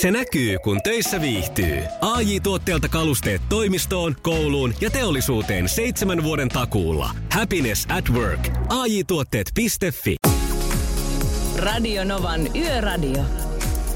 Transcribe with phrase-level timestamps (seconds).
[0.00, 1.82] Se näkyy, kun töissä viihtyy.
[2.00, 7.10] ai tuotteelta kalusteet toimistoon, kouluun ja teollisuuteen seitsemän vuoden takuulla.
[7.32, 8.48] Happiness at work.
[8.68, 9.66] ai tuotteetfi
[11.56, 13.22] Radio Novan Yöradio.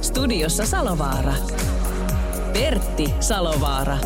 [0.02, 1.34] Studiossa Salovaara.
[2.52, 3.98] Pertti Salovaara.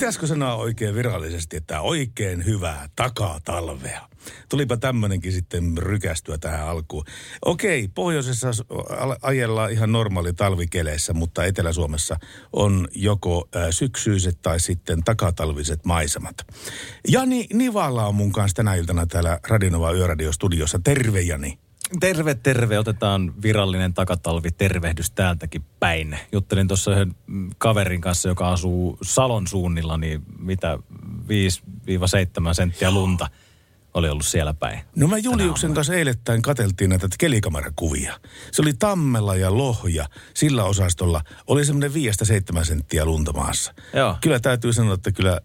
[0.00, 4.08] Pitäisikö sanoa oikein virallisesti, että oikein hyvää takatalvea?
[4.48, 7.04] Tulipa tämmönenkin sitten rykästyä tähän alkuun.
[7.44, 8.48] Okei, pohjoisessa
[9.22, 12.16] ajellaan ihan normaali talvikeleissä, mutta Etelä-Suomessa
[12.52, 16.36] on joko syksyiset tai sitten takatalviset maisemat.
[17.08, 20.80] Jani Nivala on mun kanssa tänä iltana täällä Radinova Yöradio-studiossa.
[20.84, 21.58] Terve Jani.
[22.00, 22.78] Terve, terve.
[22.78, 26.18] Otetaan virallinen takatalvi tervehdys täältäkin päin.
[26.32, 27.14] Juttelin tuossa yhden
[27.58, 30.78] kaverin kanssa, joka asuu Salon suunnilla, niin mitä
[31.28, 33.28] 5-7 senttiä lunta
[33.94, 34.80] oli ollut siellä päin.
[34.96, 38.20] No mä Juliuksen kanssa eilettäin kateltiin näitä kelikamera-kuvia.
[38.52, 40.06] Se oli Tammella ja Lohja.
[40.34, 41.92] Sillä osastolla oli semmoinen
[42.60, 43.74] 5-7 senttiä lunta maassa.
[43.94, 44.16] Joo.
[44.20, 45.40] Kyllä täytyy sanoa, että kyllä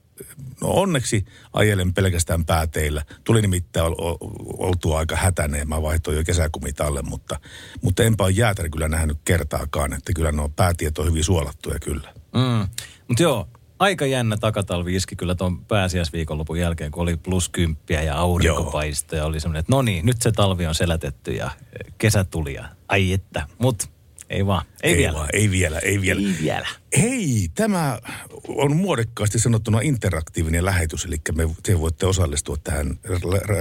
[0.62, 3.06] No onneksi ajelen pelkästään pääteillä.
[3.24, 4.18] Tuli nimittäin ol,
[4.58, 5.70] oltua aika hätäneen.
[5.70, 7.40] Mä vaihtoin jo kesäkumit alle, mutta,
[7.82, 9.94] mutta enpä ole jäätäri kyllä nähnyt kertaakaan.
[9.94, 12.14] Että kyllä nuo päätiet on hyvin suolattuja kyllä.
[12.34, 12.68] Mm.
[13.08, 13.48] Mutta joo,
[13.80, 19.26] aika jännä takatalvi iski kyllä tuon pääsiäisviikonlopun jälkeen, kun oli plus kymppiä ja aurinkopaisto ja
[19.26, 21.52] oli semmoinen, että no niin, nyt se talvi on selätetty ja
[21.98, 23.48] kesä tuli ja ai että.
[23.58, 23.88] Mutta
[24.30, 24.66] ei vaan.
[24.84, 25.18] Ei, ei vielä.
[25.18, 26.22] Vaan, ei vielä, ei vielä.
[26.22, 26.68] Ei vielä.
[27.02, 28.00] Hei, tämä
[28.48, 33.00] on muodikkaasti sanottuna interaktiivinen lähetys, eli me, te voitte osallistua tähän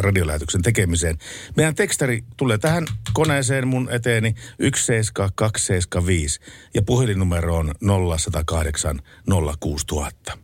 [0.00, 1.18] radiolähetyksen tekemiseen.
[1.56, 6.40] Meidän tekstari tulee tähän koneeseen mun eteeni 17275
[6.74, 9.00] ja puhelinnumero on 0108
[9.60, 10.43] 06000.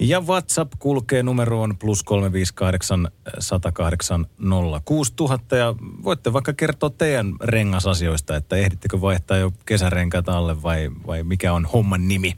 [0.00, 4.26] Ja WhatsApp kulkee numeroon plus 358 108
[4.84, 5.74] 06000 ja
[6.04, 11.66] voitte vaikka kertoa teidän rengasasioista, että ehdittekö vaihtaa jo kesärenkaat alle vai, vai mikä on
[11.66, 12.36] homman nimi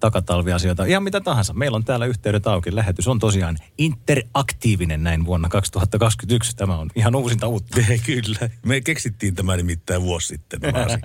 [0.00, 1.52] takatalviasioita, ihan mitä tahansa.
[1.52, 2.74] Meillä on täällä yhteydet auki.
[2.74, 6.56] Lähetys on tosiaan interaktiivinen näin vuonna 2021.
[6.56, 7.80] Tämä on ihan uusinta uutta.
[8.06, 8.50] Kyllä.
[8.66, 10.60] Me keksittiin tämä nimittäin vuosi sitten.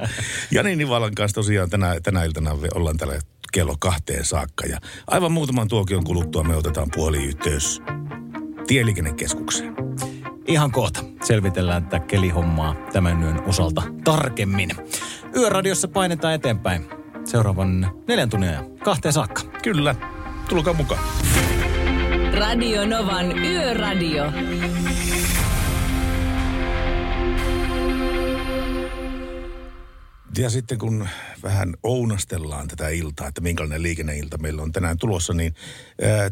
[0.51, 3.19] Jani Nivalan kanssa tosiaan tänä, tänä iltana ollaan täällä
[3.52, 4.66] kello kahteen saakka.
[4.66, 4.78] Ja
[5.08, 7.82] aivan muutaman tuokion kuluttua me otetaan puoliyhteys
[8.68, 9.76] tieliikennekeskukseen.
[10.48, 14.70] Ihan kohta selvitellään tätä kelihommaa tämän yön osalta tarkemmin.
[15.36, 16.90] Yöradiossa painetaan eteenpäin
[17.26, 19.42] seuraavan neljän tunnin ajan kahteen saakka.
[19.64, 19.96] Kyllä,
[20.50, 21.04] tulkaa mukaan.
[22.34, 24.31] Radio Novan Yöradio.
[30.39, 31.07] Ja sitten kun
[31.44, 35.55] vähän ounastellaan tätä iltaa, että minkälainen liikenneilta meillä on tänään tulossa, niin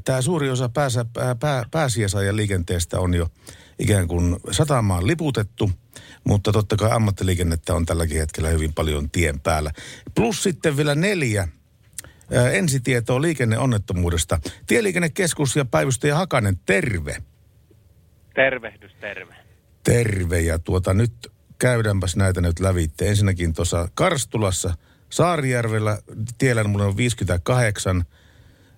[0.05, 3.27] tämä suuri osa pääsä, pää, pää, pääsiäisaajan liikenteestä on jo
[3.79, 5.71] ikään kuin satamaan liputettu,
[6.23, 9.71] mutta totta kai ammattiliikennettä on tälläkin hetkellä hyvin paljon tien päällä.
[10.15, 11.47] Plus sitten vielä neljä
[12.33, 14.39] ää, ensitietoa liikenneonnettomuudesta.
[14.67, 17.15] Tieliikennekeskus ja päivystäjä Hakanen, terve.
[18.35, 19.35] Tervehdys, terve.
[19.83, 23.09] Terve ja tuota nyt käydäänpäs näitä nyt lävitte.
[23.09, 24.73] Ensinnäkin tuossa Karstulassa,
[25.09, 25.97] Saarijärvellä,
[26.37, 28.03] tiellä on 58,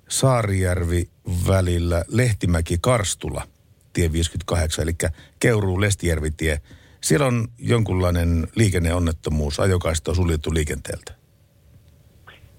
[0.09, 1.09] Saarijärvi
[1.47, 3.47] välillä Lehtimäki-Karstula,
[3.94, 4.91] tie 58, eli
[5.40, 6.62] Keuruu-Lestijärvi-tie.
[7.01, 11.19] Siellä on jonkunlainen liikenneonnettomuus, ajokaista on suljettu liikenteeltä.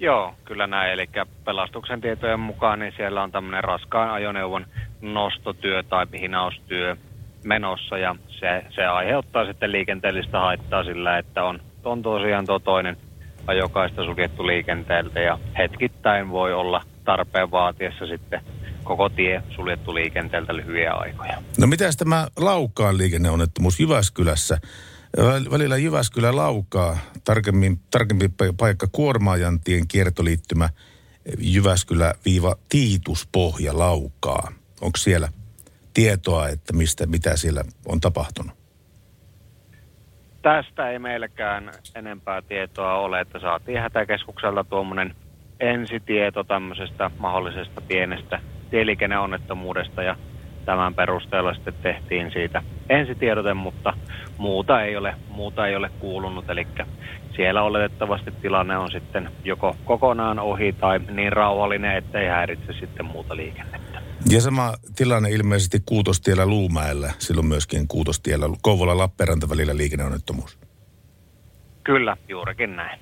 [0.01, 0.93] Joo, kyllä näin.
[0.93, 1.09] Eli
[1.45, 4.67] pelastuksen tietojen mukaan niin siellä on tämmöinen raskaan ajoneuvon
[5.01, 6.97] nostotyö tai hinaustyö
[7.45, 12.97] menossa ja se, se aiheuttaa sitten liikenteellistä haittaa sillä, että on, on tosiaan tuo toinen
[13.47, 18.41] ajokaista suljettu liikenteeltä ja hetkittäin voi olla tarpeen vaatiessa sitten
[18.85, 21.43] koko tie suljettu liikenteeltä lyhyitä aikoja.
[21.59, 24.59] No mitä tämä Laukaan liikenneonnettomuus Jyväskylässä?
[25.51, 30.69] Välillä Jyväskylä Laukaa, tarkemmin, tarkempi paikka Kuormaajantien kiertoliittymä
[31.39, 34.53] Jyväskylä-Tiituspohja Laukaa.
[34.81, 35.29] Onko siellä
[35.95, 38.53] tietoa, että mistä, mitä siellä on tapahtunut?
[40.43, 45.15] Tästä ei meilläkään enempää tietoa ole, että saatiin hätäkeskukselta tuommoinen
[45.61, 48.41] ensitieto tämmöisestä mahdollisesta pienestä
[48.71, 50.17] tieliikenneonnettomuudesta ja
[50.65, 53.93] tämän perusteella sitten tehtiin siitä ensitiedote, mutta
[54.39, 56.67] muuta ei ole, muuta ei ole kuulunut, eli
[57.37, 63.37] siellä oletettavasti tilanne on sitten joko kokonaan ohi tai niin rauhallinen, ettei häiritse sitten muuta
[63.37, 63.90] liikennettä.
[64.29, 70.59] Ja sama tilanne ilmeisesti Kuutostiellä Luumäellä, silloin myöskin Kuutostiellä Kouvola-Lappeenranta välillä liikenneonnettomuus.
[71.85, 73.01] Kyllä, juurikin näin.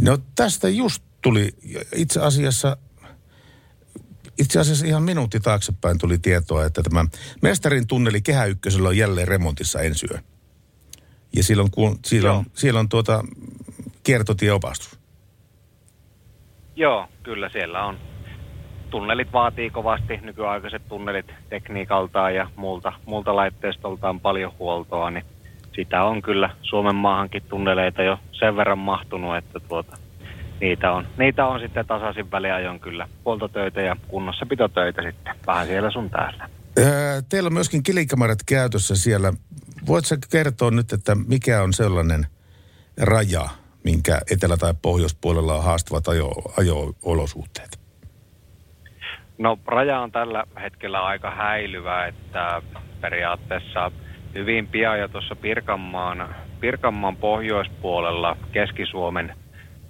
[0.00, 1.52] No tästä just tuli
[1.94, 2.76] itse asiassa
[4.38, 7.04] itse asiassa ihan minuutti taaksepäin tuli tietoa, että tämä
[7.42, 10.18] Mestarin tunneli Kehä Ykkösellä on jälleen remontissa ensi yö.
[11.36, 13.24] Ja siellä on, ku- siellä on, siellä on tuota
[14.02, 14.98] kiertotieopastus.
[16.76, 17.98] Joo, kyllä siellä on.
[18.90, 25.24] Tunnelit vaatii kovasti, nykyaikaiset tunnelit tekniikaltaan ja muulta, muulta laitteistoltaan paljon huoltoa, niin
[25.74, 29.96] sitä on kyllä Suomen maahankin tunneleita jo sen verran mahtunut, että tuota,
[30.60, 36.10] niitä, on, niitä on sitten tasaisin väliajoin kyllä huoltotöitä ja kunnossapitotöitä sitten vähän siellä sun
[36.10, 36.48] täällä.
[37.28, 39.32] Teillä on myöskin kilikamarat käytössä siellä.
[39.86, 42.26] Voitko kertoa nyt, että mikä on sellainen
[43.00, 43.48] raja,
[43.84, 47.77] minkä etelä- tai pohjoispuolella on haastavat ajo, ajo-olosuhteet?
[49.38, 52.62] No raja on tällä hetkellä aika häilyvä, että
[53.00, 53.92] periaatteessa
[54.34, 59.32] hyvin pian jo tuossa Pirkanmaan, Pirkanmaan pohjoispuolella Keski-Suomen,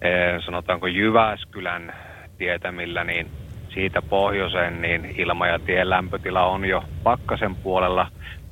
[0.03, 1.95] eh, sanotaanko Jyväskylän
[2.39, 3.31] tietämillä, niin
[3.75, 8.07] siitä pohjoiseen, niin ilma- ja tien lämpötila on jo pakkasen puolella,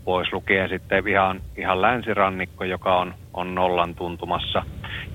[0.04, 4.62] pois lukien sitten ihan, ihan länsirannikko, joka on, on nollan tuntumassa.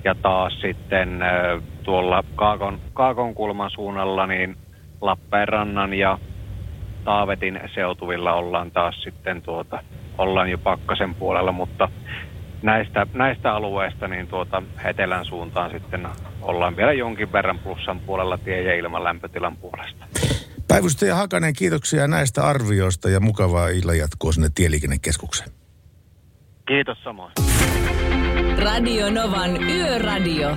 [0.04, 4.56] Ja taas sitten eh, tuolla Kaakon, Kaakon kulman suunnalla, niin
[5.02, 6.18] Lappeenrannan ja
[7.04, 9.82] Taavetin seutuvilla ollaan taas sitten tuota,
[10.18, 11.88] ollaan jo pakkasen puolella, mutta
[12.62, 16.08] näistä, näistä alueista niin tuota etelän suuntaan sitten
[16.42, 20.06] ollaan vielä jonkin verran plussan puolella tie- ja ilman lämpötilan puolesta.
[20.68, 25.50] Päivystäjä Hakanen, kiitoksia näistä arvioista ja mukavaa illan jatkoa sinne Tieliikennekeskukseen.
[26.66, 27.32] Kiitos samoin.
[28.58, 30.56] Radio Novan Yöradio.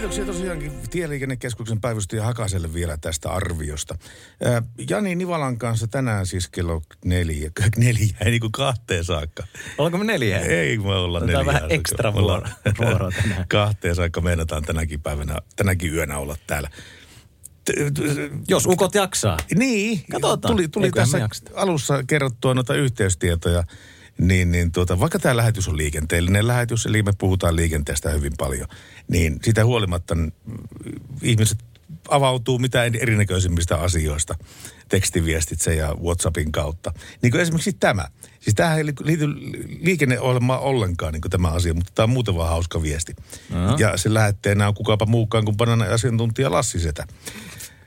[0.00, 3.98] Kiitoksia tosiaankin Tieliikennekeskuksen päivystäjä Hakaselle vielä tästä arviosta.
[4.44, 9.42] Ää, Jani Nivalan kanssa tänään siis kello neljä, neljä ei niin kuin kahteen saakka.
[9.78, 10.38] Ollaanko me neljä?
[10.38, 11.54] Ei me olla Otetaan neljä.
[11.58, 12.48] vähän ekstra vuoro-
[12.78, 13.44] vuoroa tänään.
[13.48, 16.70] kahteen saakka meinataan tänäkin päivänä, tänäkin yönä olla täällä.
[18.48, 19.36] Jos ukot jaksaa.
[19.54, 20.54] Niin, Katsotaan.
[20.54, 23.64] tuli, tuli Eiköhän tässä alussa kerrottua noita yhteystietoja.
[24.18, 28.68] Niin, niin tuota, vaikka tämä lähetys on liikenteellinen lähetys, eli me puhutaan liikenteestä hyvin paljon,
[29.08, 30.32] niin sitä huolimatta mm,
[31.22, 31.58] ihmiset
[32.08, 34.34] avautuu mitä erinäköisimmistä asioista
[34.88, 36.92] tekstiviestitse ja WhatsAppin kautta.
[37.22, 38.04] Niin kuin esimerkiksi tämä.
[38.40, 39.26] Siis tämähän ei liity
[39.80, 43.16] liikenneohjelmaan ollenkaan niin kuin tämä asia, mutta tämä on muuten vaan hauska viesti.
[43.54, 43.76] Aha.
[43.78, 47.06] Ja se lähetteenä on kukapa muukaan kuin bananan asiantuntija Lassi Setä.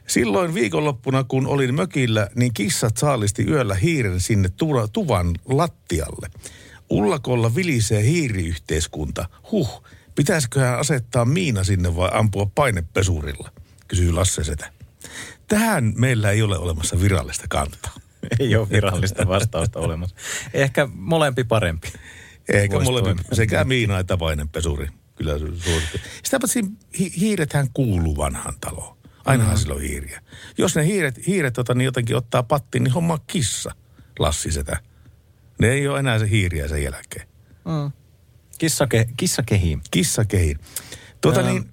[0.07, 6.27] Silloin viikonloppuna, kun olin mökillä, niin kissat saalisti yöllä hiiren sinne tu- tuvan lattialle.
[6.89, 9.29] Ullakolla vilisee hiiriyhteiskunta.
[9.51, 9.83] Huh,
[10.15, 13.51] pitäisiköhän asettaa miina sinne vai ampua painepesurilla,
[13.87, 14.71] kysyy Lasse Setä.
[15.47, 17.93] Tähän meillä ei ole olemassa virallista kantaa.
[18.39, 20.15] Ei ole virallista vastausta olemassa.
[20.53, 21.87] Ehkä molempi parempi.
[22.53, 23.35] Eikä Voisi molemmin, toimia.
[23.35, 24.87] sekä miina että painepesuri.
[25.15, 25.97] Kyllä suosittu.
[26.23, 26.65] Sitä paitsi
[26.99, 28.92] hi- hiirethän kuuluu vanhaan taloon.
[29.25, 29.59] Ainahan mm.
[29.59, 30.21] sillä on hiiriä.
[30.57, 33.71] Jos ne hiiret, hiiret tota, niin jotenkin ottaa pattiin, niin homma kissa,
[34.19, 34.79] Lassi Setä.
[35.59, 37.27] Ne ei ole enää se hiiriä sen jälkeen.
[37.65, 37.91] Mm.
[38.57, 39.79] Kissa, ke, kissa kehii.
[39.91, 40.59] Kissa kehin.
[41.21, 41.49] Tuota Ää.
[41.49, 41.71] niin,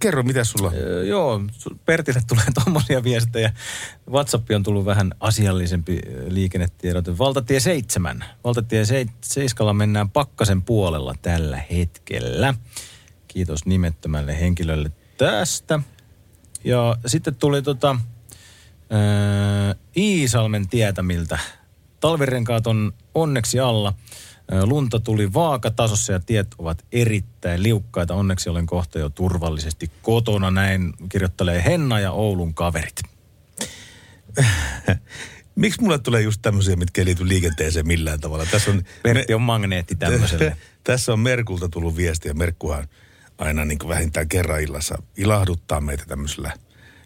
[0.00, 0.72] kerro mitä sulla...
[0.74, 1.40] Öö, joo,
[1.84, 3.52] Pertille tulee tuommoisia viestejä.
[4.10, 7.18] WhatsApp on tullut vähän asiallisempi ö, liikennetiedote.
[7.18, 8.24] Valtatie 7.
[8.44, 8.84] Valtatie
[9.20, 12.54] 7 mennään Pakkasen puolella tällä hetkellä.
[13.28, 15.80] Kiitos nimettömälle henkilölle tästä.
[16.66, 17.96] Ja sitten tuli tota,
[18.92, 21.38] öö, Iisalmen tietämiltä.
[22.00, 23.94] Talvirenkaat on onneksi alla.
[24.52, 28.14] Ö, Lunta tuli vaakatasossa ja tiet ovat erittäin liukkaita.
[28.14, 30.50] Onneksi olen kohta jo turvallisesti kotona.
[30.50, 33.02] Näin kirjoittelee Henna ja Oulun kaverit.
[35.54, 38.46] Miksi mulle tulee just tämmöisiä, mitkä ei liity liikenteeseen millään tavalla?
[38.50, 40.56] Tässä on, Pertti on magneetti tämmöiselle.
[40.84, 42.34] Tässä on Merkulta tullut viestiä.
[42.34, 42.88] Merkkuhan
[43.38, 46.52] aina niin kuin vähintään kerran illassa ilahduttaa meitä tämmöisellä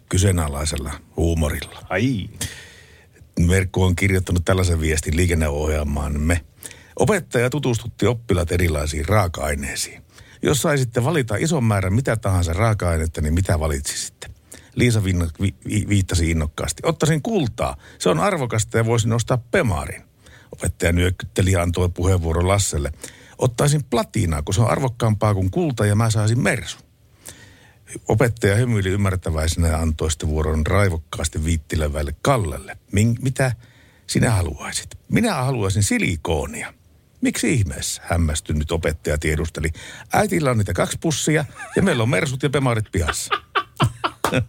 [0.09, 1.85] kyseenalaisella huumorilla.
[1.89, 2.29] Ai.
[3.39, 6.41] Merkku on kirjoittanut tällaisen viestin liikenneohjelmaamme.
[6.95, 10.03] Opettaja tutustutti oppilaat erilaisiin raaka-aineisiin.
[10.41, 14.27] Jos saisitte valita ison määrän mitä tahansa raaka-ainetta, niin mitä valitsisitte?
[14.75, 16.83] Liisa vi, vi, viittasi innokkaasti.
[16.85, 17.77] Ottaisin kultaa.
[17.99, 20.01] Se on arvokasta ja voisin ostaa pemarin.
[20.51, 22.91] Opettaja nyökkytteli ja antoi puheenvuoron Lasselle.
[23.41, 26.77] Ottaisin platinaa, kun se on arvokkaampaa kuin kulta ja mä saisin mersu.
[28.07, 32.77] Opettaja hymyili ymmärtäväisenä ja antoi sitten vuoron raivokkaasti viittilevälle Kallelle.
[32.91, 33.51] Min, mitä
[34.07, 34.89] sinä haluaisit?
[35.09, 36.73] Minä haluaisin silikoonia.
[37.21, 38.01] Miksi ihmeessä?
[38.05, 39.69] Hämmästynyt opettaja tiedusteli.
[40.13, 41.45] Äitillä on niitä kaksi pussia
[41.75, 43.33] ja meillä on mersut ja pemarit pihassa.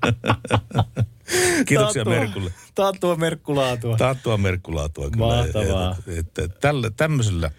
[1.66, 2.52] Kiitoksia Taattua- Merkulle.
[2.74, 3.96] Taattua merkkulaatua.
[3.96, 5.26] Taattua merkkulaatua kyllä.
[5.26, 5.96] Mahtavaa.
[6.06, 7.50] Että, että tällä, tämmöisellä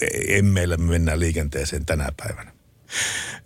[0.00, 2.52] ei- ei meillä me mennään liikenteeseen tänä päivänä.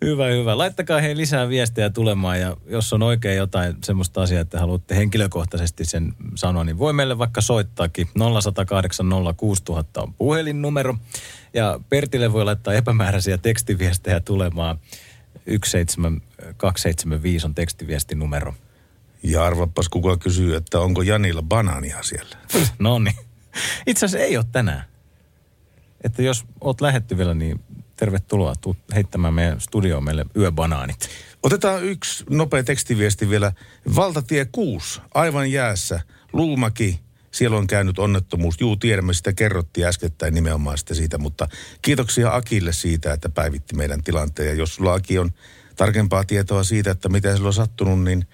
[0.05, 0.59] Hyvä, hyvä.
[0.59, 5.85] Laittakaa hei lisää viestejä tulemaan ja jos on oikein jotain semmoista asiaa, että haluatte henkilökohtaisesti
[5.85, 8.09] sen sanoa, niin voi meille vaikka soittaakin.
[8.43, 9.07] 0108
[9.37, 10.97] 06000 on puhelinnumero
[11.55, 14.79] ja Pertille voi laittaa epämääräisiä tekstiviestejä tulemaan.
[15.47, 18.55] 17275 on tekstiviestinumero.
[19.23, 22.37] Ja arvapas kuka kysyy, että onko Janilla banaania siellä.
[22.79, 23.17] No niin.
[23.87, 24.85] Itse asiassa ei ole tänään.
[26.05, 27.61] Että jos oot lähettyvillä, niin
[27.97, 28.55] tervetuloa.
[28.61, 31.09] Tuu heittämään meidän studioon meille yöbanaanit.
[31.43, 33.53] Otetaan yksi nopea tekstiviesti vielä.
[33.97, 36.01] Valtatie 6, aivan jäässä.
[36.33, 38.61] Luumäki, siellä on käynyt onnettomuus.
[38.61, 41.49] Juu, tiedämme, sitä kerrottiin äskettäin nimenomaan sitä siitä, mutta
[41.83, 44.49] kiitoksia Akille siitä, että päivitti meidän tilanteen.
[44.49, 45.31] Ja jos sulla Aki on
[45.77, 48.27] tarkempaa tietoa siitä, että mitä sillä on sattunut, niin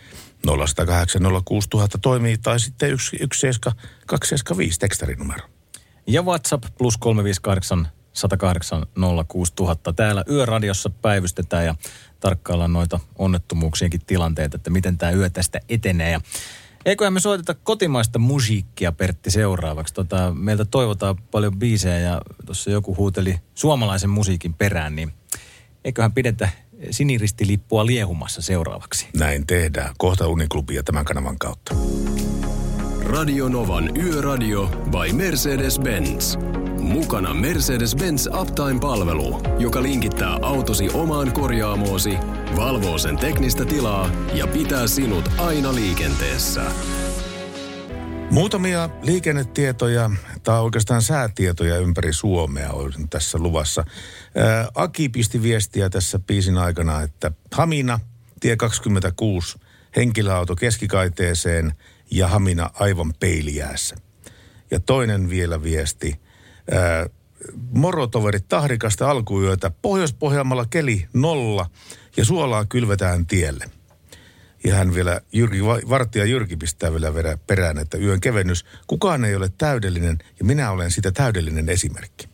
[0.47, 5.60] 0108 06000 toimii tai sitten 17275 tekstarinumero.
[6.11, 8.87] Ja WhatsApp plus 358 108
[9.29, 9.93] 06000.
[9.93, 11.75] Täällä Yöradiossa päivystetään ja
[12.21, 16.11] tarkkaillaan noita onnettomuuksienkin tilanteita, että miten tämä yö tästä etenee.
[16.11, 16.21] Ja
[16.85, 19.95] eiköhän me soiteta kotimaista musiikkia, Pertti, seuraavaksi.
[19.95, 25.13] Tota, meiltä toivotaan paljon biisejä ja tuossa joku huuteli suomalaisen musiikin perään, niin
[25.85, 26.49] eiköhän pidetä
[26.91, 29.09] siniristilippua liehumassa seuraavaksi.
[29.17, 29.95] Näin tehdään.
[29.99, 31.75] Kohta Uniklubia tämän kanavan kautta.
[33.11, 36.37] Radio Novan Yöradio by Mercedes-Benz.
[36.79, 42.17] Mukana Mercedes-Benz Uptime-palvelu, joka linkittää autosi omaan korjaamoosi,
[42.57, 46.63] valvoo sen teknistä tilaa ja pitää sinut aina liikenteessä.
[48.31, 50.11] Muutamia liikennetietoja
[50.43, 53.85] tai oikeastaan säätietoja ympäri Suomea on tässä luvassa.
[54.37, 58.01] Ää, Aki pisti viestiä tässä biisin aikana, että Hamina,
[58.41, 59.59] tie 26,
[59.97, 61.73] henkilöauto keskikaiteeseen
[62.11, 63.97] ja Hamina aivan peilijäässä.
[64.71, 66.21] Ja toinen vielä viesti,
[66.71, 67.07] ää,
[67.71, 71.71] morotoverit tahrikasta alkuyötä, Pohjois-Pohjanmaalla keli nolla
[72.17, 73.71] ja suolaa kylvetään tielle.
[74.65, 79.51] Ja hän vielä, Jyrki, vartija Jyrki pistää vielä perään, että yön kevennys, kukaan ei ole
[79.59, 82.29] täydellinen ja minä olen sitä täydellinen esimerkki.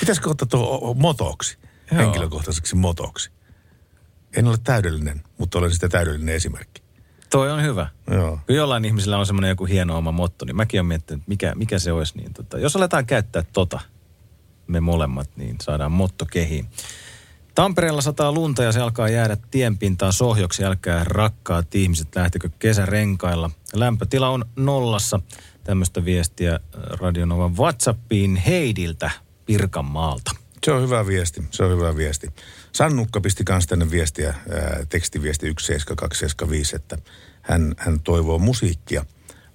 [0.00, 1.58] Pitäisikö ottaa tuo motoksi,
[1.90, 2.00] Joo.
[2.00, 3.30] henkilökohtaiseksi motoksi?
[4.36, 6.81] En ole täydellinen, mutta olen sitä täydellinen esimerkki.
[7.32, 7.88] Toi on hyvä.
[8.10, 8.38] Joo.
[8.46, 11.78] Kun jollain ihmisellä on semmoinen joku hieno oma motto, niin mäkin olen miettinyt, mikä, mikä
[11.78, 12.18] se olisi.
[12.18, 13.80] Niin tota, jos aletaan käyttää tota,
[14.66, 16.68] me molemmat, niin saadaan motto kehiin.
[17.54, 20.64] Tampereella sataa lunta ja se alkaa jäädä tienpintaan sohjoksi.
[20.64, 23.50] Älkää rakkaat ihmiset, lähtekö kesärenkailla.
[23.74, 25.20] Lämpötila on nollassa.
[25.64, 29.10] Tämmöistä viestiä äh, Radionovan WhatsAppiin Heidiltä
[29.46, 30.30] Pirkanmaalta.
[30.64, 32.32] Se on hyvä viesti, se on hyvä viesti.
[32.72, 36.98] Sannukka pisti kanssa tänne viestiä, ää, tekstiviesti 17275, että
[37.42, 39.04] hän, hän toivoo musiikkia.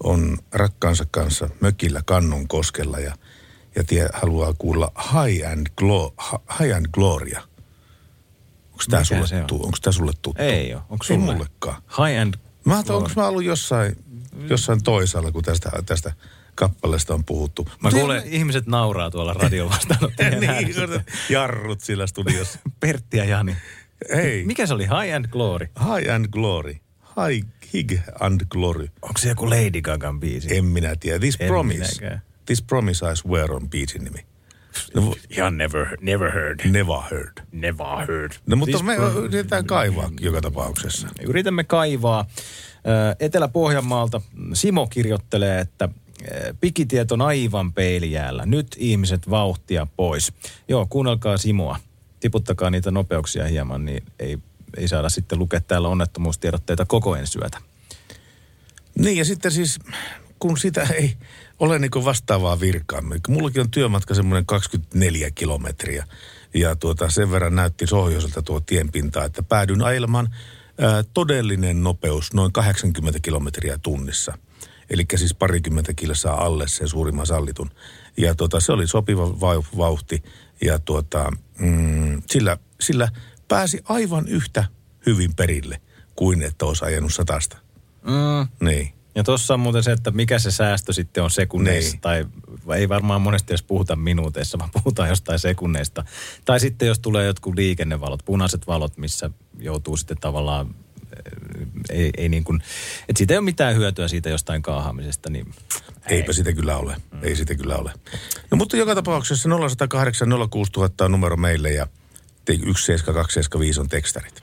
[0.04, 3.16] On rakkaansa kanssa mökillä Kannon koskella ja,
[3.76, 6.14] ja tie, haluaa kuulla High and, Glo,
[6.60, 7.42] High and Gloria.
[8.72, 9.48] Onko tämä sulle, on?
[9.48, 10.42] tu, sulle tuttu?
[10.42, 10.82] Ei ole.
[10.90, 11.34] Onko Ei sulle?
[11.34, 11.82] mullekaan.
[11.82, 12.34] High and
[12.68, 13.96] Mä onko mä ollut jossain,
[14.50, 16.14] jossain toisaalla, kun tästä, tästä
[16.58, 17.68] kappaleesta on puhuttu.
[17.84, 20.74] Mä kuulen, ihmiset nauraa tuolla radio vastaanottajien niin,
[21.30, 22.60] jarrut sillä studiossa.
[22.80, 23.56] Pertti ja Jani.
[24.10, 24.44] Ei.
[24.46, 24.84] Mikä se oli?
[24.84, 25.68] High and Glory.
[25.80, 26.76] High and Glory.
[27.28, 28.88] High, hig and Glory.
[29.02, 30.58] Onko se joku Lady Gagan biisi?
[30.58, 31.20] En minä tiedä.
[31.20, 31.80] This En Promise.
[31.80, 32.22] minäkään.
[32.46, 34.26] This Promise I Swear on biisin nimi.
[34.96, 36.60] No, Ja never, never heard.
[36.70, 37.38] never heard.
[37.52, 38.32] Never heard.
[38.46, 41.08] No mutta This me pro- yritetään kaivaa joka tapauksessa.
[41.22, 42.26] Yritämme kaivaa.
[43.20, 44.22] Etelä-Pohjanmaalta
[44.54, 45.90] Simo kirjoittelee, että
[46.62, 48.46] pikitiet on aivan peilijäällä.
[48.46, 50.34] Nyt ihmiset vauhtia pois.
[50.68, 51.80] Joo, kuunnelkaa Simoa.
[52.20, 54.38] Tiputtakaa niitä nopeuksia hieman, niin ei,
[54.78, 57.62] ei saada sitten lukea täällä onnettomuustiedotteita koko ensyötä.
[59.00, 59.80] Niin ja sitten siis,
[60.40, 61.14] kun sitä ei
[61.60, 63.02] ole niin vastaavaa virkaa.
[63.02, 66.06] kun Mullakin on työmatka semmoinen 24 kilometriä.
[66.54, 70.36] Ja tuota, sen verran näytti sohjoiselta tuo tienpinta, että päädyin ajelemaan
[70.80, 74.38] ää, todellinen nopeus noin 80 kilometriä tunnissa.
[74.90, 77.72] Eli siis parikymmentä kilsaa alle sen suurimman sallitun.
[78.18, 80.24] Ja tuota, se oli sopiva vau- vauhti.
[80.62, 83.10] Ja tuota, mm, sillä, sillä
[83.48, 84.64] pääsi aivan yhtä
[85.06, 85.82] hyvin perille
[86.16, 87.58] kuin että olisi ajanut satasta.
[88.04, 88.68] Mm.
[88.68, 88.94] Niin.
[89.16, 91.92] Ja tuossa on muuten se, että mikä se säästö sitten on sekunneissa.
[91.92, 92.02] Niin.
[92.02, 92.26] Tai
[92.78, 96.06] ei varmaan monesti edes puhuta minuuteissa, vaan puhutaan jostain sekunneista.
[96.46, 99.30] Tai sitten jos tulee jotkut liikennevalot, punaiset valot, missä
[99.60, 100.76] joutuu sitten tavallaan,
[101.90, 102.62] ei, ei niin kuin,
[103.10, 105.54] että siitä ei ole mitään hyötyä siitä jostain kaahaamisesta, niin
[106.10, 106.96] Eipä sitä kyllä ole.
[107.22, 107.92] Ei sitä kyllä ole.
[108.52, 111.88] No mutta joka tapauksessa 0108 06000 on numero meille ja
[112.46, 114.42] te- 17275 on tekstarit.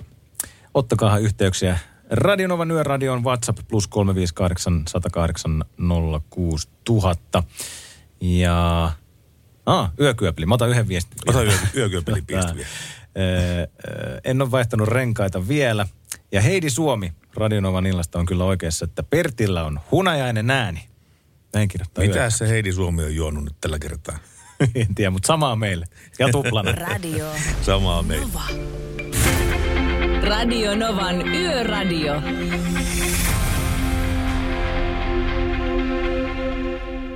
[0.75, 1.79] ottakaahan yhteyksiä.
[2.11, 5.65] Radionovan yöradion WhatsApp plus 358 108
[6.31, 7.43] 06000.
[8.21, 8.93] Ja...
[9.67, 10.47] Ah, yökyöpeli.
[10.47, 11.19] Mä otan yhden viestin.
[11.27, 12.69] Ota yö, yökyöpelin pisti vielä.
[13.19, 13.67] Öö,
[14.25, 15.87] en ole vaihtanut renkaita vielä.
[16.35, 20.89] Ja Heidi Suomi Radionovan illasta on kyllä oikeassa, että Pertillä on hunajainen ääni.
[21.53, 24.19] Näin kirjoittaa Mitä se Heidi Suomi on juonut nyt tällä kertaa?
[24.75, 25.87] en tiedä, mutta samaa meille.
[26.19, 26.73] Ja tuplana.
[26.73, 27.27] Radio
[27.63, 28.27] Samaa meitä.
[28.27, 28.43] Nova.
[30.23, 32.15] Radio Novan Yöradio.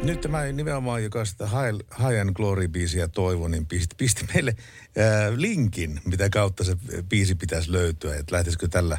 [0.03, 4.57] Nyt tämä nimenomaan, joka sitä High, High and Glory-biisiä toivoi, niin pisti, pisti meille
[4.97, 6.77] ää, linkin, mitä kautta se
[7.09, 8.99] biisi pitäisi löytyä, että lähtisikö tällä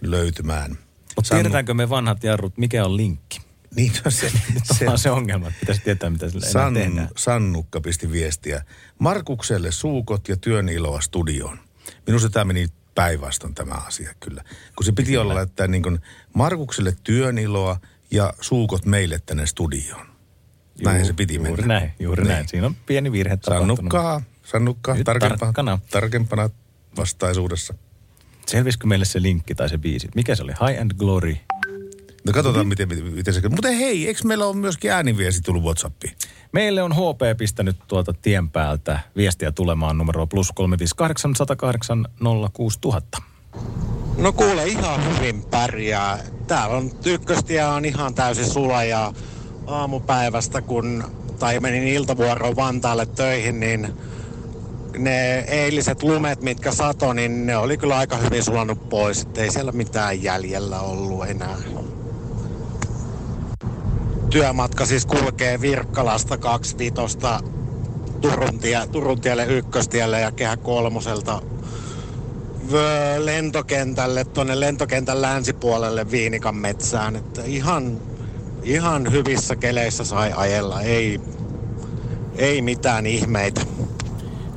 [0.00, 0.78] löytymään.
[1.16, 3.40] Mutta tiedetäänkö me vanhat jarrut, mikä on linkki?
[3.76, 4.32] Niin, no se,
[4.78, 7.08] Se on se ongelma, että pitäisi tietää, mitä sille enää San, tehdään.
[7.16, 8.64] Sannukka pisti viestiä.
[8.98, 11.58] Markukselle suukot ja työn iloa studioon.
[12.06, 14.44] Minusta tämä meni päinvastoin tämä asia kyllä.
[14.76, 15.98] Kun se piti olla, että niin kuin
[16.34, 20.06] Markukselle työn iloa ja suukot meille tänne studioon.
[20.84, 21.74] Näin Juu, se piti juuri mennä.
[21.74, 22.32] näin, juuri Niin.
[22.32, 22.48] näin.
[22.48, 23.76] Siinä on pieni virhe tapahtunut.
[23.76, 26.50] Sannukkaa, Sannukka, Nyt tarkempana, tarkempana
[26.96, 27.74] vastaisuudessa.
[28.48, 30.08] Selvisikö meille se linkki tai se biisi?
[30.14, 30.52] Mikä se oli?
[30.52, 31.36] High and Glory.
[32.26, 33.48] No katsotaan, miten, miten, miten se...
[33.48, 36.16] Mutta hei, eikö meillä ole myöskin ääniviesti tullut Whatsappiin?
[36.52, 42.06] Meille on HP pistänyt tuolta tien päältä viestiä tulemaan numeroa plus 358 108
[42.52, 43.22] 06000.
[44.18, 46.18] No kuule, ihan hyvin pärjää.
[46.46, 49.12] Täällä on ykköstie on ihan täysin sula ja
[49.66, 51.04] aamupäivästä, kun
[51.38, 53.88] tai menin iltavuoroon Vantaalle töihin, niin
[54.98, 59.22] ne eiliset lumet, mitkä sato, niin ne oli kyllä aika hyvin sulanut pois.
[59.22, 61.56] Et ei siellä mitään jäljellä ollut enää.
[64.30, 67.18] Työmatka siis kulkee Virkkalasta 25
[68.20, 71.42] Turun, tie, Turun tielle ykköstielle ja kehä kolmoselta
[73.18, 77.16] lentokentälle, tuonne lentokentän länsipuolelle Viinikan metsään.
[77.16, 78.00] Että ihan,
[78.62, 81.20] ihan hyvissä keleissä sai ajella, ei,
[82.36, 83.60] ei mitään ihmeitä.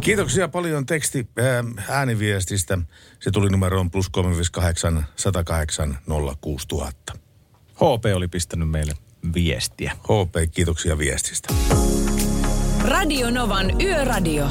[0.02, 2.78] Kiitoksia paljon teksti ää, ääniviestistä.
[3.20, 5.98] Se tuli numeroon plus 358 108
[6.42, 7.14] 06000.
[7.76, 8.94] HP oli pistänyt meille
[9.34, 9.92] viestiä.
[10.04, 11.54] HP, kiitoksia viestistä.
[12.86, 14.48] Radio Novan Yöradio.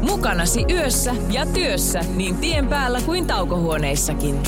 [0.00, 4.42] Mukanasi yössä ja työssä niin tien päällä kuin taukohuoneissakin.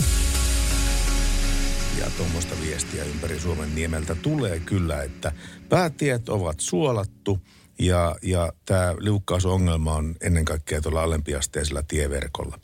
[1.98, 5.32] Ja tuommoista viestiä ympäri Suomen niemeltä tulee kyllä, että
[5.68, 7.38] päätiet ovat suolattu
[7.80, 12.58] ja, ja tämä liukkausongelma on ennen kaikkea tuolla alempiasteisella tieverkolla.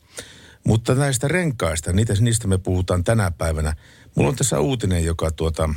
[0.65, 3.77] Mutta näistä renkaista, niitä, niistä me puhutaan tänä päivänä.
[4.15, 5.75] Mulla on tässä uutinen, joka tuota,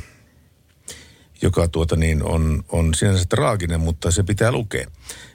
[1.42, 4.86] joka tuota niin on, on sinänsä traaginen, mutta se pitää lukea.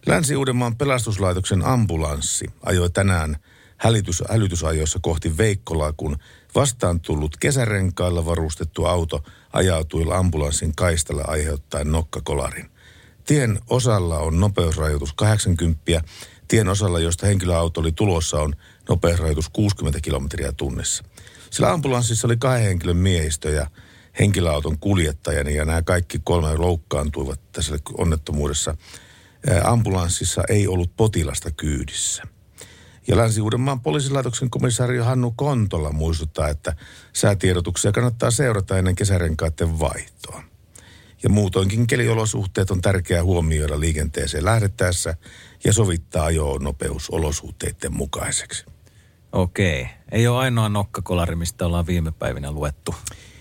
[0.06, 3.38] Länsi-Uudenmaan pelastuslaitoksen ambulanssi ajoi tänään
[3.78, 6.18] hälytys, hälytysajoissa kohti Veikkolaa, kun
[6.56, 12.75] vastaan tullut kesärenkailla varustettu auto ajautui ambulanssin kaistalle aiheuttaen nokkakolarin.
[13.26, 15.82] Tien osalla on nopeusrajoitus 80,
[16.48, 18.54] tien osalla, josta henkilöauto oli tulossa, on
[18.90, 21.04] nopeusrajoitus 60 kilometriä tunnissa.
[21.52, 23.68] Sillä ambulanssissa oli kahden henkilön miehistö ja
[24.20, 28.78] henkilöauton kuljettajani ja nämä kaikki kolme loukkaantuivat tässä onnettomuudessa.
[29.64, 32.24] Ambulanssissa ei ollut potilasta kyydissä.
[33.08, 36.76] Ja Länsi-Uudenmaan poliisilaitoksen komisario Hannu Kontola muistuttaa, että
[37.14, 40.44] säätiedotuksia kannattaa seurata ennen kesärenkaiden vaihtoa.
[41.26, 45.16] Ja muutoinkin keliolosuhteet on tärkeää huomioida liikenteeseen lähdettäessä
[45.64, 48.66] ja sovittaa ajo nopeus olosuhteiden mukaiseksi.
[49.32, 49.88] Okei.
[50.12, 52.96] Ei ole ainoa nokkakolari, mistä ollaan viime päivinä luettu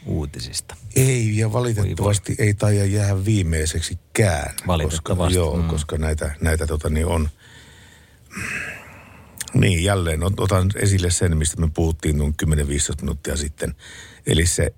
[0.06, 0.76] uutisista.
[0.96, 4.54] Ei, ja valitettavasti ei taida jää viimeiseksikään.
[4.66, 5.68] Valitettavasti, Koska, joo, mm.
[5.68, 7.28] koska näitä, näitä tota, niin on...
[9.54, 12.56] Niin, jälleen ot- otan esille sen, mistä me puhuttiin noin 10-15
[13.00, 13.74] minuuttia sitten.
[14.26, 14.74] Eli se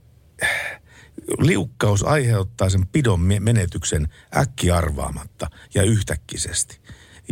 [1.39, 6.81] liukkaus aiheuttaa sen pidon me- menetyksen äkkiarvaamatta ja yhtäkkisesti.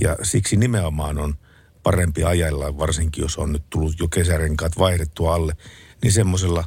[0.00, 1.34] Ja siksi nimenomaan on
[1.82, 5.56] parempi ajella, varsinkin jos on nyt tullut jo kesärenkaat vaihdettua alle,
[6.02, 6.64] niin semmoisella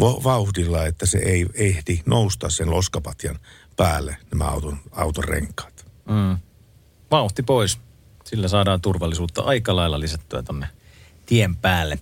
[0.00, 3.38] vauhdilla, että se ei ehdi nousta sen loskapatjan
[3.76, 5.86] päälle, nämä auton, auton renkaat.
[6.08, 6.38] Mm.
[7.10, 7.78] Vauhti pois.
[8.24, 10.66] Sillä saadaan turvallisuutta aika lailla lisättyä tonne
[11.26, 11.98] tien päälle.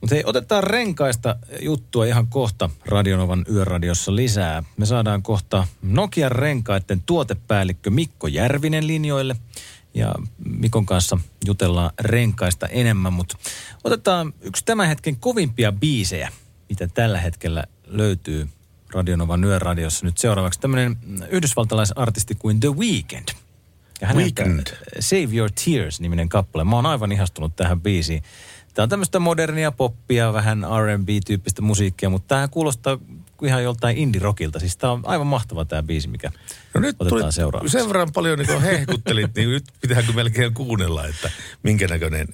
[0.00, 4.62] Mutta hei, otetaan renkaista juttua ihan kohta Radionovan yöradiossa lisää.
[4.76, 9.36] Me saadaan kohta Nokian renkaiden tuotepäällikkö Mikko Järvinen linjoille.
[9.94, 13.38] Ja Mikon kanssa jutellaan renkaista enemmän, mutta
[13.84, 16.32] otetaan yksi tämän hetken kovimpia biisejä,
[16.68, 18.48] mitä tällä hetkellä löytyy
[18.92, 20.06] Radionovan yöradiossa.
[20.06, 20.96] Nyt seuraavaksi tämmöinen
[21.30, 23.28] yhdysvaltalaisartisti kuin The Weeknd.
[24.00, 24.66] Ja häneltä Weeknd.
[25.00, 26.64] Save Your Tears-niminen kappale.
[26.64, 28.22] Mä oon aivan ihastunut tähän biisiin.
[28.78, 32.98] Tämä on tämmöistä modernia poppia, vähän R&B-tyyppistä musiikkia, mutta tämä kuulostaa
[33.42, 34.60] ihan joltain indie-rockilta.
[34.60, 36.32] Siis tämä on aivan mahtava tämä biisi, mikä
[36.74, 37.78] No nyt otetaan tuli seuraavaksi.
[37.78, 41.30] sen verran paljon niin hehkuttelit, niin nyt pitääkö melkein kuunnella, että
[41.62, 42.28] minkä näköinen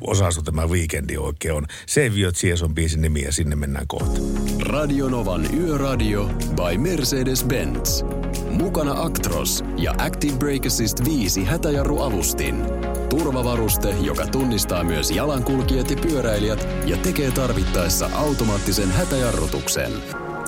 [0.00, 1.66] osasto tämä weekendi oikein on.
[1.86, 2.10] Save
[2.40, 4.20] Tears on biisin nimi ja sinne mennään kohta.
[4.60, 6.24] Radionovan Yöradio
[6.56, 8.04] by Mercedes-Benz.
[8.50, 12.62] Mukana Actros ja Active Brake Assist 5 hätäjarruavustin.
[13.08, 19.92] Turvavaruste, joka tunnistaa myös jalankulkijat ja pyöräilijät ja tekee tarvittaessa automaattisen hätäjarrutuksen.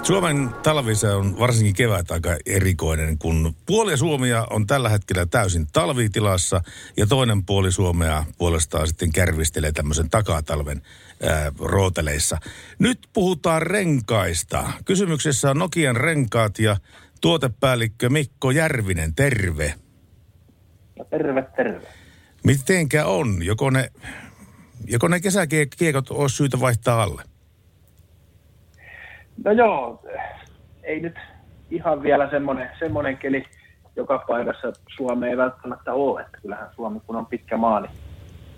[0.02, 6.60] Suomen talvise on varsinkin kevät aika erikoinen, kun puoli Suomea on tällä hetkellä täysin talvitilassa
[6.96, 10.82] ja toinen puoli Suomea puolestaan sitten kärvistelee tämmöisen takatalven
[11.22, 12.38] ää, rooteleissa.
[12.78, 14.72] Nyt puhutaan renkaista.
[14.84, 16.76] Kysymyksessä on Nokian renkaat ja
[17.20, 19.74] tuotepäällikkö Mikko Järvinen, terve.
[20.98, 21.86] No, terve, terve.
[22.44, 23.42] Mitenkä on?
[23.42, 23.90] Joko ne,
[24.86, 27.31] joko ne kesäkiekot olisi syytä vaihtaa alle?
[29.44, 30.02] No joo,
[30.82, 31.16] ei nyt
[31.70, 33.44] ihan vielä semmoinen, semmoinen keli
[33.96, 36.20] joka paikassa Suomeen ei välttämättä ole.
[36.20, 37.92] Että kyllähän Suomi, kun on pitkä maa, niin,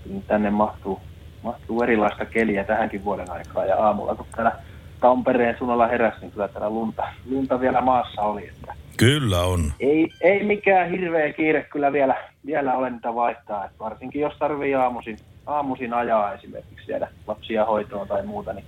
[0.09, 1.01] niin tänne mahtuu,
[1.43, 3.65] mahtuu erilaista keliä tähänkin vuoden aikaa.
[3.65, 4.53] Ja aamulla, kun täällä
[5.01, 8.49] Tampereen suunnalla heräsi, niin kyllä täällä lunta, lunta vielä maassa oli.
[8.49, 9.73] Että Kyllä on.
[9.81, 13.65] ei, ei mikään hirveä kiire kyllä vielä, vielä ole niitä vaihtaa.
[13.65, 18.65] Että varsinkin jos tarvii aamuisin, aamuisin ajaa esimerkiksi viedä lapsia hoitoon tai muuta, niin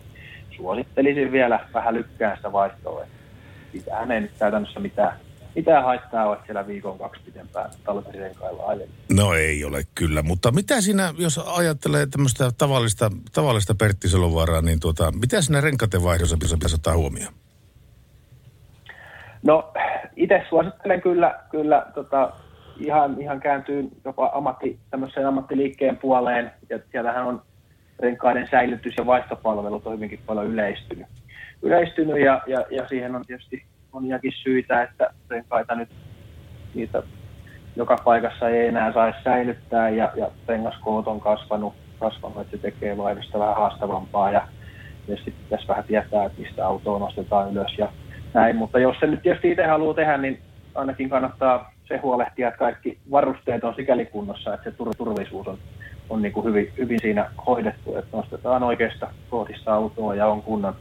[0.56, 3.02] suosittelisin vielä vähän lykkään sitä vaihtoa.
[3.02, 3.16] Että
[3.72, 5.12] Sitähän ei nyt käytännössä mitään,
[5.54, 8.94] mitään haittaa ole siellä viikon kaksi pitempään talvirenkailla ajella.
[9.12, 14.80] No ei ole kyllä, mutta mitä siinä, jos ajattelee tämmöistä tavallista, tavallista Pertti Salovaaraa, niin
[14.80, 17.34] tuota, mitä siinä renkaiden vaihdossa pitäisi ottaa huomioon?
[19.42, 19.72] No
[20.16, 22.32] itse suosittelen kyllä, kyllä tota,
[22.78, 26.52] ihan, ihan kääntyy jopa ammatti, tämmöiseen ammattiliikkeen puoleen.
[26.70, 27.42] Ja siellähän on
[27.98, 31.06] renkaiden säilytys- ja vaihtopalvelut on hyvinkin paljon yleistynyt.
[31.62, 35.88] Yleistynyt ja, ja, ja siihen on tietysti moniakin syitä, että renkaita nyt
[36.74, 37.02] niitä
[37.76, 42.96] joka paikassa ei enää saisi säilyttää ja, ja rengaskoot on kasvanut, kasvanut, että se tekee
[42.96, 44.48] vaihdosta vähän haastavampaa ja
[45.06, 47.88] tietysti pitäisi vähän tietää, että mistä autoa nostetaan ylös ja
[48.34, 50.40] näin, mutta jos se nyt tietysti itse haluaa tehdä, niin
[50.74, 55.58] ainakin kannattaa se huolehtia, että kaikki varusteet on sikäli kunnossa, että se tur- turvallisuus on,
[56.10, 60.76] on niin kuin hyvin, hyvin siinä hoidettu, että nostetaan oikeasta kootista autoa ja on kunnon,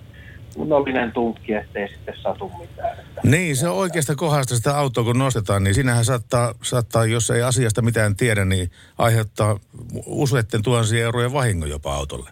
[0.56, 3.00] kunnollinen tunkki, ettei sitten satu mitään.
[3.00, 7.30] Että Niin, se on oikeasta kohdasta sitä autoa, kun nostetaan, niin sinähän saattaa, saattaa, jos
[7.30, 9.60] ei asiasta mitään tiedä, niin aiheuttaa
[10.06, 12.30] useiden tuhansien eurojen vahingon jopa autolle.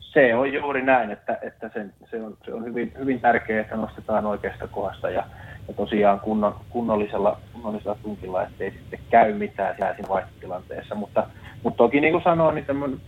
[0.00, 3.76] se on juuri näin, että, että se, se, on, se on hyvin, hyvin tärkeää, että
[3.76, 5.26] nostetaan oikeasta kohdasta ja,
[5.68, 10.94] ja tosiaan kunnon, kunnollisella, kunnollisella tunkilla, ettei sitten käy mitään siinä vaihtotilanteessa.
[10.94, 11.26] Mutta,
[11.62, 13.00] mutta toki niin kuin sanoin, niin tämmöinen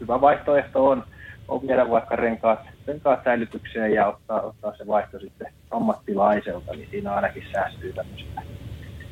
[0.00, 1.04] hyvä vaihtoehto on,
[1.48, 7.12] on viedä vaikka renkaat, renkaat säilytykseen ja ottaa, ottaa se vaihto sitten ammattilaiselta, niin siinä
[7.14, 8.42] ainakin säästyy tämmöistä.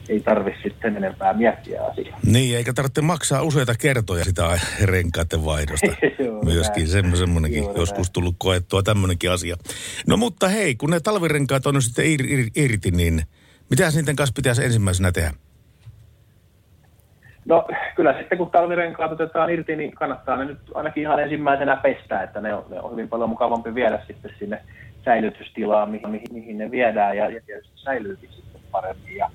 [0.09, 2.19] Ei tarvitse sitten enempää miettiä asiaa.
[2.27, 5.87] Niin, eikä tarvitse maksaa useita kertoja sitä renkaiden vaihdosta.
[6.25, 8.13] Joo, Myöskin semmo- semmoinenkin Juuri joskus näin.
[8.13, 9.57] tullut koettua tämmöinenkin asia.
[10.07, 13.23] No mutta hei, kun ne talvirenkaat on nyt sitten ir, ir, irti, niin
[13.71, 15.31] mitä niiden kanssa pitäisi ensimmäisenä tehdä?
[17.49, 22.23] No kyllä sitten kun talvirenkaat otetaan irti, niin kannattaa ne nyt ainakin ihan ensimmäisenä pestä,
[22.23, 24.61] että ne on, ne on hyvin paljon mukavampi viedä sitten sinne
[25.05, 29.17] säilytystilaan, mihin, mihin, mihin ne viedään ja, ja tietysti säilyykin sitten paremmin.
[29.17, 29.31] Ja,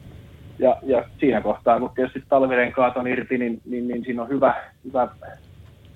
[0.60, 4.56] ja, ja siinä kohtaa, kun tietysti talvirenkaat on irti, niin, niin, niin siinä on hyvä,
[4.84, 5.08] hyvä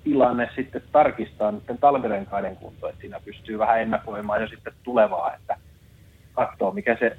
[0.04, 5.56] tilanne sitten tarkistaa niiden talvirenkaiden kunto, että siinä pystyy vähän ennakoimaan jo sitten tulevaa, että
[6.32, 7.16] katsoo mikä se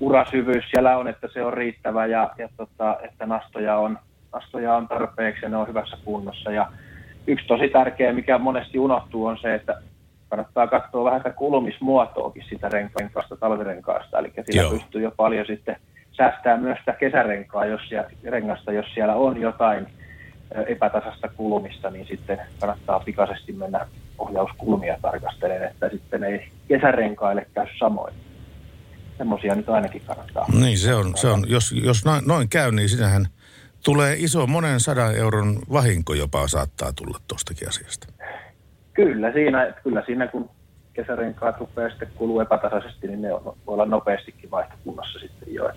[0.00, 3.98] urasyvyys siellä on, että se on riittävä ja, ja tota, että nastoja on,
[4.32, 6.50] nastoja on tarpeeksi ja ne on hyvässä kunnossa.
[6.50, 6.72] Ja
[7.26, 9.82] yksi tosi tärkeä, mikä monesti unohtuu, on se, että
[10.28, 14.18] kannattaa katsoa vähän sitä kulumismuotoakin sitä renkaasta, talvirenkaasta.
[14.18, 14.70] Eli sillä Joo.
[14.70, 15.76] pystyy jo paljon sitten
[16.12, 19.86] säästää myös sitä kesärenkaa, jos siellä, rengasta, jos siellä on jotain
[20.66, 23.86] epätasasta kulumista, niin sitten kannattaa pikaisesti mennä
[24.18, 28.14] ohjauskulmia tarkastelemaan, että sitten ei kesärenkaille käy samoin.
[29.18, 30.46] Semmoisia nyt ainakin kannattaa.
[30.60, 33.26] Niin, se on, se on jos, jos noin, noin käy, niin sinähän
[33.84, 38.06] tulee iso monen sadan euron vahinko jopa saattaa tulla tuostakin asiasta.
[38.92, 40.50] Kyllä siinä, kyllä siinä kun
[40.92, 45.70] kesärenkaat rupeaa sitten kuluu epätasaisesti, niin ne on, voi olla nopeastikin vaihtokunnassa sitten jo.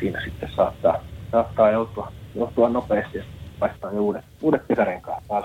[0.00, 3.24] Siinä sitten saattaa, saattaa joutua, joutua nopeasti ja
[3.60, 5.44] vaihtaa jo uudet, uudet kesärenkaat taas.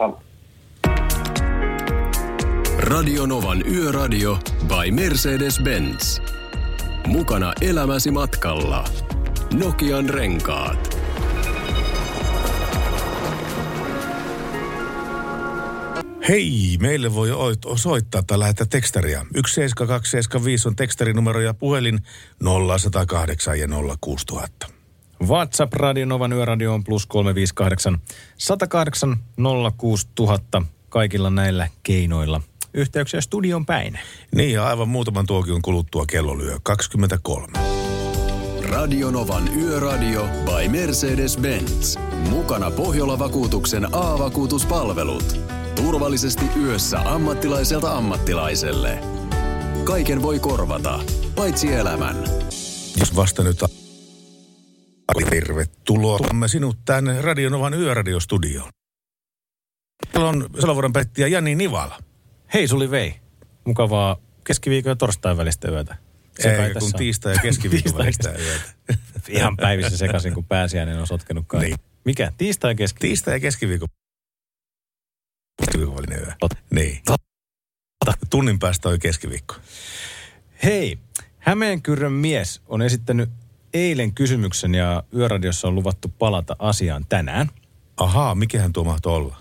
[2.79, 6.21] Radionovan Yöradio by Mercedes-Benz.
[7.07, 8.83] Mukana elämäsi matkalla.
[9.53, 10.94] Nokian renkaat.
[16.29, 19.25] Hei, meille voi oit- soittaa tai lähettää tekstaria.
[19.47, 21.99] 17275 on tekstarinumero ja puhelin
[22.67, 23.67] 0108 ja
[24.01, 24.67] 06000.
[25.27, 27.99] WhatsApp Radionovan yöradio on plus 358
[28.37, 29.17] 108
[29.77, 32.41] 06000 kaikilla näillä keinoilla.
[32.73, 33.99] Yhteyksiä studion päin.
[34.35, 37.47] Niin ja aivan muutaman tuokion kuluttua kello lyö 23.
[38.69, 41.99] Radionovan Yöradio by Mercedes-Benz.
[42.29, 45.55] Mukana Pohjola-vakuutuksen A-vakuutuspalvelut.
[45.75, 48.99] Turvallisesti yössä ammattilaiselta ammattilaiselle.
[49.83, 50.99] Kaiken voi korvata,
[51.35, 52.23] paitsi elämän.
[52.99, 53.59] Jos vasta nyt
[55.29, 56.17] tervetuloa.
[56.17, 58.69] Tuomme sinut tänne Radionovan yöradiostudioon.
[60.11, 61.99] Täällä on Salovuoden Petti ja Jani Nivala.
[62.53, 63.15] Hei Suli Vei.
[63.65, 65.95] Mukavaa keskiviikon ja torstain välistä yötä.
[66.39, 68.99] Se Ei, kun tiistai ja keskiviikon välistä yötä.
[69.29, 71.69] Ihan päivissä sekaisin, kun pääsiäinen on sotkenut kaikki.
[71.69, 71.79] Niin.
[72.05, 72.31] Mikä?
[72.37, 73.07] Tiistai ja keskiviikko?
[73.07, 73.87] Tiistai ja keskiviikon
[75.95, 76.33] välinen yö.
[76.39, 76.57] Totta.
[76.71, 77.01] Niin.
[78.29, 79.55] Tunnin päästä on keskiviikko.
[80.63, 80.99] Hei,
[81.45, 83.29] Hämeenkyrön mies on esittänyt
[83.73, 87.49] eilen kysymyksen ja Yöradiossa on luvattu palata asiaan tänään.
[87.97, 89.37] Ahaa, mikähän tuo mahtoi olla?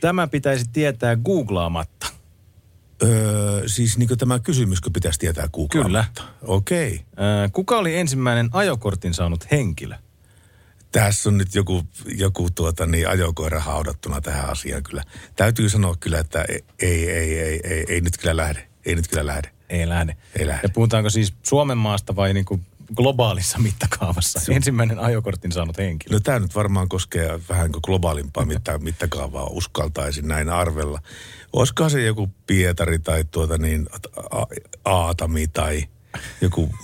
[0.00, 2.06] Tämä pitäisi tietää googlaamatta.
[3.02, 6.04] Öö, siis niin tämä kysymyskö pitäisi tietää kuukautta?
[6.42, 6.94] Okei.
[6.94, 7.26] Okay.
[7.26, 9.96] Ää, Kuka oli ensimmäinen ajokortin saanut henkilö?
[10.92, 11.82] Tässä on nyt joku,
[12.16, 15.04] joku tuota, niin ajokoira haudattuna tähän asiaan kyllä.
[15.36, 18.68] Täytyy sanoa kyllä, että ei, ei, ei, ei, ei, ei nyt kyllä lähde.
[18.84, 19.50] Ei nyt kyllä lähde.
[19.70, 20.16] Ei lähde.
[20.38, 20.60] Ei lähde.
[20.62, 24.52] Ja puhutaanko siis Suomen maasta vai niin kuin globaalissa mittakaavassa?
[24.52, 26.16] Ensimmäinen ajokortin saanut henkilö.
[26.16, 31.00] No tämä nyt varmaan koskee vähän kuin globaalimpaa mitta, mittakaavaa, uskaltaisin näin arvella.
[31.52, 33.86] Olisikohan se joku Pietari tai tuota niin,
[34.30, 34.46] A-
[34.84, 35.84] Aatami tai
[36.40, 36.74] joku...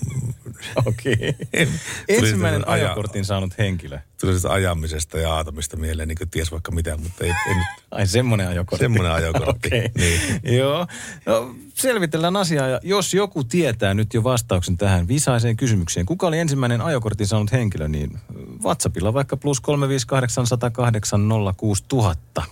[0.87, 1.17] Okei.
[1.33, 1.69] Tuli
[2.09, 3.99] Ensimmäinen aja- ajokortin saanut henkilö.
[4.21, 7.67] Tuli sitä ajamisesta ja aatamista mieleen, niin kuin ties vaikka mitä, mutta ei, ei nyt
[7.91, 8.85] Ai semmoinen ajokortti.
[8.85, 9.69] semmoinen ajokortti.
[9.69, 9.91] Okei.
[9.95, 10.57] Niin.
[10.59, 10.87] Joo.
[11.27, 16.39] No, selvitellään asiaa ja jos joku tietää nyt jo vastauksen tähän visaiseen kysymykseen, kuka oli
[16.39, 18.19] ensimmäinen ajokortin saanut henkilö, niin
[18.65, 21.21] WhatsAppilla vaikka plus 358 108
[21.57, 22.43] 06000.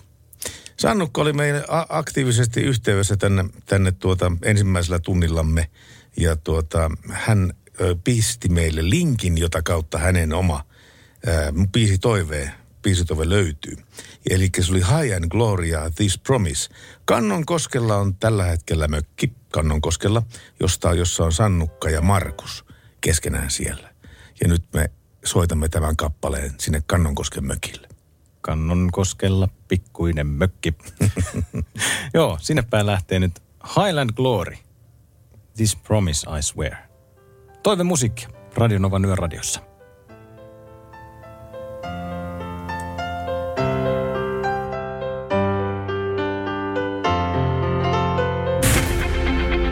[0.77, 5.71] Sannukka oli meille aktiivisesti yhteydessä tänne, tänne tuota ensimmäisellä tunnillamme
[6.17, 10.65] ja tuota, hän ö, pisti meille linkin, jota kautta hänen oma
[11.27, 13.77] ää, biisitoive, biisitoive löytyy.
[14.31, 16.71] Eli se oli High and Gloria, This Promise.
[17.05, 20.23] Kannonkoskella on tällä hetkellä mökki Kannonkoskella,
[20.61, 22.65] josta, jossa on Sannukka ja Markus
[23.01, 23.95] keskenään siellä.
[24.43, 24.91] Ja nyt me
[25.25, 27.96] soitamme tämän kappaleen sinne Kannonkosken mökille.
[28.47, 30.75] Kannonkoskella pikkuinen mökki.
[32.15, 33.43] Joo, sinne päin lähtee nyt
[33.77, 34.57] Highland Glory.
[35.57, 36.75] This promise I swear.
[37.63, 38.27] Toive musiikki.
[38.55, 39.61] Radionovan yöradiossa.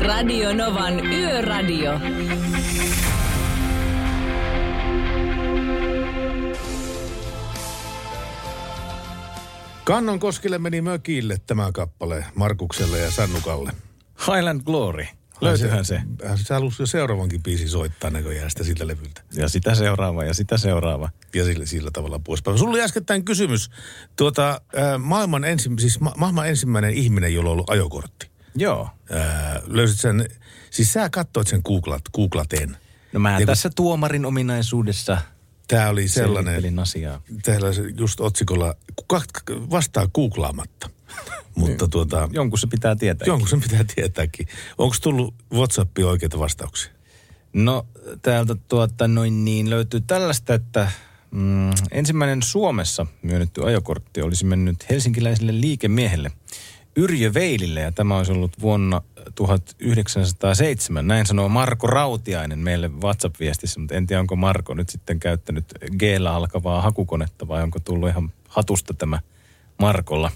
[0.02, 1.92] Radio Novan Yöradio.
[9.84, 13.72] Kannonkoskelle meni mökille tämä kappale Markukselle ja Sannukalle.
[14.26, 15.06] Highland Glory.
[15.40, 16.02] Löytyyhän se.
[16.26, 19.22] Hän se halusi jo seuraavankin biisi soittaa näköjään sitä siltä levyltä.
[19.34, 21.08] Ja sitä seuraava ja sitä seuraava.
[21.34, 22.58] Ja sillä, sillä tavalla poispäin.
[22.58, 23.70] Sulla oli äskettäin kysymys.
[24.16, 28.28] Tuota, ää, maailman, ensi, siis ma- maailman ensimmäinen ihminen, jolla on ollut ajokortti.
[28.54, 28.88] Joo.
[29.10, 30.28] Ää, löysit sen,
[30.70, 32.76] siis sä katsoit sen googlat, googlaten.
[33.12, 35.18] No mä Niin kun- tässä tuomarin ominaisuudessa
[35.68, 37.22] Tämä oli sellainen, selvittelin asiaa.
[37.44, 38.74] täällä se just otsikolla,
[39.70, 40.90] vastaa googlaamatta.
[41.57, 43.27] Mutta tuota, Jonkun se pitää tietää.
[43.27, 44.48] jonkun sen pitää tietääkin.
[44.79, 46.92] Onko tullut WhatsAppiin oikeita vastauksia?
[47.53, 47.87] No
[48.22, 50.88] täältä tuota noin niin löytyy tällaista, että
[51.31, 56.31] mm, ensimmäinen Suomessa myönnetty ajokortti olisi mennyt helsinkiläiselle liikemiehelle
[56.96, 59.02] Yrjö Veilille ja tämä olisi ollut vuonna
[59.35, 61.07] 1907.
[61.07, 65.64] Näin sanoo Marko Rautiainen meille WhatsApp-viestissä, mutta en tiedä onko Marko nyt sitten käyttänyt
[65.98, 69.20] g alkavaa hakukonetta vai onko tullut ihan hatusta tämä
[69.78, 70.30] Markolla.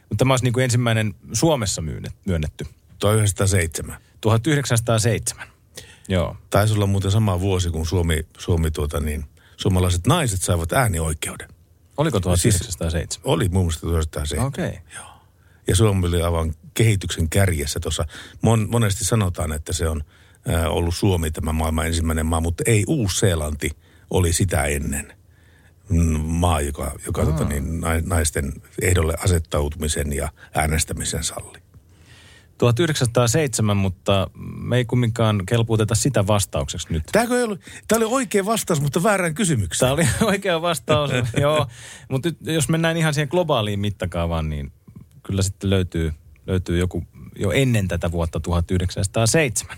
[0.00, 1.82] Mutta tämä olisi niin kuin ensimmäinen Suomessa
[2.26, 2.66] myönnetty.
[2.98, 3.96] 1907.
[4.20, 5.48] 1907.
[6.08, 6.36] Joo.
[6.50, 9.24] Taisi olla muuten sama vuosi, kun Suomi, Suomi tuota niin,
[9.56, 11.48] suomalaiset naiset saivat äänioikeuden.
[11.96, 13.32] Oliko 1907?
[13.32, 14.46] Oli muun muassa 1907.
[14.46, 14.68] Okei.
[14.68, 15.13] Okay.
[15.66, 18.04] Ja Suomi oli aivan kehityksen kärjessä tuossa.
[18.42, 20.04] Mon, monesti sanotaan, että se on
[20.48, 23.70] ää, ollut Suomi tämä maailman ensimmäinen maa, mutta ei Uus-Seelanti
[24.10, 25.12] oli sitä ennen
[25.88, 31.64] mm, maa, joka, joka tota, niin, nai- naisten ehdolle asettautumisen ja äänestämisen salli.
[32.58, 37.02] 1907, mutta me ei kumminkaan kelpuuteta sitä vastaukseksi nyt.
[37.14, 39.88] Ei ollut, tämä oli oikea vastaus, mutta väärään kysymykseen.
[39.88, 41.66] Tämä oli oikea vastaus, joo.
[42.08, 44.72] Mutta nyt, jos mennään ihan siihen globaaliin mittakaavaan, niin
[45.26, 46.12] kyllä sitten löytyy,
[46.46, 47.04] löytyy joku
[47.38, 49.76] jo ennen tätä vuotta 1907.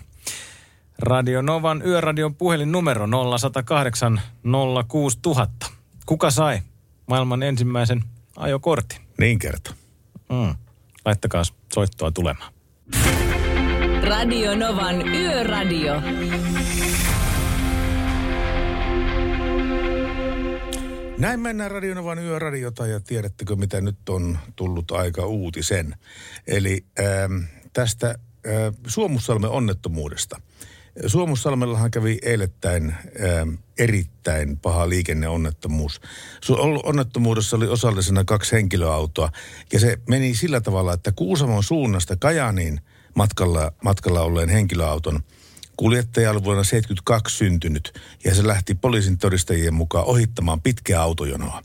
[0.99, 3.07] Radio Novan yöradion puhelinnumero
[3.37, 4.21] 0108
[4.87, 5.65] 06000.
[6.05, 6.59] Kuka sai
[7.07, 8.03] maailman ensimmäisen
[8.35, 9.01] ajokortin?
[9.19, 9.73] Niin kertoo.
[10.29, 10.55] Mm.
[11.05, 12.53] Laittakaa soittoa tulemaan.
[14.03, 16.01] Radio Novan Yöradio.
[21.17, 25.95] Näin mennään Radionovan yöradiota ja tiedättekö mitä nyt on tullut aika uutisen.
[26.47, 30.41] Eli ähm, tästä äh, Suomussalmen onnettomuudesta.
[31.07, 33.49] Suomussalmellahan kävi eilettäin ähm,
[33.79, 36.01] erittäin paha liikenneonnettomuus.
[36.83, 39.31] Onnettomuudessa oli osallisena kaksi henkilöautoa
[39.73, 42.81] ja se meni sillä tavalla, että Kuusamon suunnasta Kajaniin
[43.15, 45.19] matkalla, matkalla olleen henkilöauton–
[45.77, 51.61] Kuljettaja oli vuonna 72 syntynyt ja se lähti poliisin todistajien mukaan ohittamaan pitkää autojonoa.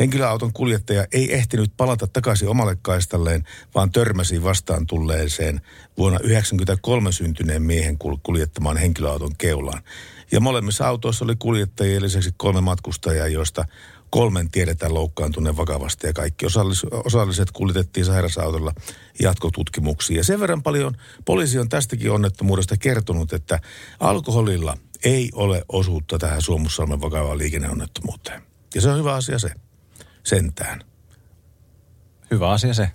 [0.00, 5.60] Henkilöauton kuljettaja ei ehtinyt palata takaisin omalle kaistalleen, vaan törmäsi vastaan tulleeseen
[5.98, 9.82] vuonna 1993 syntyneen miehen kuljettamaan henkilöauton keulaan.
[10.32, 13.64] Ja molemmissa autoissa oli kuljettajia lisäksi kolme matkustajaa, joista
[14.10, 18.72] kolmen tiedetään loukkaantuneen vakavasti ja kaikki osallis- osalliset kuljetettiin sairausautolla
[19.20, 20.16] jatkotutkimuksiin.
[20.16, 23.60] Ja sen verran paljon poliisi on tästäkin onnettomuudesta kertonut, että
[24.00, 28.42] alkoholilla ei ole osuutta tähän Suomussalmen vakavaan liikenneonnettomuuteen.
[28.74, 29.50] Ja se on hyvä asia se,
[30.24, 30.80] sentään.
[32.30, 32.90] Hyvä asia se.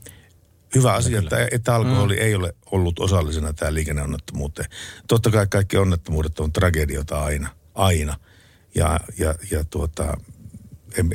[0.75, 2.21] Hyvä asia, että, että alkoholi mm.
[2.21, 4.69] ei ole ollut osallisena tähän liikenneonnettomuuteen.
[5.07, 8.15] Totta kai kaikki onnettomuudet on tragedioita aina, aina.
[8.75, 10.17] Ja, ja, ja tuota,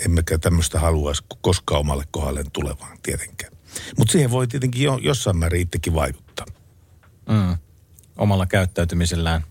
[0.04, 3.52] emmekä tämmöistä haluaisi koskaan omalle kohdalleen tulevaan tietenkään.
[3.98, 6.46] Mutta siihen voi tietenkin jo, jossain määrin itsekin vaikuttaa.
[7.28, 7.58] Mm.
[8.16, 9.44] Omalla käyttäytymisellään.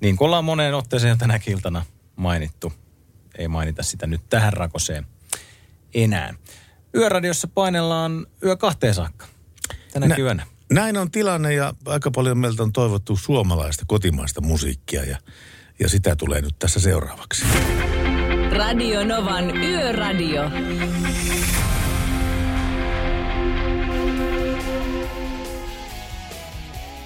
[0.00, 2.72] Niin kuin ollaan moneen otteeseen tänä kiltana mainittu.
[3.38, 5.06] Ei mainita sitä nyt tähän rakoseen
[5.94, 6.34] enää.
[6.94, 9.26] Yöradiossa painellaan yö kahteen saakka.
[9.92, 10.46] Tänä Nä, yönä.
[10.72, 15.18] Näin on tilanne ja aika paljon meiltä on toivottu suomalaista kotimaista musiikkia ja,
[15.78, 17.44] ja sitä tulee nyt tässä seuraavaksi.
[18.56, 20.42] Radio Novan Yöradio.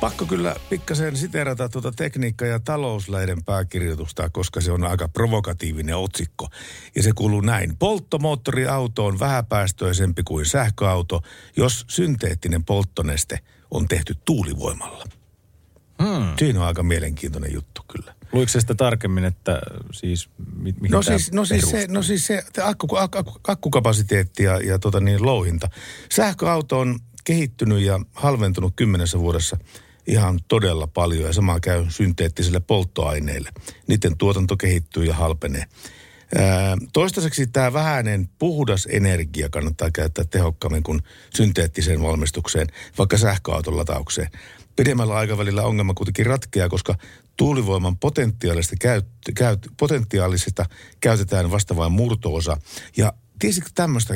[0.00, 6.48] Pakko kyllä pikkasen siterata tuota tekniikka- ja talouslehden pääkirjoitusta, koska se on aika provokatiivinen otsikko.
[6.94, 7.76] Ja se kuuluu näin.
[7.76, 11.22] Polttomoottoriauto on vähäpäästöisempi kuin sähköauto,
[11.56, 13.38] jos synteettinen polttoneste
[13.70, 15.04] on tehty tuulivoimalla.
[16.02, 16.32] Hmm.
[16.38, 17.77] Siinä on aika mielenkiintoinen juttu.
[18.32, 19.60] Luiko se sitä tarkemmin, että
[19.92, 24.60] siis mi- mihin no siis, no siis se, no siis se akku, akku, akkukapasiteetti ja,
[24.60, 25.68] ja tota niin, louhinta.
[26.12, 29.56] Sähköauto on kehittynyt ja halventunut kymmenessä vuodessa
[30.06, 33.50] ihan todella paljon ja sama käy synteettisille polttoaineille.
[33.86, 35.64] Niiden tuotanto kehittyy ja halpenee.
[36.92, 41.02] Toistaiseksi tämä vähäinen puhdas energia kannattaa käyttää tehokkaammin kuin
[41.34, 42.66] synteettiseen valmistukseen,
[42.98, 44.30] vaikka sähköauton lataukseen.
[44.78, 46.94] Pidemmällä aikavälillä ongelma kuitenkin ratkeaa, koska
[47.36, 50.64] tuulivoiman potentiaalista, käyt, käyt, potentiaalista
[51.00, 52.56] käytetään vasta vain murtoosa.
[52.96, 54.14] Ja tiesitkö tämmöistä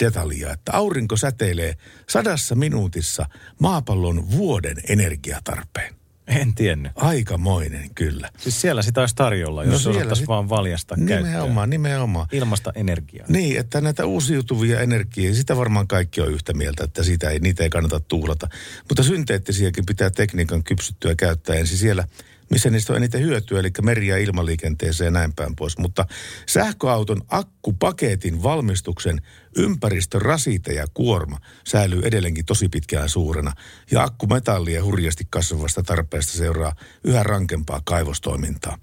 [0.00, 1.74] detaljia, että aurinko säteilee
[2.08, 3.26] sadassa minuutissa
[3.60, 6.01] maapallon vuoden energiatarpeen?
[6.26, 6.92] En tiennyt.
[6.96, 8.30] Aikamoinen, kyllä.
[8.38, 10.28] Siis siellä sitä olisi tarjolla, jos no osattaisiin sit...
[10.28, 11.70] vaan valjasta Nimenomaan, käyttöön.
[11.70, 12.26] nimenomaan.
[12.32, 13.26] Ilmasta energiaa.
[13.28, 17.62] Niin, että näitä uusiutuvia energiaa, sitä varmaan kaikki on yhtä mieltä, että sitä ei, niitä
[17.62, 18.48] ei kannata tuhlata.
[18.88, 22.04] Mutta synteettisiäkin pitää tekniikan kypsyttyä käyttää ensin siellä–
[22.52, 25.78] missä niistä on eniten hyötyä, eli meri- ja ilmaliikenteeseen ja näin päin pois.
[25.78, 26.06] Mutta
[26.48, 29.22] sähköauton akkupaketin valmistuksen
[29.56, 33.52] ympäristörasite ja kuorma säilyy edelleenkin tosi pitkään suurena.
[33.90, 36.72] Ja akkumetallia hurjasti kasvavasta tarpeesta seuraa
[37.04, 38.78] yhä rankempaa kaivostoimintaa.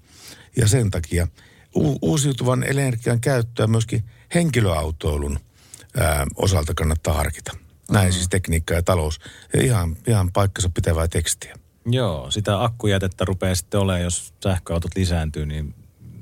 [0.56, 1.28] Ja sen takia
[1.76, 4.04] u- uusiutuvan energian käyttöä myöskin
[4.34, 5.38] henkilöautoilun
[5.96, 7.52] ää, osalta kannattaa harkita.
[7.90, 8.12] Näin mm-hmm.
[8.12, 9.20] siis tekniikka ja talous.
[9.54, 11.59] Ja ihan, ihan paikkansa pitävää tekstiä.
[11.86, 15.74] Joo, sitä akkujätettä rupeaa sitten olemaan, jos sähköautot lisääntyy, niin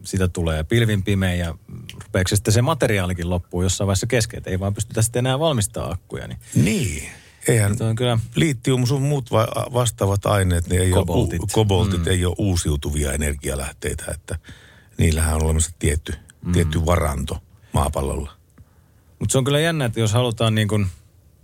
[0.05, 1.55] sitä tulee pilvin pimeä ja
[2.05, 6.29] rupeeko sitten se materiaalikin loppuu jossain vaiheessa kesken, ei vaan pystytä sitten enää valmistaa akkuja.
[6.29, 7.11] Niin, niin.
[7.49, 8.19] Eihän on kyllä...
[8.35, 12.11] litium sun muut va- vastaavat aineet, niin ei koboltit, ole, koboltit mm.
[12.11, 14.39] ei ole uusiutuvia energialähteitä, että
[14.99, 16.13] niillähän on olemassa tietty,
[16.45, 16.53] mm.
[16.53, 17.39] tietty varanto
[17.73, 18.33] maapallolla.
[19.19, 20.87] Mutta se on kyllä jännä, että jos halutaan niin kuin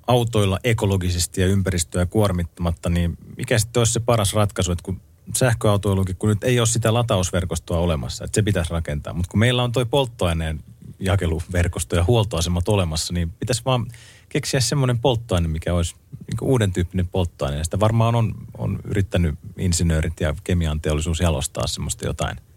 [0.06, 5.00] autoilla ekologisesti ja ympäristöä kuormittamatta, niin mikä sitten olisi se paras ratkaisu, että kun
[5.36, 9.12] sähköautoilukin, kun nyt ei ole sitä latausverkostoa olemassa, että se pitäisi rakentaa.
[9.12, 10.60] Mutta kun meillä on tuo polttoaineen
[11.00, 13.86] jakeluverkosto ja huoltoasemat olemassa, niin pitäisi vaan
[14.28, 17.58] keksiä semmoinen polttoaine, mikä olisi niin uuden tyyppinen polttoaine.
[17.58, 22.36] Ja sitä varmaan on, on yrittänyt insinöörit ja kemian teollisuus jalostaa semmoista jotain–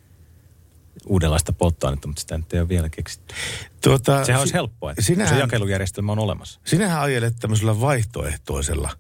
[1.10, 3.36] uudenlaista polttoainetta, mutta sitä nyt ei ole vielä keksitty.
[3.84, 6.60] Tuota, Sehän olisi helppoa, että sinähän, se jakelujärjestelmä on olemassa.
[6.66, 8.92] Sinähän ajelet tämmöisellä vaihtoehtoisella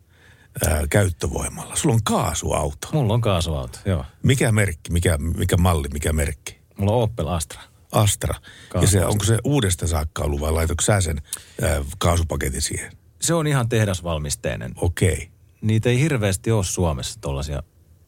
[0.67, 1.75] ää, käyttövoimalla.
[1.75, 2.87] Sulla on kaasuauto.
[2.93, 4.05] Mulla on kaasuauto, joo.
[4.23, 6.57] Mikä merkki, mikä, mikä malli, mikä merkki?
[6.77, 7.61] Mulla on Opel Astra.
[7.91, 8.35] Astra.
[8.81, 11.21] Ja se, onko se uudesta saakka ollut vai laitoiko sä sen
[11.61, 12.91] ää, kaasupaketin siihen?
[13.21, 14.71] Se on ihan tehdasvalmisteinen.
[14.75, 15.13] Okei.
[15.13, 15.27] Okay.
[15.61, 17.63] Niitä ei hirveästi ole Suomessa tuollaisia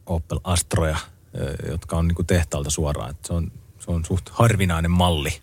[0.06, 0.98] Opel Astroja,
[1.70, 3.10] jotka on niinku tehtaalta suoraan.
[3.10, 3.52] Et se, on,
[3.90, 5.40] se on suht harvinainen malli,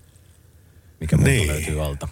[1.00, 1.48] mikä multa Niin.
[1.48, 2.08] löytyy alta.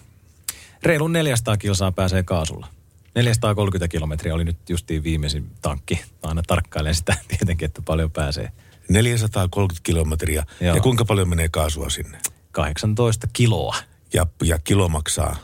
[0.82, 2.66] Reilun 400 kilsaa pääsee kaasulla.
[3.14, 5.94] 430 kilometriä oli nyt justiin viimeisin tankki.
[5.94, 8.52] Mä aina tarkkailen sitä tietenkin, että paljon pääsee.
[8.88, 10.46] 430 kilometriä.
[10.60, 10.76] Joo.
[10.76, 12.18] Ja kuinka paljon menee kaasua sinne?
[12.52, 13.76] 18 kiloa.
[14.12, 15.36] Ja, ja kilo maksaa.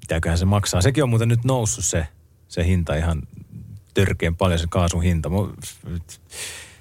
[0.00, 0.82] Mitäköhän se maksaa?
[0.82, 2.06] Sekin on muuten nyt noussut se,
[2.48, 3.22] se hinta ihan
[3.94, 5.28] törkeän paljon, se kaasun hinta.
[5.28, 6.00] Mu-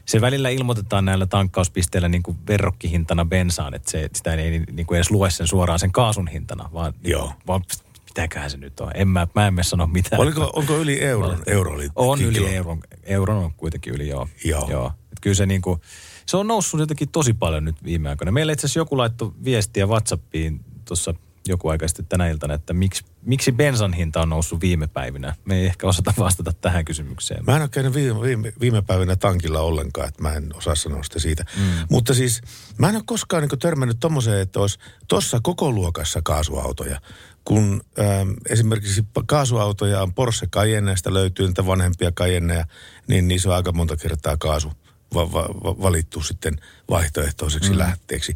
[0.10, 4.96] Se välillä ilmoitetaan näillä tankkauspisteillä niin kuin verrokkihintana bensaan, että se, sitä ei niin kuin
[4.96, 7.34] edes lue sen suoraan sen kaasun hintana, vaan, Joo.
[7.48, 7.62] vaan
[8.06, 8.92] mitäköhän se nyt on.
[8.94, 10.22] En mä, mä en sano mitään.
[10.22, 11.44] Oliko, onko yli euron?
[11.48, 12.48] Euro oli On yli kilo.
[12.48, 12.80] euron.
[13.04, 14.28] Euron on kuitenkin yli, joo.
[14.46, 14.70] Joo.
[14.70, 14.92] joo.
[15.12, 15.80] Et kyllä se niinku,
[16.26, 18.32] se on noussut jotenkin tosi paljon nyt viime aikoina.
[18.32, 21.14] Meillä itse asiassa joku laittoi viestiä Whatsappiin tuossa
[21.48, 25.36] joku aika sitten tänä iltana, että miksi, miksi bensan hinta on noussut viime päivinä.
[25.46, 27.46] Me ei ehkä osata vastata tähän kysymykseen.
[27.46, 31.04] Mä en ole käynyt viime, viime, viime päivinä tankilla ollenkaan, että mä en osaa sanoa
[31.04, 31.46] sitä siitä.
[31.58, 31.64] Mm.
[31.90, 32.42] Mutta siis
[32.78, 37.02] mä en ole koskaan niin törmännyt tommoseen, että olisi tuossa koko luokassa kaasuautoja.
[37.46, 42.66] Kun ähm, esimerkiksi kaasuautoja on Porsche Cayenneista löytyy niitä vanhempia Cayenneja,
[43.08, 44.72] niin niissä on aika monta kertaa kaasu
[45.14, 47.78] va- va- va- valittu sitten vaihtoehtoiseksi mm.
[47.78, 48.36] lähteeksi.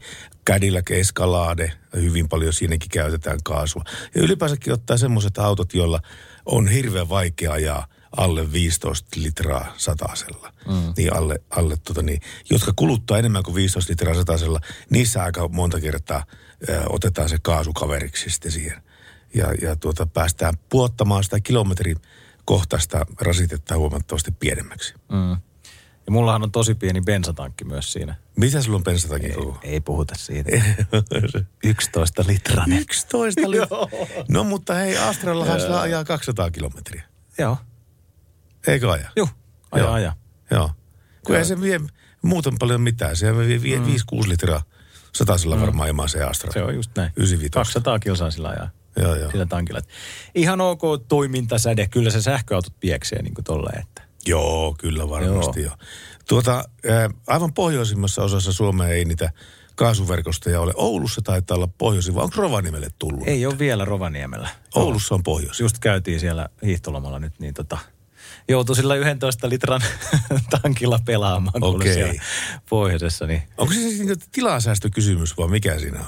[0.50, 3.84] Cadillac Escalade, hyvin paljon siinäkin käytetään kaasua.
[4.16, 6.00] Ja ylipäänsäkin ottaa semmoiset autot, joilla
[6.46, 10.54] on hirveän vaikea ajaa alle 15 litraa satasella.
[10.68, 10.94] Mm.
[10.98, 14.60] Niin alle, alle tota niin, jotka kuluttaa enemmän kuin 15 litraa satasella,
[14.90, 16.26] niissä aika monta kertaa
[16.70, 18.84] ö, otetaan se kaasukaveriksi sitten siihen.
[19.34, 21.98] Ja, ja tuota, päästään puottamaan sitä kilometrin
[22.46, 24.94] kohtaista rasitetta huomattavasti pienemmäksi.
[25.12, 25.38] Mm.
[26.06, 28.16] Ja mullahan on tosi pieni bensatankki myös siinä.
[28.36, 29.58] Mitä sulla on bensatakin koko?
[29.62, 30.50] Ei puhuta siitä.
[31.64, 32.80] 11 litranen.
[32.80, 33.88] 11 litraa.
[34.28, 37.04] No mutta hei, Astrallahan saa ajaa 200 kilometriä.
[37.38, 37.58] Joo.
[38.68, 39.10] Eikö aja?
[39.16, 39.30] Juh,
[39.72, 39.94] aja, Joo.
[39.94, 40.14] aja.
[40.52, 40.72] Joo.
[41.26, 41.80] Kun ei se vie
[42.22, 43.16] muuten paljon mitään.
[43.16, 43.86] Se vie, vie mm.
[43.86, 43.90] 5-6
[44.28, 44.64] litraa
[45.16, 45.62] satasella mm.
[45.62, 46.52] varmaan ilmaa se Astra.
[46.52, 47.12] Se on just näin.
[47.16, 47.52] 95.
[47.52, 48.70] 200 kilsaa sillä ajaa.
[48.96, 49.32] Joo, joo.
[49.32, 49.80] Sillä tankilla.
[50.36, 51.88] Ihan ok toimintasäde.
[51.88, 54.03] Kyllä se sähköautot pieksee niin kuin tolleen, että.
[54.28, 55.72] Joo, kyllä varmasti joo.
[55.72, 55.86] jo.
[56.28, 56.64] Tuota,
[57.28, 59.32] aivan pohjoisimmassa osassa Suomea ei niitä
[59.76, 60.74] kaasuverkostoja ole.
[60.76, 63.28] Oulussa taitaa olla pohjoisin, vai onko Rovaniemelle tullut?
[63.28, 64.50] Ei ole vielä Rovaniemellä.
[64.76, 65.64] Oulussa on pohjoisin.
[65.64, 67.78] Just käytiin siellä hiihtolomalla nyt, niin tota,
[68.48, 69.82] joutui sillä 11 litran
[70.62, 71.94] tankilla pelaamaan kuule Okei.
[71.94, 72.14] siellä
[72.70, 73.28] pohjoisessa.
[73.28, 76.06] Niin Onko se siis niinku tilasäästökysymys vai mikä siinä on?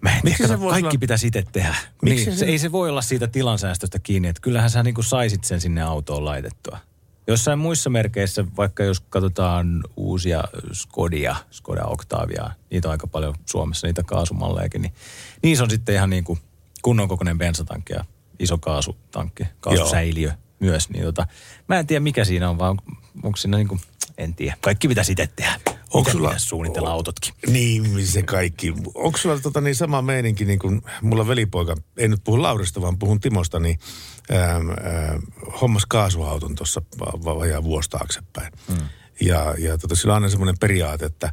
[0.00, 1.74] Mä en Miksi tiedä, se voisi kaikki olla- pitäisi itse tehdä.
[2.02, 2.46] Miksi niin, se-.
[2.46, 6.24] Ei se voi olla siitä tilansäästöstä kiinni, että kyllähän sä niinku saisit sen sinne autoon
[6.24, 6.78] laitettua.
[7.26, 13.86] Jossain muissa merkeissä, vaikka jos katsotaan uusia Skodia, Skoda Octavia, niitä on aika paljon Suomessa,
[13.86, 14.92] niitä kaasumallejakin, niin
[15.42, 16.38] niissä on sitten ihan niin kuin
[16.82, 18.04] kunnon kokoinen bensatankki ja
[18.38, 20.90] iso kaasutankki, kaasusäiliö myös.
[20.90, 21.26] Niin tota,
[21.68, 22.78] mä en tiedä mikä siinä on, vaan
[23.22, 23.80] onko siinä niin kuin,
[24.18, 24.56] en tiedä.
[24.60, 25.77] Kaikki pitäisi itse tehdä.
[25.94, 27.34] Onko sulla- suunnitella autotkin?
[27.46, 28.74] Niin, se kaikki.
[28.94, 32.98] Onko sulla tota niin sama meininki niin kuin mulla velipoika, ei nyt puhu Laurista, vaan
[32.98, 33.78] puhun Timosta, niin
[34.32, 35.22] ähm, ähm,
[35.60, 38.52] hommas kaasuauton tuossa va- va- vajaa vuosi taaksepäin.
[38.68, 38.76] Mm.
[39.20, 41.32] Ja, ja tota, sillä on aina semmoinen periaate, että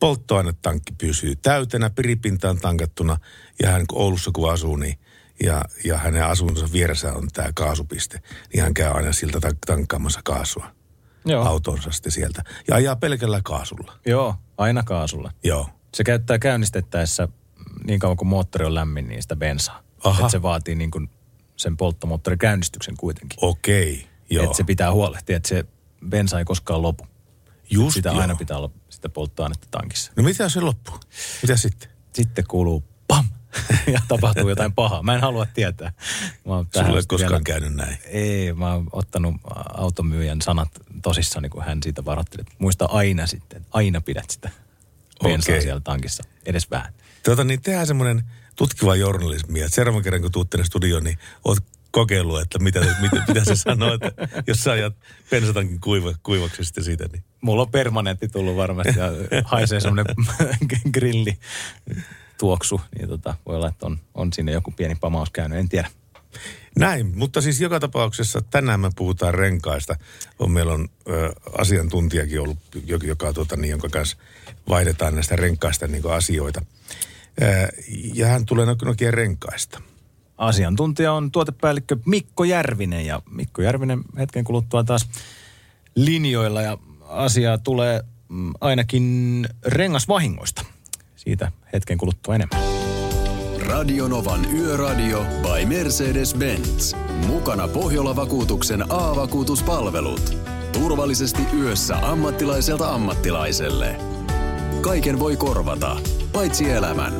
[0.00, 3.16] polttoainetankki pysyy täytenä, piripintaan tankattuna,
[3.62, 4.98] ja hän kun Oulussa kun asuu, niin
[5.42, 8.20] ja, ja hänen asuntonsa vieressä on tämä kaasupiste,
[8.52, 10.66] niin hän käy aina siltä tank- tankkaamassa kaasua
[11.24, 11.44] Joo.
[11.44, 12.44] autonsa sitten sieltä.
[12.68, 13.92] Ja ajaa pelkällä kaasulla.
[14.06, 15.32] Joo, aina kaasulla.
[15.44, 15.68] Joo.
[15.94, 17.28] Se käyttää käynnistettäessä
[17.84, 19.82] niin kauan kuin moottori on lämmin, niin sitä bensaa.
[20.04, 20.20] Aha.
[20.20, 21.10] Että se vaatii niin kuin
[21.56, 23.38] sen polttomoottorin käynnistyksen kuitenkin.
[23.42, 24.44] Okei, joo.
[24.44, 25.64] Että se pitää huolehtia, että se
[26.08, 27.06] bensa ei koskaan lopu.
[27.70, 28.20] Just sitä joo.
[28.20, 30.12] aina pitää olla sitä polttoainetta tankissa.
[30.16, 30.98] No mitä se loppuu?
[31.42, 31.90] Mitä sitten?
[32.12, 33.28] Sitten kuuluu pam
[33.92, 35.02] ja tapahtuu jotain pahaa.
[35.02, 35.92] Mä en halua tietää.
[36.46, 37.98] Mä oon Sulla ei koskaan vielä- käynyt näin.
[38.06, 39.34] Ei, mä oon ottanut
[39.74, 40.68] automyyjän sanat
[41.02, 42.44] tosissani, kun hän siitä varoitteli.
[42.58, 44.50] Muista aina sitten, aina pidät sitä
[45.22, 45.62] bensaa Okei.
[45.62, 46.22] siellä tankissa.
[46.46, 46.92] Edes vähän.
[47.24, 48.24] Tuota, niin tehdään semmoinen
[48.56, 51.58] tutkiva journalismi, että seuraavan kerran kun tuut tänne studioon, niin oot
[51.90, 54.12] kokeillut, että mitä, mitä, mitä se sanoo, että
[54.46, 54.94] jos sä ajat
[55.30, 59.04] bensatankin kuiva, kuivaksi sitten siitä, niin Mulla on permanentti tullut varmasti ja
[59.44, 60.14] haisee semmoinen
[60.94, 61.38] grilli
[62.38, 65.88] tuoksu, niin tota, voi olla, että on, on sinne joku pieni pamaus käynyt, en tiedä.
[66.78, 69.96] Näin, mutta siis joka tapauksessa tänään me puhutaan renkaista.
[70.38, 74.16] On, meillä on ö, asiantuntijakin ollut, joka, joka tuota, niin, jonka kanssa
[74.68, 76.62] vaihdetaan näistä renkaista niin asioita.
[77.42, 77.68] Ö,
[78.14, 79.80] ja hän tulee Nokian renkaista.
[80.38, 85.08] asiantuntija on tuotepäällikkö Mikko Järvinen ja Mikko Järvinen hetken kuluttua taas
[85.94, 86.78] linjoilla ja
[87.08, 90.64] asiaa tulee mm, ainakin rengasvahingoista.
[91.24, 92.60] Siitä hetken kuluttua enemmän.
[93.66, 96.96] Radionovan Yöradio by Mercedes-Benz.
[97.26, 100.38] Mukana Pohjola-vakuutuksen A-vakuutuspalvelut.
[100.72, 103.96] Turvallisesti yössä ammattilaiselta ammattilaiselle.
[104.80, 105.96] Kaiken voi korvata,
[106.32, 107.12] paitsi elämän.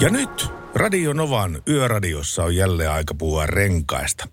[0.00, 4.28] Ja nyt Radio Novan Yöradiossa on jälleen aika puhua renkaista.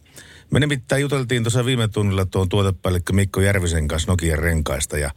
[0.51, 5.11] Me nimittäin juteltiin tuossa viime tunnilla tuon tuotepäällikkö Mikko Järvisen kanssa Nokian renkaista ja,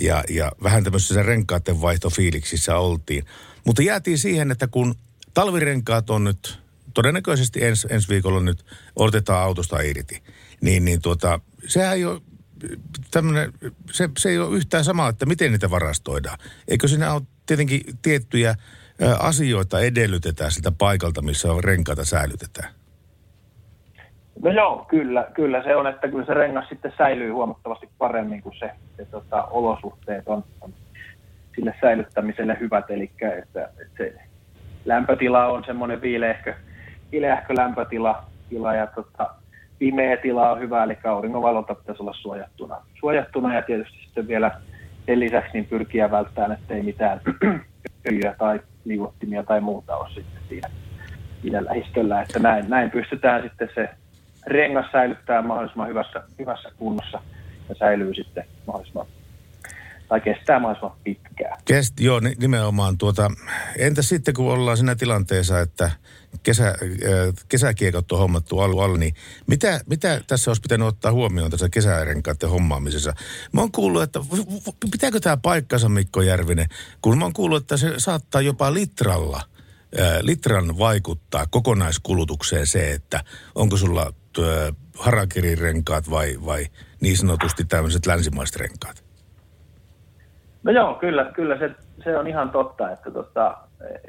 [0.00, 3.24] ja, ja vähän tämmöisessä renkaiden vaihtofiiliksissä oltiin.
[3.64, 4.94] Mutta jäätiin siihen, että kun
[5.34, 6.58] talvirenkaat on nyt
[6.94, 8.64] todennäköisesti ens, ensi viikolla nyt
[8.96, 10.22] otetaan autosta irti,
[10.60, 12.20] niin, niin tuota, sehän ei ole
[13.10, 13.52] tämmönen,
[13.92, 16.38] se, se ei ole yhtään sama, että miten niitä varastoidaan.
[16.68, 18.54] Eikö siinä ole tietenkin tiettyjä
[19.18, 22.74] asioita edellytetään sitä paikalta, missä renkaita säilytetään?
[24.42, 28.54] No joo, kyllä, kyllä se on, että kyllä se rengas sitten säilyy huomattavasti paremmin kuin
[28.58, 30.72] se, se tota, olosuhteet on, on
[31.54, 34.14] sille säilyttämiselle hyvät, eli että, että se
[34.84, 36.54] lämpötila on semmoinen viileähkö,
[37.12, 39.30] viileähkö lämpötila tila ja tota,
[39.78, 42.76] pimeä tila on hyvä, eli auringonvalonta pitäisi olla suojattuna.
[43.00, 44.50] suojattuna ja tietysti sitten vielä
[45.06, 47.20] sen lisäksi niin pyrkiä välttämään, ettei mitään
[48.10, 50.68] öljyä tai liuottimia tai muuta ole sitten siinä,
[51.42, 53.88] siinä lähistöllä, että näin, näin pystytään sitten se
[54.46, 57.22] rengas säilyttää mahdollisimman hyvässä, hyvässä kunnossa
[57.68, 59.06] ja säilyy sitten mahdollisimman
[60.12, 61.58] tai kestää mahdollisimman pitkään.
[61.64, 62.98] Kest, joo, nimenomaan.
[62.98, 63.30] Tuota,
[63.78, 65.90] entä sitten, kun ollaan siinä tilanteessa, että
[66.42, 66.74] kesä, äh,
[67.48, 69.14] kesäkiekot on hommattu alla, alla niin
[69.46, 73.14] mitä, mitä tässä olisi pitänyt ottaa huomioon tässä kesärenkaiden hommaamisessa?
[73.52, 74.20] Mä oon kuullut, että
[74.90, 76.66] pitääkö tämä paikkansa Mikko Järvinen,
[77.02, 79.40] kun mä oon kuullut, että se saattaa jopa litralla
[80.00, 83.24] äh, litran vaikuttaa kokonaiskulutukseen se, että
[83.54, 86.66] onko sulla äh, harakirirenkaat vai, vai
[87.00, 89.04] niin sanotusti tämmöiset länsimaiset renkaat?
[90.62, 91.70] No joo, kyllä, kyllä se,
[92.04, 93.56] se on ihan totta, että, tota,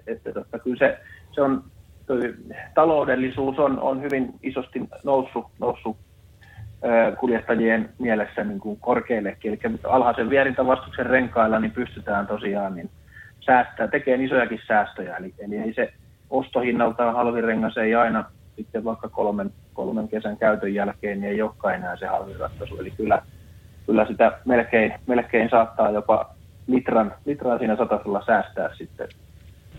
[0.08, 1.00] että tota, kyllä se,
[1.32, 1.64] se on,
[2.06, 2.34] toi,
[2.76, 5.98] taloudellisuus on, on hyvin isosti noussut, noussut
[7.20, 9.52] kuljettajien mielessä niin kuin korkeillekin.
[9.52, 12.90] Eli alhaisen vierintävastuksen renkailla niin pystytään tosiaan niin
[13.46, 15.18] säästää, tekemään isojakin säästöjä.
[15.18, 15.94] Eli, eli ei se
[16.30, 21.76] ostohinnaltaan halvin rengas ei aina sitten vaikka kolmen, kolmen kesän käytön jälkeen niin ei olekaan
[21.76, 22.78] enää se halvin ratkaisu.
[22.78, 23.22] Eli kyllä,
[23.86, 26.36] kyllä sitä melkein, melkein saattaa jopa
[26.68, 29.08] litran, litran siinä satasella säästää sitten,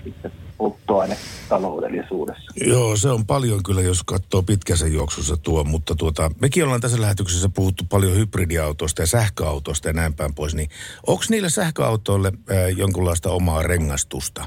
[0.05, 2.53] sitten polttoainetaloudellisuudessa.
[2.67, 7.01] Joo, se on paljon kyllä, jos katsoo pitkässä juoksussa tuo, mutta tuota, mekin ollaan tässä
[7.01, 10.69] lähetyksessä puhuttu paljon hybridiautoista ja sähköautoista ja näin päin pois, niin
[11.07, 14.45] onko niille sähköautoille äh, jonkunlaista omaa rengastusta?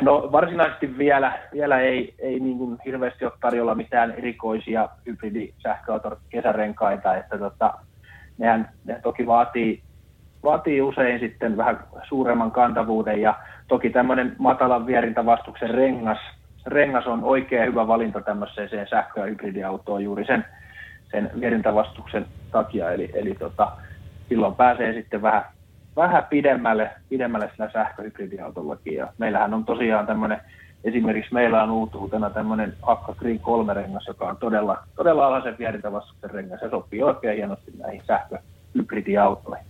[0.00, 7.16] No varsinaisesti vielä, vielä ei, ei niin kuin hirveästi ole tarjolla mitään erikoisia hybridisähköauton kesärenkaita,
[7.16, 7.74] että tota,
[8.38, 9.82] nehän ne toki vaatii
[10.42, 11.78] vaatii usein sitten vähän
[12.08, 13.34] suuremman kantavuuden ja
[13.68, 16.18] toki tämmöinen matalan vierintävastuksen rengas,
[16.66, 20.44] rengas on oikein hyvä valinta tämmöiseen sähkö- ja hybridiautoon juuri sen,
[21.10, 22.90] sen vierintävastuksen takia.
[22.90, 23.72] Eli, eli tota,
[24.28, 25.44] silloin pääsee sitten vähän,
[25.98, 28.94] vähän pidemmälle, pidemmälle sillä sähköhybridiautollakin.
[28.94, 30.40] Ja meillähän on tosiaan tämmöinen,
[30.84, 36.30] esimerkiksi meillä on uutuutena tämmöinen Akka Green 3 rengas, joka on todella, todella alhaisen vierintävastuksen
[36.30, 39.66] rengas ja sopii oikein hienosti näihin sähköhybridiautoihin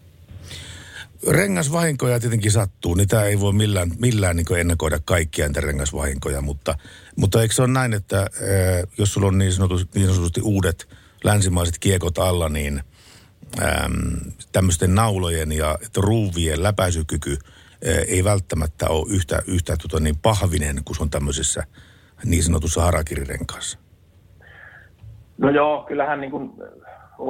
[1.30, 6.74] rengasvahinkoja tietenkin sattuu, niitä ei voi millään, millään niin ennakoida kaikkia niitä rengasvahinkoja, mutta,
[7.16, 8.28] mutta eikö se ole näin, että ää,
[8.98, 10.88] jos sulla on niin sanotusti, niin sanotusti uudet
[11.24, 12.82] länsimaiset kiekot alla, niin
[13.62, 20.76] äm, tämmöisten naulojen ja ruuvien läpäisykyky ää, ei välttämättä ole yhtä, yhtä tota, niin pahvinen
[20.84, 21.62] kuin se on tämmöisessä
[22.24, 23.78] niin sanotussa harakirirenkaassa.
[25.38, 26.52] No joo, kyllähän niin kuin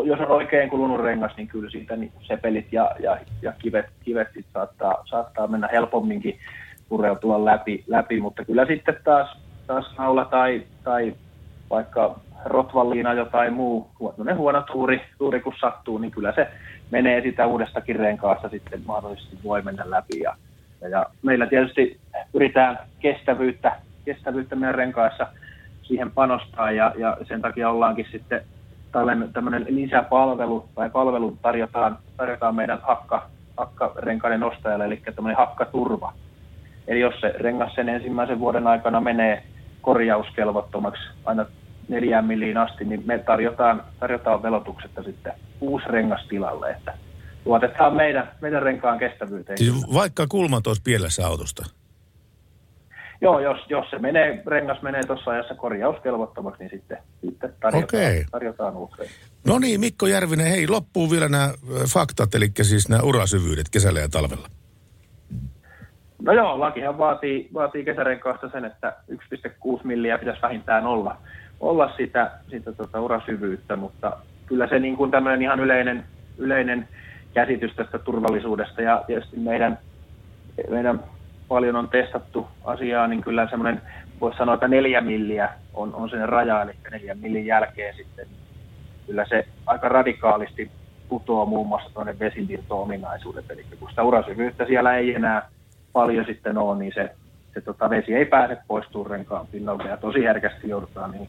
[0.05, 4.29] jos on oikein kulunut rengas, niin kyllä siitä niin sepelit ja, ja, ja kivet, kivet
[4.35, 6.39] sit saattaa, saattaa mennä helpomminkin
[6.89, 11.15] pureutua läpi, läpi, mutta kyllä sitten taas, taas naula tai, tai
[11.71, 13.91] vaikka rotvalliina jotain muu,
[14.25, 16.49] ne huono tuuri, tuuri kun sattuu, niin kyllä se
[16.91, 20.21] menee sitä uudestakin renkaasta sitten mahdollisesti voi mennä läpi.
[20.21, 20.37] Ja,
[20.81, 22.01] ja, ja meillä tietysti
[22.33, 25.27] pyritään kestävyyttä, kestävyyttä meidän renkaissa
[25.83, 28.41] siihen panostaa ja, ja sen takia ollaankin sitten
[28.93, 33.27] tällainen tämmöinen lisäpalvelu tai palvelu tarjotaan, tarjotaan meidän hakka,
[33.57, 36.13] hakkarenkaiden ostajalle, eli tämmöinen hakkaturva.
[36.89, 39.43] Eli jos se rengas sen ensimmäisen vuoden aikana menee
[39.81, 41.47] korjauskelvottomaksi aina
[41.89, 46.95] neljään milliin asti, niin me tarjotaan, tarjotaan velotuksetta sitten uusi rengas tilalle, että
[47.45, 49.59] luotetaan meidän, meidän renkaan kestävyyteen.
[49.59, 51.65] Siis vaikka kulmat olisi pielessä autosta?
[53.21, 58.25] joo, jos, jos se menee, rengas menee tuossa ajassa korjauskelvottomaksi, niin sitten, sitten tarjotaan, Okei.
[58.31, 59.03] tarjotaan uusi.
[59.47, 61.53] No niin, Mikko Järvinen, hei, loppuu vielä nämä
[61.93, 64.49] faktat, eli siis nämä urasyvyydet kesällä ja talvella.
[66.23, 71.17] No joo, lakihan vaatii, vaatii kesärenkaasta sen, että 1,6 milliä pitäisi vähintään olla,
[71.61, 76.05] olla sitä, sitä tota urasyvyyttä, mutta kyllä se niin kuin tämmöinen ihan yleinen,
[76.39, 76.89] yleinen
[77.35, 79.79] käsitys tästä turvallisuudesta ja tietysti meidän,
[80.71, 81.03] meidän
[81.49, 83.83] paljon on testattu asiaa, niin kyllä semmoinen,
[84.21, 88.27] voisi sanoa, että neljä milliä on, on sen raja, eli neljän millin jälkeen sitten.
[89.07, 90.71] Kyllä se aika radikaalisti
[91.09, 95.49] putoaa muun muassa tuonne vesinvirto-ominaisuudet, eli kun sitä urasyvyyttä siellä ei enää
[95.93, 97.11] paljon sitten ole, niin se,
[97.55, 101.29] se tota, vesi ei pääse pois renkaan pinnalta ja tosi herkästi joudutaan niin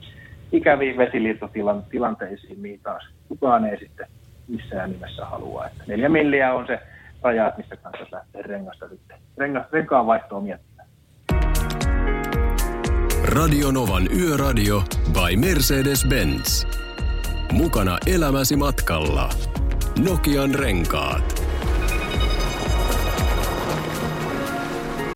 [0.52, 4.08] ikäviin vesiliittotilanteisiin, mihin taas kukaan ei sitten
[4.48, 5.66] missään nimessä halua.
[5.68, 6.80] Että neljä milliä on se
[7.22, 10.88] raja, mistä kanssa lähtee rengasta sitten, rengas, renkaan vaihtoa miettimään.
[13.24, 16.68] Radionovan Yöradio by Mercedes-Benz.
[17.54, 19.30] Mukana elämäsi matkalla.
[20.10, 21.49] Nokian renkaat.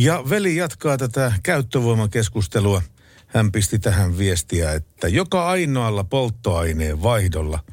[0.00, 2.82] Ja veli jatkaa tätä käyttövoimakeskustelua.
[3.26, 7.64] Hän pisti tähän viestiä, että joka ainoalla polttoaineen vaihdolla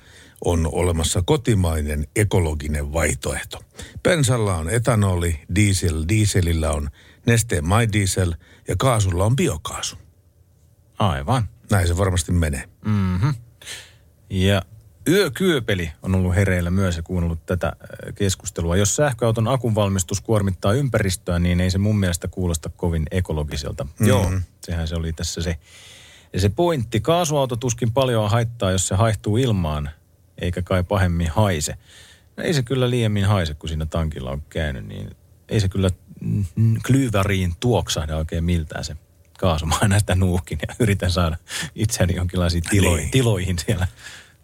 [0.45, 3.59] on olemassa kotimainen ekologinen vaihtoehto.
[4.03, 6.89] Bensalla on etanoli, diesel, dieselillä on
[7.25, 8.33] nesteen My Diesel
[8.67, 9.97] ja kaasulla on biokaasu.
[10.99, 11.49] Aivan.
[11.71, 12.69] Näin se varmasti menee.
[12.85, 13.33] Mm-hmm.
[14.29, 14.61] Ja
[15.07, 18.77] Yökyöpeli on ollut hereillä myös ja kuunnellut tätä äh, keskustelua.
[18.77, 23.83] Jos sähköauton akun valmistus kuormittaa ympäristöä, niin ei se mun mielestä kuulosta kovin ekologiselta.
[23.83, 24.07] Mm-hmm.
[24.07, 24.31] Joo,
[24.61, 25.57] sehän se oli tässä se,
[26.37, 26.99] se pointti.
[26.99, 29.89] Kaasuauto tuskin paljon haittaa, jos se haihtuu ilmaan,
[30.37, 31.77] eikä kai pahemmin haise.
[32.37, 35.15] No ei se kyllä liiemmin haise, kun siinä tankilla on käynyt, niin
[35.49, 35.89] ei se kyllä
[36.87, 38.97] klyyväriin tuoksahda oikein miltään se
[39.39, 39.65] kaasu.
[39.65, 41.37] Mä aina sitä nuuhkin ja yritän saada
[41.75, 43.11] itseäni jonkinlaisiin tiloihin, niin.
[43.11, 43.87] tiloihin siellä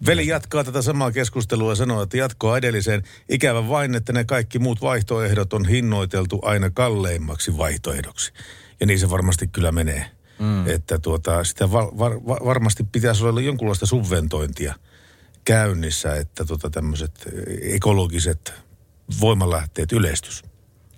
[0.05, 3.03] Veli jatkaa tätä samaa keskustelua ja sanoo, että jatkoa edelliseen.
[3.29, 8.33] Ikävä vain, että ne kaikki muut vaihtoehdot on hinnoiteltu aina kalleimmaksi vaihtoehdoksi.
[8.79, 10.05] Ja niin se varmasti kyllä menee.
[10.39, 10.67] Mm.
[10.67, 12.11] Että tuota, sitä var, var,
[12.45, 14.75] varmasti pitäisi olla jonkunlaista subventointia
[15.43, 17.29] käynnissä, että tuota tämmöiset
[17.61, 18.53] ekologiset
[19.21, 20.43] voimalähteet yleistys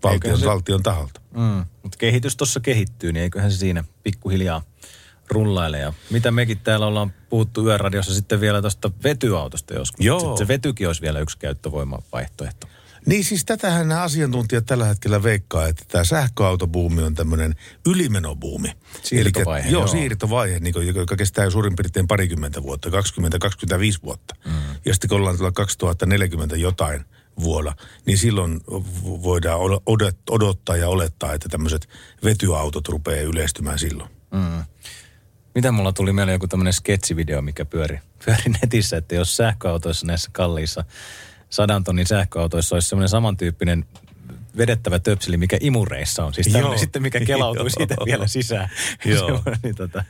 [0.04, 0.46] valtion, se...
[0.46, 1.22] valtion taholta.
[1.36, 1.66] Mm.
[1.84, 4.62] Mutta kehitys tuossa kehittyy, niin eiköhän se siinä pikkuhiljaa
[5.34, 5.80] rullaile.
[5.80, 10.06] Ja mitä mekin täällä ollaan puhuttu yöradiossa sitten vielä tuosta vetyautosta joskus.
[10.06, 10.38] Joo.
[10.38, 12.68] Se vetykin olisi vielä yksi käyttövoimavaihtoehto.
[13.06, 17.56] Niin siis tätähän nämä asiantuntijat tällä hetkellä veikkaa, että tämä sähköautobuumi on tämmöinen
[17.88, 18.72] ylimenobuumi.
[19.02, 19.60] Siirtovaihe.
[19.60, 22.94] Elikkä, joo, joo, siirtovaihe, niin kuin, joka kestää suurin piirtein parikymmentä vuotta, 20-25
[24.04, 24.36] vuotta.
[24.46, 24.52] Mm.
[24.86, 27.06] Ja sitten kun ollaan tuolla 2040 jotain
[27.40, 27.76] vuonna,
[28.06, 28.62] niin silloin
[29.02, 29.60] voidaan
[30.30, 31.90] odottaa ja olettaa, että tämmöiset
[32.24, 34.10] vetyautot rupeaa yleistymään silloin.
[34.32, 34.64] Mm.
[35.56, 40.30] Mitä mulla tuli mieleen joku tämmöinen sketsivideo, mikä pyöri, pyöri netissä, että jos sähköautoissa näissä
[40.34, 40.84] kalliissa
[41.50, 43.86] sadan tonnin sähköautoissa olisi semmoinen samantyyppinen
[44.58, 46.34] vedettävä töpseli, mikä imureissa on.
[46.34, 48.70] Siis tämmöinen sitten, mikä kelautuu siitä vielä sisään.
[49.06, 49.44] Joo.
[49.64, 50.04] niin tota,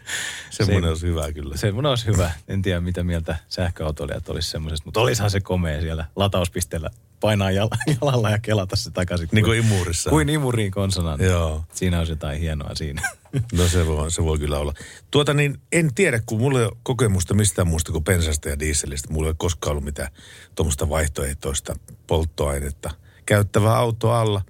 [0.50, 1.58] semmoinen se, olisi hyvä kyllä.
[1.58, 2.32] Semmoinen olisi hyvä.
[2.48, 6.90] En tiedä, mitä mieltä sähköautoilijat olisi semmoisesta, mutta olisihan se komea siellä latauspisteellä
[7.24, 7.52] painaa
[8.02, 9.30] jalalla ja kelata se takaisin.
[9.32, 10.10] Niin kuin imurissa.
[10.10, 11.24] Kuin imuriin konsonaan.
[11.24, 11.64] Joo.
[11.74, 13.02] Siinä on jotain hienoa siinä.
[13.54, 14.74] No se voi, se voi kyllä olla.
[15.12, 19.14] Tuota niin, en tiedä, kun mulla ei ole kokemusta mistään muusta kuin pensasta ja dieselistä.
[19.14, 20.12] Mulla ei ole koskaan ollut mitään
[20.56, 21.76] tuommoista vaihtoehtoista
[22.08, 22.90] polttoainetta
[23.26, 24.42] käyttävää autoa alla.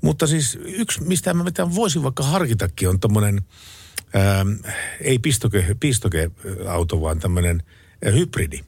[0.00, 3.42] Mutta siis yksi, mistä mä mitään voisin vaikka harkitakin, on tommonen,
[4.14, 4.46] ää,
[5.00, 7.62] ei pistoke, pistoke-auto, vaan tämmöinen
[8.04, 8.60] hybridi.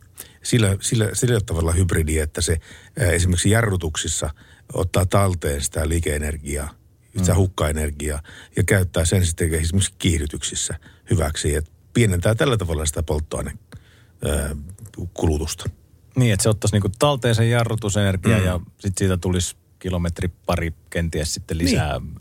[0.44, 2.60] Sillä, sillä, sillä tavalla hybridi, että se
[3.00, 4.30] ää, esimerkiksi jarrutuksissa
[4.72, 6.70] ottaa talteen sitä liikeenergiaa–
[7.18, 7.36] sitä mm.
[7.36, 8.22] hukkaenergiaa
[8.56, 10.78] ja käyttää sen sitten esimerkiksi kiihdytyksissä
[11.10, 11.54] hyväksi.
[11.54, 15.70] Et pienentää tällä tavalla sitä polttoainekulutusta.
[16.16, 18.44] Niin, että se ottaisi niinku talteen sen jarrutusenergiaa mm.
[18.44, 22.14] ja sitten siitä tulisi kilometri pari kenties sitten lisää niin.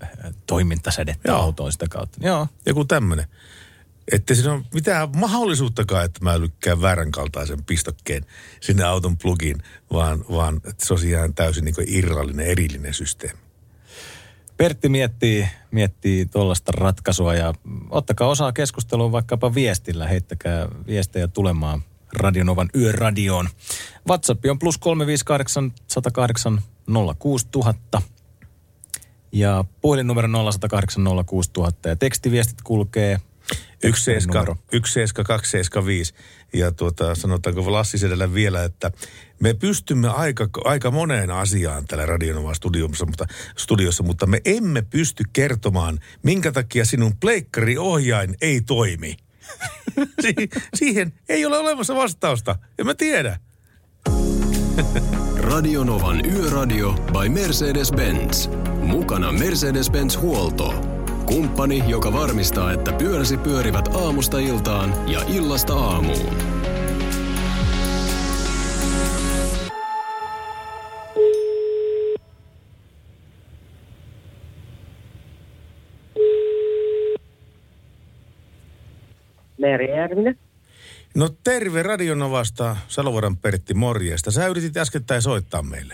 [0.45, 1.41] toimintasädettä Joo.
[1.41, 2.17] autoon sitä kautta.
[2.21, 2.47] Joo.
[2.65, 3.25] Joku tämmöinen.
[4.11, 8.25] Että siinä on mitään mahdollisuuttakaan, että mä lykkään väärän kaltaisen pistokkeen
[8.59, 13.39] sinne auton plugiin, vaan, vaan että se on ihan täysin niin irrallinen, erillinen systeemi.
[14.57, 17.53] Pertti miettii, miettii tuollaista ratkaisua ja
[17.89, 20.07] ottakaa osaa keskusteluun vaikkapa viestillä.
[20.07, 21.83] Heittäkää viestejä tulemaan
[22.13, 23.49] Radionovan yöradioon.
[24.07, 26.61] WhatsApp on plus 358 108
[27.19, 28.01] 06000
[29.31, 33.19] ja puhelinnumero 0108 06000 ja tekstiviestit kulkee
[33.87, 33.91] 17275.
[36.53, 38.91] Ja tuota, sanotaanko Lassi Sedellä vielä, että
[39.39, 43.25] me pystymme aika, aika moneen asiaan tällä Radionova studiossa mutta,
[43.57, 49.17] studiossa, mutta me emme pysty kertomaan, minkä takia sinun pleikkariohjain ei toimi.
[50.21, 52.55] si- siihen ei ole olemassa vastausta.
[52.79, 53.39] En mä tiedä.
[55.51, 58.49] Radionovan Yöradio by Mercedes-Benz.
[58.81, 60.73] Mukana Mercedes-Benz Huolto.
[61.25, 66.35] Kumppani, joka varmistaa, että pyöräsi pyörivät aamusta iltaan ja illasta aamuun.
[79.57, 80.39] Meri Järvinen.
[81.15, 84.31] No terve Radionovasta, Salovaran Pertti morjesta.
[84.31, 85.93] Sä yritit äskettäin soittaa meille.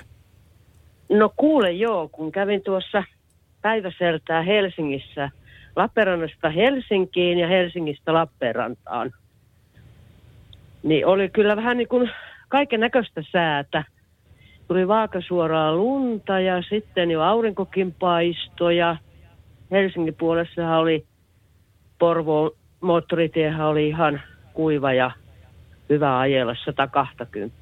[1.09, 3.03] No kuule joo, kun kävin tuossa
[3.61, 5.29] päiväseltää Helsingissä
[5.75, 9.11] Lappeenrannasta Helsinkiin ja Helsingistä Lappeenrantaan.
[10.83, 12.11] Niin oli kyllä vähän niin kuin
[12.49, 13.83] kaiken näköistä säätä.
[14.67, 18.97] Tuli vaakasuoraa lunta ja sitten jo aurinkokin paistoi ja
[19.71, 21.05] Helsingin puolessahan oli
[21.99, 22.51] Porvoon
[22.81, 24.21] moottoritiehän oli ihan
[24.53, 25.11] kuiva ja
[25.89, 27.55] hyvä ajella 120.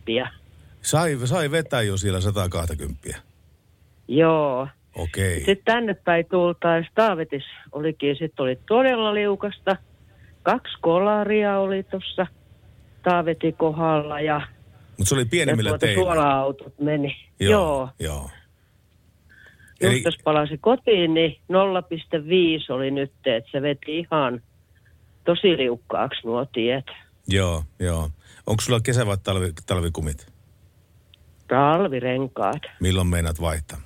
[0.82, 3.22] Sai, sai vetää jo siellä 120.
[4.08, 4.68] Joo.
[4.98, 5.36] Okei.
[5.38, 9.76] Sitten tänne päin tultaessa Taavetis olikin, sitten oli todella liukasta.
[10.44, 12.28] Kaksi kolaria oli tuossa
[13.04, 14.42] Taavetin kohdalla ja,
[14.98, 16.04] Mutta se oli pienemmillä tuota teillä.
[16.04, 17.16] suola-autot meni.
[17.40, 17.90] Joo.
[18.00, 18.30] Joo.
[19.82, 19.92] Eli...
[19.92, 24.42] Eli- jos palasi kotiin, niin 0,5 oli nyt, että se veti ihan
[25.26, 26.86] tosi liukkaaksi nuo tiet.
[27.28, 28.10] Joo, joo.
[28.48, 30.28] Onko sulla kesä- vai talvi, talvikumit?
[31.48, 32.62] Talvirenkaat.
[32.80, 33.78] Milloin meinaat vaihtaa?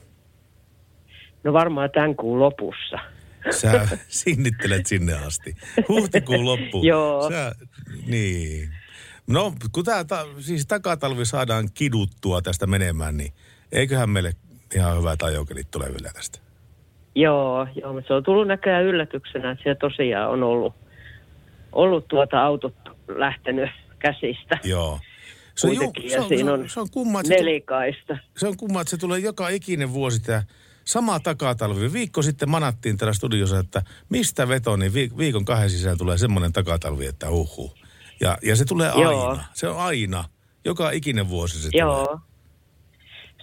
[1.43, 2.99] No varmaan tämän kuun lopussa.
[3.49, 5.55] Sä sinnittelet sinne asti.
[5.89, 6.83] Huhtikuun loppu.
[6.91, 7.29] Joo.
[7.29, 7.51] Sä,
[8.07, 8.69] niin.
[9.27, 13.33] No, kun tää, ta, siis takatalvi saadaan kiduttua tästä menemään, niin
[13.71, 14.31] eiköhän meille
[14.75, 16.39] ihan hyvät ajokelit tule vielä tästä.
[17.15, 20.73] Joo, joo, mutta se on tullut näköjään yllätyksenä, että siellä tosiaan on ollut,
[21.71, 22.75] ollut tuota autot
[23.07, 23.69] lähtenyt
[23.99, 24.57] käsistä.
[24.63, 24.99] Joo.
[25.55, 28.17] Se on, ju, se on, se on, se on kumma, että se, Nelikaista.
[28.37, 30.43] se on kumma, että se tulee joka ikinen vuosi tämä
[30.91, 31.93] sama takatalvi.
[31.93, 36.53] Viikko sitten manattiin täällä studiossa, että mistä veto, niin vi- viikon kahden sisään tulee semmoinen
[36.53, 37.71] takatalvi, että uhu.
[38.21, 39.29] Ja, ja se tulee Joo.
[39.29, 39.43] aina.
[39.53, 40.23] Se on aina.
[40.65, 41.85] Joka ikinen vuosi se tulee.
[41.85, 42.19] Joo.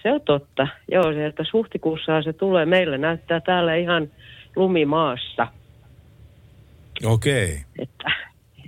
[0.03, 0.69] Se on totta.
[0.93, 2.67] Joo, sieltä huhtikuussa se tulee.
[2.67, 4.11] Meillä näyttää täällä ihan
[4.57, 5.47] lumimaassa.
[7.05, 7.61] Okei.
[7.79, 8.11] Että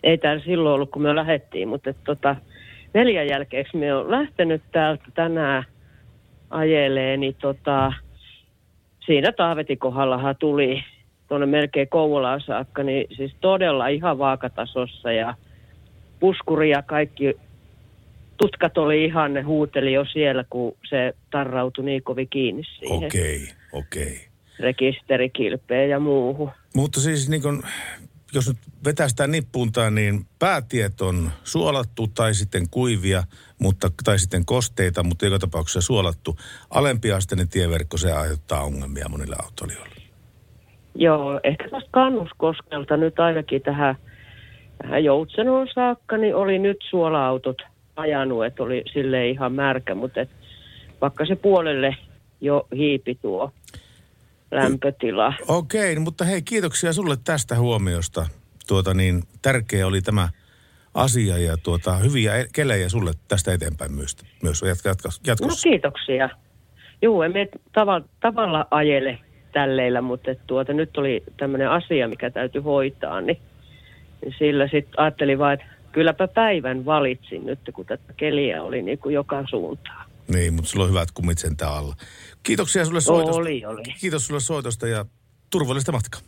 [0.03, 2.37] ei täällä silloin ollut, kun me lähdettiin, mutta et tota,
[2.95, 5.65] neljän jälkeeksi me on lähtenyt täältä tänään
[6.51, 7.93] ajelee, niin tota,
[9.11, 10.85] siinä Taavetin kohdallahan tuli
[11.29, 15.35] tuonne melkein Kouvolaan saakka, niin siis todella ihan vaakatasossa ja
[16.21, 17.35] puskuri ja kaikki
[18.37, 23.49] tutkat oli ihan, ne huuteli jo siellä, kun se tarrautui niin kovin kiinni siihen Okei,
[23.73, 24.27] okei.
[24.59, 26.51] rekisterikilpeen ja muuhun.
[26.75, 27.63] Mutta siis niin kun,
[28.35, 33.23] jos nyt vetää sitä nippuuntaan, niin päätiet on suolattu tai sitten kuivia,
[33.59, 36.37] mutta, tai sitten kosteita, mutta joka tapauksessa suolattu.
[36.71, 39.95] Alempiasteinen tieverkko, se aiheuttaa ongelmia monille autoilijoille.
[40.95, 43.95] Joo, ehkä tuosta Kannuskoskelta nyt ainakin tähän,
[44.83, 47.57] tähän Joutsenoon saakka, niin oli nyt suola-autot
[47.97, 50.31] ajanut, että oli sille ihan märkä, mutta et,
[51.01, 51.97] vaikka se puolelle
[52.41, 53.53] jo hiipi tuo
[54.51, 55.35] lämpötila.
[55.49, 58.27] Okei, no mutta hei, kiitoksia sulle tästä huomiosta.
[58.69, 60.29] Tuota niin, tärkeä oli tämä
[60.95, 65.69] asia ja tuota, hyviä e- kelejä sulle tästä eteenpäin myös, myös jatka, jatka, No jatkossa.
[65.69, 66.31] kiitoksia.
[67.03, 69.19] Joo, emme tava, tavalla ajele
[69.53, 73.39] tälleillä, mutta tuota, nyt oli tämmöinen asia, mikä täytyy hoitaa, niin,
[74.25, 78.99] niin sillä sitten ajattelin vaan, että kylläpä päivän valitsin nyt, kun tätä keliä oli niin
[78.99, 80.10] kuin joka suuntaan.
[80.31, 81.97] Niin, mutta sulla on hyvät kumit sentään alla.
[82.43, 83.41] Kiitoksia sulle soitosta.
[83.41, 83.83] Oli, oli.
[84.01, 85.05] Kiitos sulle soitosta ja
[85.51, 86.21] turvallista matkaa.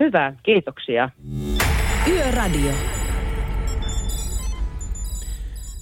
[0.00, 1.10] Hyvä, kiitoksia.
[2.08, 2.72] Yöradio.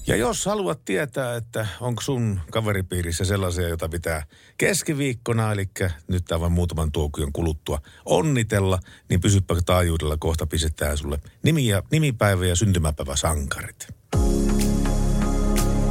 [0.07, 4.27] Ja jos haluat tietää, että onko sun kaveripiirissä sellaisia, joita pitää
[4.57, 5.69] keskiviikkona, eli
[6.09, 8.79] nyt vain muutaman tuokion kuluttua onnitella,
[9.09, 13.89] niin pysypä taajuudella kohta pistetään sulle nimi ja, nimipäivä ja syntymäpäivä sankarit.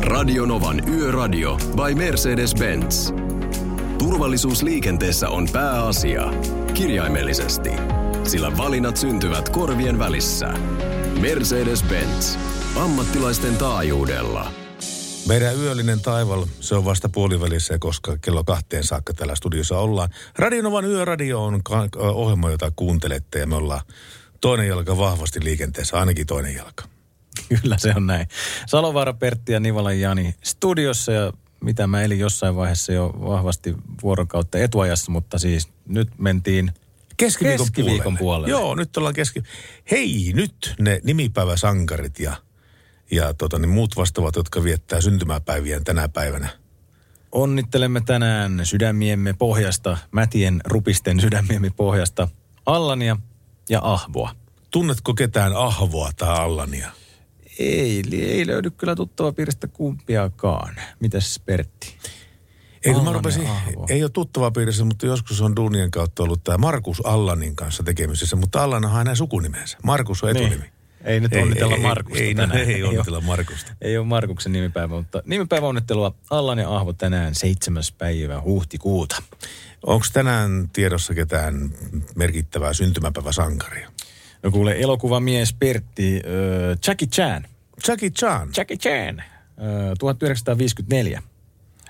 [0.04, 3.14] Radionovan Yöradio by Mercedes-Benz.
[3.98, 6.34] Turvallisuus liikenteessä on pääasia.
[6.74, 7.70] Kirjaimellisesti.
[8.24, 10.54] Sillä valinnat syntyvät korvien välissä.
[11.20, 12.38] Mercedes-Benz.
[12.76, 14.52] Ammattilaisten taajuudella.
[15.28, 20.10] Meidän yöllinen taival, se on vasta puolivälissä, koska kello kahteen saakka täällä studiossa ollaan.
[20.38, 21.62] Radionovan yöradio on
[21.98, 23.82] ohjelma, jota kuuntelette ja me ollaan
[24.42, 26.84] toinen jalka vahvasti liikenteessä, ainakin toinen jalka.
[27.62, 28.28] Kyllä se on näin.
[28.66, 31.34] Salovaara Pertti ja Nivalan Jani studiossa ja
[31.64, 36.72] mitä mä elin jossain vaiheessa jo vahvasti vuorokautta etuajassa, mutta siis nyt mentiin
[37.18, 38.50] Keskiviikon, keskiviikon puolelle.
[38.50, 39.44] Joo, nyt ollaan keski...
[39.92, 42.36] Hei, nyt ne nimipäiväsankarit ja,
[43.12, 46.50] ja tota, niin muut vastaavat, jotka viettää syntymäpäiviään tänä päivänä.
[47.32, 52.28] Onnittelemme tänään sydämiemme pohjasta, mätien rupisten sydämiemme pohjasta,
[52.66, 53.18] Allania
[53.70, 54.36] ja Ahvoa.
[54.72, 56.92] Tunnetko ketään Ahvoa tai Allania?
[57.62, 60.76] Ei, ei löydy kyllä tuttava piiristä kumpiakaan.
[61.00, 61.96] Mitäs Pertti?
[62.86, 63.86] Ei, kun mä Allan rupesin, Ahvo.
[63.90, 68.36] ei ole tuttava piirissä, mutta joskus on Duunien kautta ollut tämä Markus Allanin kanssa tekemisissä,
[68.36, 69.78] mutta Allanahan on hänen sukunimensä.
[69.84, 70.56] Markus on etunimi.
[70.56, 70.72] Niin.
[71.04, 72.60] Ei nyt onnitella ei, Markusta ei, tänään.
[72.60, 73.26] Ei, ei Ei onnitella ole.
[73.26, 73.72] Markusta.
[73.82, 77.84] Ei ole Markuksen nimipäivä, mutta nimipäivä onnittelua Allan ja Ahvo tänään 7.
[77.98, 79.24] päivä huhtikuuta.
[79.86, 81.70] Onko tänään tiedossa ketään
[82.16, 83.92] merkittävää syntymäpäiväsankaria?
[84.44, 87.46] No kuule, elokuvamies Pertti, äh, Jackie Chan.
[87.88, 88.50] Jackie Chan.
[88.58, 89.20] Jackie Chan.
[89.20, 89.26] Äh,
[90.00, 91.22] 1954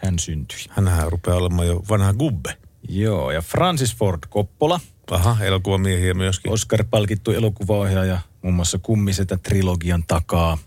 [0.04, 0.58] hän syntyi.
[0.70, 2.58] Hänhän rupeaa olemaan jo vanha gubbe.
[2.90, 4.80] Joo, ja Francis Ford Coppola,
[5.12, 6.52] Aha, elokuvamiehiä myöskin.
[6.52, 10.58] Oscar-palkittu elokuvaohjaaja, muun muassa Kummisetä trilogian takaa.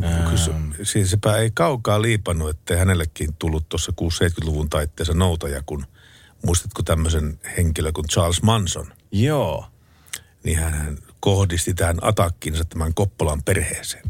[0.00, 0.52] Kyllä se-
[0.84, 5.86] Siis sepä ei kaukaa liipannut, ettei hänellekin tullut tuossa 6-70-luvun taitteessa noutaja, kun
[6.44, 9.66] muistatko tämmöisen henkilön kuin Charles Manson, Joo,
[10.44, 14.04] niin hän kohdisti tähän atakkinsa tämän Koppolan perheeseen.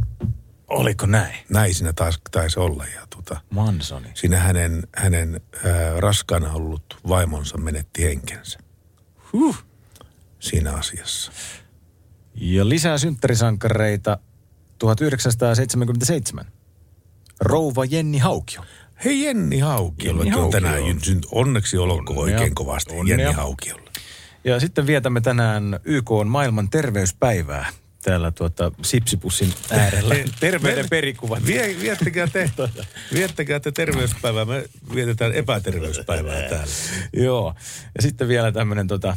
[0.69, 1.35] oliko näin?
[1.49, 2.85] Näin siinä taas taisi olla.
[2.95, 4.09] Ja tuota, Mansoni.
[4.15, 8.59] siinä hänen, hänen ää, raskaana ollut vaimonsa menetti henkensä
[9.33, 9.65] Huh.
[10.41, 11.33] siinä asiassa.
[12.35, 14.19] Ja lisää synttärisankareita
[14.79, 16.45] 1977.
[17.41, 18.63] Rouva Jenni Haukio.
[19.05, 20.61] Hei Jenni Haukiolla, Jenni on Haukio.
[20.61, 20.83] tänään
[21.33, 22.37] onneksi olkoon Onnea.
[22.37, 23.19] oikein kovasti Onnea.
[23.19, 23.91] Jenni Haukiolla.
[24.47, 27.67] Ja sitten vietämme tänään YK on maailman terveyspäivää
[28.03, 30.15] täällä tuota Sipsipussin äärellä.
[30.41, 31.47] Terveyden perikuvat.
[31.47, 32.51] Vie, viettäkää, te,
[33.13, 34.45] viettäkää te terveyspäivää.
[34.45, 36.73] Me vietetään epäterveyspäivää täällä.
[37.13, 37.55] Joo.
[37.95, 39.17] Ja sitten vielä tämmöinen tota,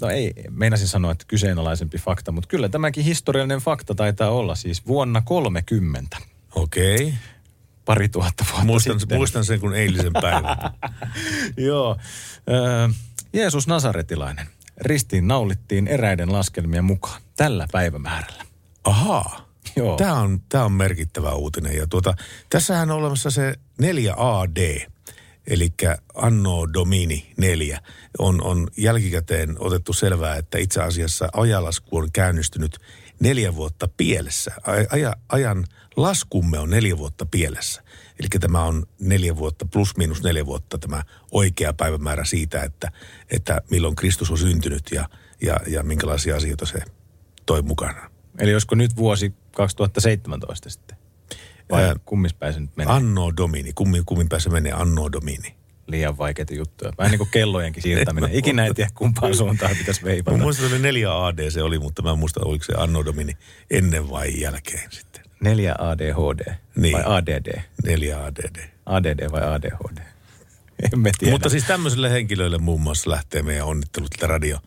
[0.00, 4.86] no ei, meinasin sanoa, että kyseenalaisempi fakta, mutta kyllä tämäkin historiallinen fakta taitaa olla siis
[4.86, 6.16] vuonna 30.
[6.54, 6.94] Okei.
[6.94, 7.12] Okay.
[7.84, 9.18] Pari tuhatta vuotta Muistan, sitten.
[9.18, 10.56] muistan sen kuin eilisen päivän.
[11.68, 11.96] Joo.
[12.48, 12.88] Ö,
[13.32, 14.46] Jeesus Nasaretilainen.
[14.80, 18.44] Ristiin naulittiin eräiden laskelmien mukaan tällä päivämäärällä.
[18.84, 19.46] Ahaa.
[19.76, 19.96] Joo.
[19.96, 21.76] Tämä on, tämä on merkittävä uutinen.
[21.76, 22.14] Ja tuota,
[22.50, 24.86] tässähän on olemassa se 4AD,
[25.46, 25.72] eli
[26.14, 27.80] Anno Domini 4.
[28.18, 32.78] On, on jälkikäteen otettu selvää, että itse asiassa ajalasku on käynnistynyt
[33.20, 34.52] neljä vuotta pielessä.
[34.56, 35.64] Aj- Aja, ajan
[35.96, 37.82] laskumme on neljä vuotta pielessä.
[38.20, 41.02] Eli tämä on neljä vuotta, plus miinus neljä vuotta tämä
[41.32, 42.92] oikea päivämäärä siitä, että,
[43.30, 45.08] että milloin Kristus on syntynyt ja,
[45.42, 46.78] ja, ja minkälaisia asioita se
[47.46, 48.10] toi mukana.
[48.38, 50.96] Eli olisiko nyt vuosi 2017 sitten?
[51.70, 52.94] Vai Ää, kummispäin se nyt menee?
[52.94, 55.56] Anno Domini, kummin, kummin päässä menee Anno Domini.
[55.86, 56.92] Liian vaikeita juttuja.
[56.98, 58.34] Vähän niin kuin kellojenkin siirtäminen.
[58.38, 60.36] Ikinä ei tiedä kumpaan suuntaan pitäisi veipata.
[60.36, 63.32] muistan, että se 4 AD se oli, mutta mä en muista, oliko se Anno Domini
[63.70, 65.25] ennen vai jälkeen sitten.
[65.40, 66.92] 4 ADHD Niin.
[66.92, 67.60] vai ADD?
[67.84, 68.68] 4 ADD.
[68.86, 69.98] ADD vai ADHD?
[70.92, 71.32] Emme tiedä.
[71.32, 74.58] Mutta siis tämmöiselle henkilöille muun muassa lähtee meidän onnittelut tätä radio,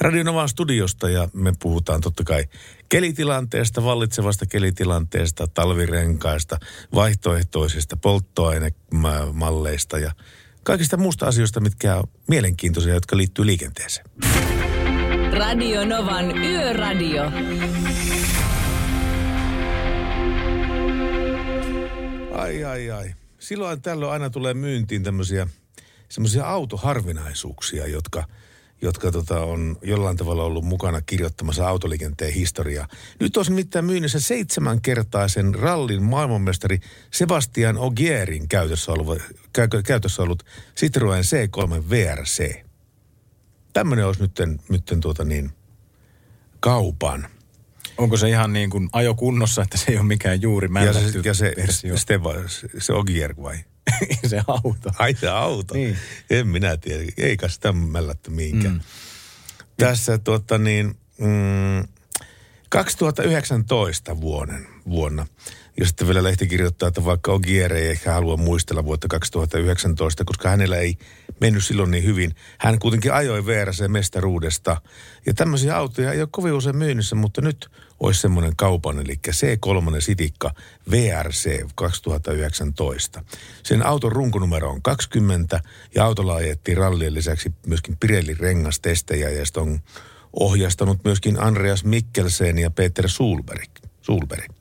[0.00, 2.44] Radionovan studiosta ja me puhutaan totta kai
[2.88, 6.58] kelitilanteesta, vallitsevasta kelitilanteesta, talvirenkaista,
[6.94, 10.12] vaihtoehtoisista polttoainemalleista ja
[10.62, 14.06] kaikista muusta asioista, mitkä on mielenkiintoisia, jotka liittyy liikenteeseen.
[15.32, 17.32] Radio Novan Yöradio.
[22.38, 23.14] Ai, ai, ai.
[23.38, 25.46] Silloin tällöin aina tulee myyntiin tämmöisiä
[26.08, 28.24] semmoisia autoharvinaisuuksia, jotka,
[28.82, 32.88] jotka tota on jollain tavalla ollut mukana kirjoittamassa autoliikenteen historiaa.
[33.20, 36.78] Nyt olisi nimittäin myynnissä seitsemänkertaisen rallin maailmanmestari
[37.10, 39.18] Sebastian Ogierin käytössä ollut,
[39.52, 40.42] käy- käytössä ollut
[40.76, 42.64] Citroen C3 VRC.
[43.72, 45.50] Tämmöinen olisi nytten, nytten tuota niin,
[46.60, 47.28] kaupan.
[47.98, 51.52] Onko se ihan niin kuin ajokunnossa, että se ei ole mikään juuri Ja mällätty se,
[51.56, 51.96] ja se?
[51.96, 53.56] Steva, se, se Ogier vai?
[54.30, 54.90] se auto.
[54.98, 55.74] Ai se auto.
[55.74, 55.96] Niin.
[56.30, 57.12] En minä tiedä.
[57.16, 58.74] Eikä sitä mällätty mihinkään.
[58.74, 58.80] Mm.
[59.76, 61.88] Tässä tuota niin, mm,
[62.68, 65.26] 2019 vuoden, vuonna.
[65.80, 70.48] Ja sitten vielä lehti kirjoittaa, että vaikka Ogier ei ehkä halua muistella vuotta 2019, koska
[70.48, 70.98] hänellä ei
[71.40, 72.34] mennyt silloin niin hyvin.
[72.58, 74.80] Hän kuitenkin ajoi VRC mestaruudesta.
[75.26, 77.70] Ja tämmöisiä autoja ei ole kovin usein myynnissä, mutta nyt
[78.00, 80.50] olisi semmoinen kaupan, eli C3 Sitikka
[80.90, 83.24] VRC 2019.
[83.62, 85.60] Sen auton runkonumero on 20
[85.94, 89.80] ja autolla ajettiin rallien lisäksi myöskin Pirelli rengastestejä ja sitä on
[90.32, 93.70] ohjastanut myöskin Andreas Mikkelsen ja Peter Sulberg.
[94.02, 94.52] Sulberg.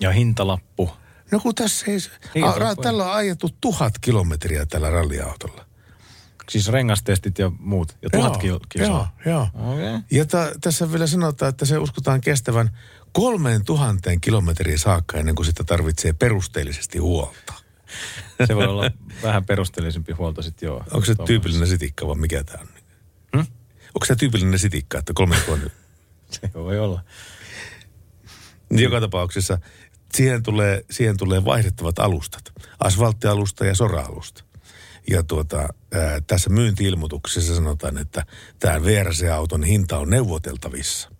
[0.00, 0.90] Ja hintalappu.
[1.30, 2.42] No kun tässä ei...
[2.42, 5.66] A, tällä on ajettu tuhat kilometriä tällä ralliautolla.
[6.50, 7.96] Siis rengastestit ja muut.
[8.02, 8.60] Ja tuhat Joo.
[8.74, 9.48] Joo, joo.
[9.54, 9.98] Okei.
[10.10, 12.70] Ja ta, tässä vielä sanotaan, että se uskotaan kestävän
[13.12, 17.54] kolmeen tuhanteen kilometriä saakka ennen kuin sitä tarvitsee perusteellisesti huolta.
[18.46, 18.90] Se voi olla
[19.22, 20.84] vähän perusteellisempi huolto sitten joo.
[20.92, 22.68] Onko se tyypillinen sitikka vai mikä tämä on?
[23.36, 23.46] Hmm?
[23.94, 25.70] Onko se tyypillinen sitikka, että kolme tuhannen?
[26.30, 27.00] Se voi olla.
[28.70, 29.58] Niin Joka tapauksessa
[30.14, 32.52] siihen tulee, siihen tulee vaihdettavat alustat.
[32.80, 34.44] Asfalttialusta ja sora-alusta.
[35.10, 38.26] Ja tuota, ää, tässä myynti-ilmoituksessa sanotaan, että
[38.58, 41.10] tämä VRC-auton hinta on neuvoteltavissa.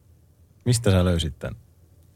[0.65, 1.57] Mistä sä löysit tämän?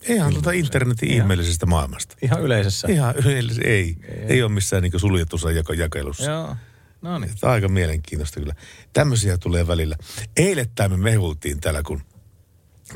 [0.09, 1.23] Ihan tuota internetin Ihan.
[1.23, 2.17] ihmeellisestä maailmasta.
[2.23, 2.89] Ihan yleisessä.
[2.91, 3.97] Ihan yleensä, ei.
[4.09, 6.31] Ei, ei ole missään niin suljetussa jako- jakelussa.
[6.31, 6.57] Joo.
[7.03, 7.33] No niin.
[7.41, 8.55] Tämä on aika mielenkiintoista kyllä.
[8.93, 9.97] Tämmöisiä tulee välillä.
[10.37, 12.03] Eilettäin me mehultiin täällä, kun,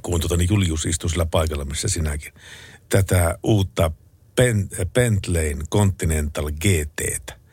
[0.03, 2.33] kun tuota, niin Julius istui sillä paikalla, missä sinäkin.
[2.89, 3.91] Tätä uutta
[4.37, 7.43] Pen, Bentleyn Continental GTtä.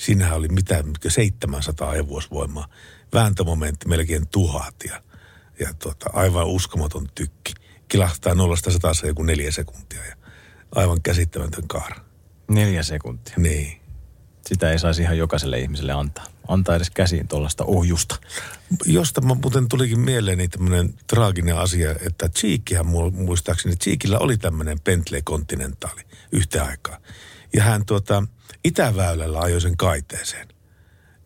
[0.00, 2.68] Siinähän oli mitä 700 hevosvoimaa.
[3.12, 5.02] Vääntömomentti melkein tuhat ja,
[5.58, 7.52] ja tuota, aivan uskomaton tykki.
[7.88, 10.16] Kilahtaa nollasta satassa joku neljä sekuntia ja
[10.74, 11.96] aivan käsittämätön kaara.
[12.48, 13.34] Neljä sekuntia.
[13.36, 13.80] Niin.
[14.46, 16.24] Sitä ei saisi ihan jokaiselle ihmiselle antaa.
[16.48, 18.16] Antaa edes käsiin tuollaista ohjusta.
[18.86, 24.80] Josta mä muuten tulikin mieleeni tämmöinen traaginen asia, että Cheekihän mu- muistaakseni, Cheekillä oli tämmöinen
[24.80, 26.98] Bentley Continentaali yhtä aikaa.
[27.52, 28.22] Ja hän tuota,
[28.64, 30.48] Itäväylällä ajoi sen kaiteeseen.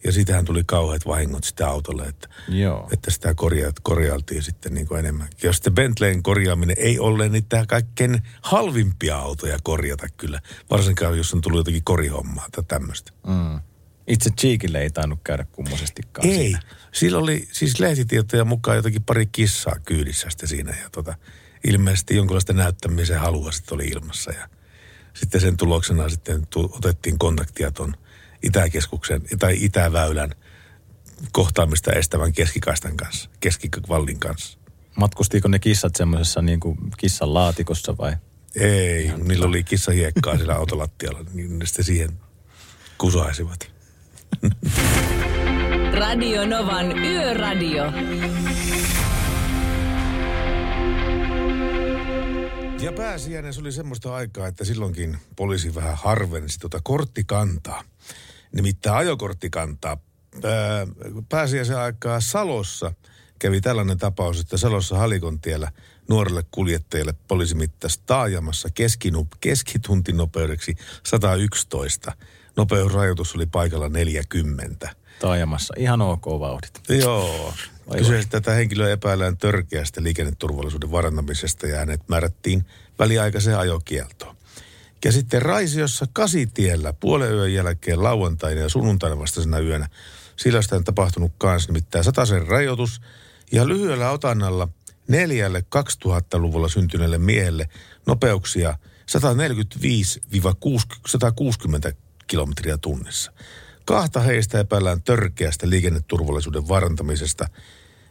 [0.05, 2.89] Ja siitähän tuli kauheat vahingot sitä autolle, että, Joo.
[2.93, 5.29] että sitä korja, korjailtiin sitten niin kuin enemmän.
[5.43, 10.41] Ja sitten Bentleyn korjaaminen ei ole niitä kaikkein halvimpia autoja korjata kyllä.
[10.71, 13.13] Varsinkaan, jos on tullut jotakin korihommaa tai tämmöistä.
[13.27, 13.61] Mm.
[14.07, 16.37] Itse Cheekille ei tainnut käydä kummosestikaan Ei.
[16.37, 16.61] siinä.
[16.93, 20.75] Sillä oli siis lehtitietoja mukaan jotakin pari kissaa kyydissä sitten siinä.
[20.83, 21.15] Ja tota,
[21.67, 24.33] ilmeisesti jonkinlaista näyttämisen halua sitten oli ilmassa.
[24.33, 24.49] Ja
[25.15, 27.95] sitten sen tuloksena sitten tu- otettiin kontaktia ton
[28.43, 30.31] Itäkeskuksen tai Itäväylän
[31.33, 34.59] kohtaamista estävän keskikaistan kanssa, keskivallin kanssa.
[34.97, 38.17] Matkustiko ne kissat semmoisessa niin kuin kissan laatikossa vai?
[38.57, 42.11] Ei, niillä oli kissahiekkaa siellä autolattialla, niin ne sitten siihen
[42.99, 43.73] kusaisivat.
[45.95, 47.85] Radio Novan Yöradio.
[52.85, 57.85] Ja pääsiäinen se oli semmoista aikaa, että silloinkin poliisi vähän harvensi tuota korttikantaa.
[58.53, 59.97] Nimittäin ajokorttikantaa.
[60.45, 60.87] Ää,
[61.29, 62.93] Pääsiäisen aikaa Salossa
[63.39, 65.73] kävi tällainen tapaus, että Salossa Halikontiellä
[66.09, 72.13] nuorelle kuljettajalle poliisi mittasi taajamassa keskinu, keskituntinopeudekseksi 111.
[72.57, 75.04] Nopeusrajoitus oli paikalla 40.
[75.25, 75.75] Taajamassa.
[75.77, 76.81] Ihan ok vauhdit.
[76.89, 77.55] Joo.
[77.99, 82.67] Kyseessä tätä henkilöä epäillään törkeästä liikenneturvallisuuden varantamisesta ja hänet määrättiin
[82.99, 84.37] väliaikaiseen ajokieltoon.
[85.05, 89.89] Ja sitten Raisiossa Kasitiellä puolen yön jälkeen lauantaina ja sunnuntaina vastaisena yönä.
[90.37, 93.01] Sillä on tapahtunut kanssa nimittäin sataisen rajoitus
[93.53, 94.69] ja lyhyellä otannalla
[95.09, 95.65] neljälle
[96.07, 97.69] 2000-luvulla syntyneelle miehelle
[98.07, 98.79] nopeuksia
[101.91, 101.95] 145-160
[102.27, 103.33] kilometriä tunnissa.
[103.85, 107.49] Kahta heistä epäillään törkeästä liikenneturvallisuuden varantamisesta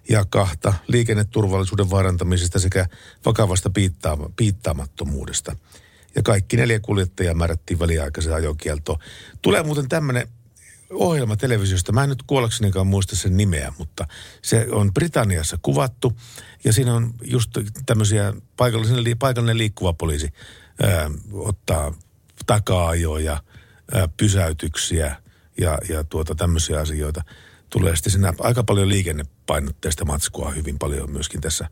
[0.10, 2.86] ja kahta liikenneturvallisuuden varantamisesta sekä
[3.26, 5.56] vakavasta piittaama, piittaamattomuudesta.
[6.16, 9.00] Ja kaikki neljä kuljettajaa määrättiin väliaikaisen ajokieltoon.
[9.42, 10.28] Tulee muuten tämmöinen
[10.90, 11.92] ohjelma televisiosta.
[11.92, 14.08] Mä en nyt kuollaksenikaan muista sen nimeä, mutta
[14.42, 16.14] se on Britanniassa kuvattu.
[16.64, 17.52] Ja siinä on just
[17.86, 20.34] tämmöisiä paikallinen, li- paikallinen liikkuva poliisi
[20.84, 21.94] ää, ottaa
[22.46, 23.44] taka-ajoja,
[23.92, 25.23] ää, pysäytyksiä
[25.58, 27.24] ja, ja tuota tämmöisiä asioita.
[27.70, 31.70] Tulee sitten siinä aika paljon liikennepainotteista matskua hyvin paljon myöskin tässä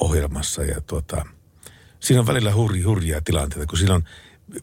[0.00, 0.62] ohjelmassa.
[0.62, 1.26] Ja tuota,
[2.00, 4.04] siinä on välillä hurji, hurjia tilanteita, kun siinä on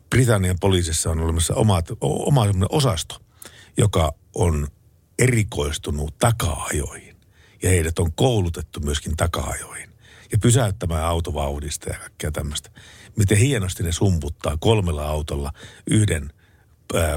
[0.09, 3.15] Britannian poliisissa on olemassa omat, oma osasto,
[3.77, 4.67] joka on
[5.19, 7.15] erikoistunut taka-ajoihin.
[7.63, 9.89] Ja heidät on koulutettu myöskin taka-ajoihin.
[10.31, 12.69] Ja pysäyttämään autovauhdista ja kaikkea tämmöistä.
[13.17, 15.51] Miten hienosti ne sumputtaa kolmella autolla
[15.91, 16.33] yhden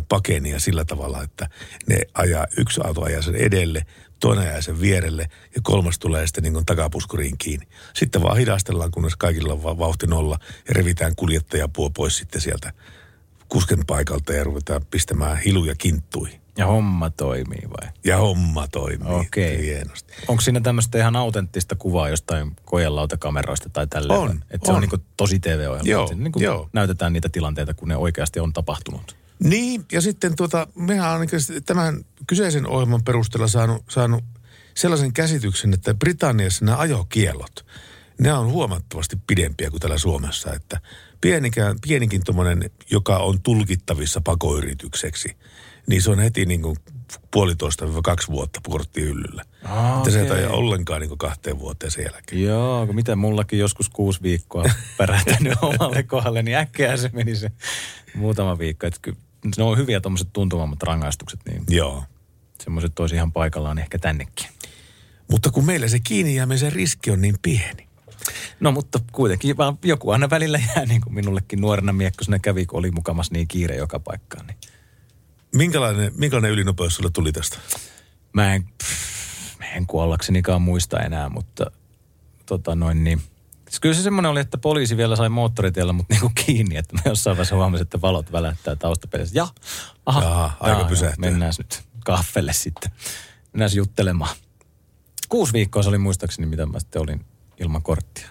[0.08, 1.48] pakenia sillä tavalla, että
[1.88, 3.86] ne ajaa, yksi auto ajaa sen edelle,
[4.20, 5.22] toinen ajaa sen vierelle
[5.54, 7.66] ja kolmas tulee sitten niin takapuskuriin kiinni.
[7.94, 10.38] Sitten vaan hidastellaan, kunnes kaikilla on va- vauhti nolla
[10.68, 12.72] ja revitään kuljettajapuu pois sitten sieltä
[13.48, 16.28] kusken paikalta ja ruvetaan pistämään hiluja kinttui.
[16.56, 17.90] Ja homma toimii vai?
[18.04, 19.12] Ja homma toimii.
[19.14, 19.62] Okei.
[19.62, 20.12] Hienosti.
[20.28, 24.20] Onko siinä tämmöistä ihan autenttista kuvaa jostain kojelautakameroista tai tälleen?
[24.20, 24.80] On, Että se on on.
[24.90, 25.90] niin tosi TV-ohjelma.
[25.90, 26.68] Joo, niin joo.
[26.72, 29.16] Näytetään niitä tilanteita, kun ne oikeasti on tapahtunut.
[29.44, 31.26] Niin, ja sitten tuota, mehän on
[31.66, 34.24] tämän kyseisen ohjelman perusteella saanut, saanut
[34.74, 37.66] sellaisen käsityksen, että Britanniassa nämä ajokiellot,
[38.18, 40.80] ne on huomattavasti pidempiä kuin täällä Suomessa, että
[41.20, 45.36] pienikään, pienikin tuommoinen, joka on tulkittavissa pakoyritykseksi,
[45.86, 46.76] niin se on heti niin kuin
[47.30, 49.44] puolitoista kaksi vuotta korttihyllyllä.
[49.64, 52.42] Ah, että se ei ollenkaan niin kuin kahteen vuoteen sen jälkeen.
[52.42, 54.64] Joo, kun miten mullakin joskus kuusi viikkoa
[54.98, 57.50] pärähtänyt omalle kohdalle, niin äkkiä se meni se
[58.14, 58.86] muutama viikko.
[58.86, 59.12] Että
[59.56, 62.04] ne on hyviä tuommoiset tuntuvammat rangaistukset, niin Joo.
[62.60, 64.46] semmoiset olisi ihan paikallaan ehkä tännekin.
[65.30, 67.88] Mutta kun meillä se kiinni jäämisen riski on niin pieni.
[68.60, 72.78] No mutta kuitenkin vaan joku aina välillä jää, niin kuin minullekin nuorena miekkosena kävi, kun
[72.78, 74.46] oli mukamas niin kiire joka paikkaan.
[74.46, 74.56] Niin
[75.54, 77.58] Minkälainen, minkälainen ylinopeus sulle tuli tästä?
[78.32, 81.70] mä en, pff, mä en kuollaksenikaan muista enää, mutta
[82.46, 83.22] tota noin niin.
[83.68, 87.00] Siis Kyllä se semmoinen oli, että poliisi vielä sai moottoritiellä mut niinku kiinni, että mä
[87.04, 89.38] jossain vaiheessa huomasin, että valot välättää taustapelissä.
[89.38, 89.48] Ja,
[90.06, 91.30] aha, Jaha, aika jaa, pysähtyä.
[91.30, 92.92] Mennään nyt kahvelle sitten.
[93.52, 94.36] Mennään juttelemaan.
[95.28, 97.26] Kuusi viikkoa se oli muistaakseni, mitä mä sitten olin
[97.60, 98.28] ilman korttia.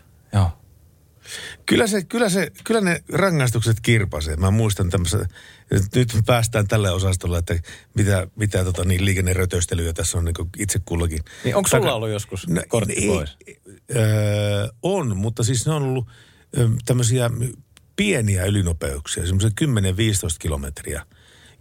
[1.68, 4.36] Kyllä, se, kyllä, se, kyllä ne rangaistukset kirpasee.
[4.36, 5.26] Mä muistan tämmöistä,
[5.96, 7.60] nyt, päästään tälle osastolle, että
[7.94, 11.20] mitä, mitä tota, niin liikennerötöstelyä tässä on niin itse kullakin.
[11.44, 13.38] Niin onko sulla Taka- ollut joskus No, kortti ei, pois?
[13.96, 16.08] Öö, on, mutta siis ne on ollut
[16.58, 17.30] ö, tämmöisiä
[17.96, 19.64] pieniä ylinopeuksia, semmoisia 10-15
[20.40, 21.06] kilometriä.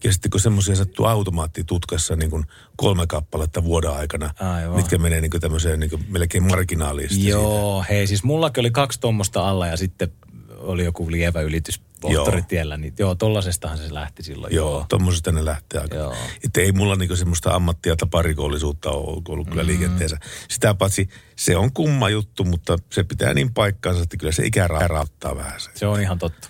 [0.05, 2.45] Ja sitten kun semmoisia sattuu automaattitutkassa niin kuin
[2.77, 4.77] kolme kappaletta vuoden aikana, Aivan.
[4.77, 7.27] mitkä menee niin kuin tämmöiseen niin kuin melkein marginaaliin.
[7.29, 10.13] Joo, hei siis mullakin oli kaksi tuommoista alla ja sitten
[10.59, 12.77] oli joku lievä ylitys moottoritiellä.
[12.77, 14.55] Niin, joo, tollasestahan se lähti silloin.
[14.55, 14.87] Joo, joo.
[14.89, 15.97] tuommoisesta ne lähtee aika.
[15.97, 16.15] Joo.
[16.45, 19.67] Että ei mulla niinku semmoista ammattia tai parikollisuutta ole ollut kyllä Mm.
[19.67, 20.19] liikenteessä.
[20.49, 24.67] Sitä paitsi se on kumma juttu, mutta se pitää niin paikkaansa, että kyllä se ikä
[24.67, 25.71] ra- rauttaa vähän se.
[25.75, 26.49] Se on ihan totta.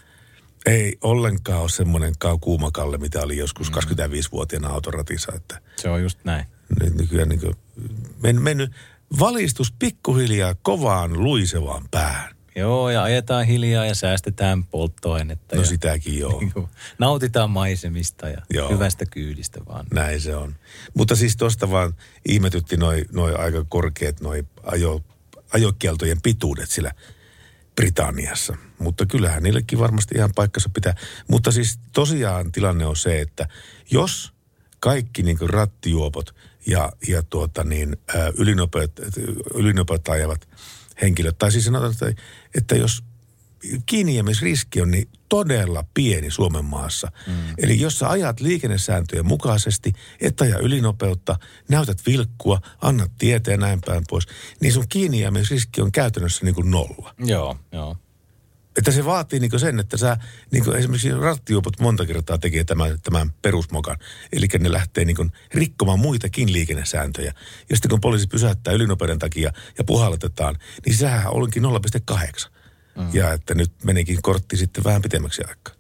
[0.67, 6.47] Ei ollenkaan ole semmoinen kuumakalle, mitä oli joskus 25-vuotiaana autoratissa, että Se on just näin.
[6.81, 7.41] nyt nykyään niin
[8.23, 8.73] men, mennyt
[9.21, 12.37] valistus pikkuhiljaa kovaan luisevaan päähän.
[12.57, 15.57] Joo, ja ajetaan hiljaa ja säästetään polttoainetta.
[15.57, 16.39] No ja sitäkin joo.
[16.41, 18.71] niinku nautitaan maisemista ja Joo.
[18.71, 19.87] hyvästä kyydistä vaan.
[19.95, 20.55] Näin se on.
[20.95, 21.95] Mutta siis tuosta vaan
[22.29, 25.01] ihmetytti noi, noi aika korkeat noi ajo,
[25.53, 26.93] ajokieltojen pituudet sillä
[27.77, 28.57] Britanniassa.
[28.79, 30.95] Mutta kyllähän niillekin varmasti ihan paikkansa pitää.
[31.29, 33.49] Mutta siis tosiaan tilanne on se, että
[33.91, 34.33] jos
[34.81, 36.35] kaikki niin rattijuopot
[36.67, 37.97] ja, ja tuota niin,
[38.39, 38.93] ylinopeut,
[39.55, 40.49] ylinopeutta ajavat
[41.03, 42.23] henkilöt, tai siis sanotaan, että,
[42.55, 43.05] että jos
[43.87, 47.13] kiinnijäämisriski on niin todella pieni Suomen maassa.
[47.27, 47.33] Mm.
[47.59, 51.37] Eli jos sä ajat liikennesääntöjen mukaisesti, et aja ylinopeutta,
[51.69, 54.27] näytät vilkkua, annat tietä ja näin päin pois,
[54.61, 57.15] niin sun kiinnijäämisriski on käytännössä niin kuin nolla.
[57.19, 57.97] Joo, joo.
[58.79, 60.17] Että se vaatii niin sen, että sä
[60.51, 63.97] niin esimerkiksi rattijuopot monta kertaa tekee tämän, tämän perusmokan.
[64.33, 67.35] Eli ne lähtee niin rikkomaan muitakin liikennesääntöjä.
[67.71, 72.56] Ja sitten kun poliisi pysäyttää ylinopeuden takia ja puhalletetaan, niin sehän onkin 0,8.
[72.97, 73.09] Mm.
[73.13, 75.75] Ja että nyt menikin kortti sitten vähän pitemmäksi aikaa.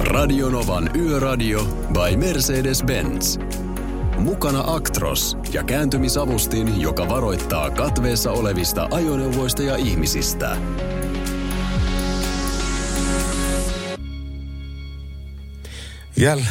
[0.00, 3.40] Radionovan Yöradio by Mercedes-Benz.
[4.18, 10.56] Mukana Actros ja kääntymisavustin, joka varoittaa katveessa olevista ajoneuvoista ja ihmisistä.
[16.16, 16.48] Jälleen.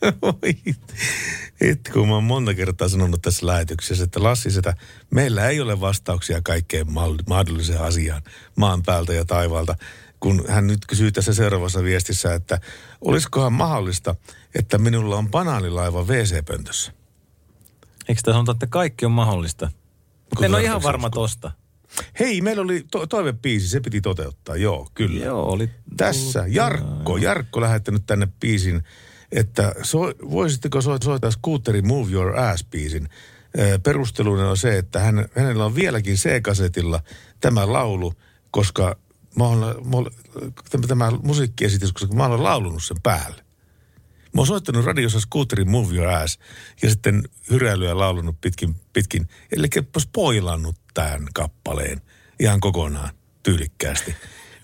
[1.60, 4.74] Et kun mä oon monta kertaa sanonut tässä lähetyksessä, että Lassi, että
[5.10, 6.86] meillä ei ole vastauksia kaikkeen
[7.28, 8.22] mahdolliseen asiaan
[8.56, 9.74] maan päältä ja taivaalta.
[10.20, 12.60] Kun hän nyt kysyy tässä seuraavassa viestissä, että
[13.00, 14.14] olisikohan mahdollista,
[14.54, 16.92] että minulla on banaanilaiva WC-pöntössä.
[18.08, 19.70] Eikö tämä sanota, että kaikki on mahdollista?
[20.36, 21.52] Kun en ole ihan varma tosta.
[22.20, 25.24] Hei, meillä oli to- toivepiisi, se piti toteuttaa, joo, kyllä.
[25.24, 25.70] Joo, oli...
[25.96, 28.82] Tässä Jarkko, Jarkko lähettänyt tänne biisin,
[29.32, 29.98] että so,
[30.30, 33.08] voisitteko so, soittaa Scooterin Move Your Ass-biisin.
[33.82, 37.02] Perusteluna on se, että hän, hänellä on vieläkin C-kasetilla
[37.40, 38.12] tämä laulu,
[38.50, 38.96] koska
[39.36, 40.10] mä oon, mä oon,
[40.70, 43.42] tämä, tämä musiikkiesitys, koska mä olen laulunut sen päälle.
[44.34, 46.38] Mä oon soittanut radiossa Scooterin Move Your Ass
[46.82, 49.66] ja sitten hyräilyä laulunut pitkin, pitkin eli
[49.98, 52.02] spoilannut tämän kappaleen
[52.40, 53.10] ihan kokonaan
[53.42, 54.14] tyylikkäästi.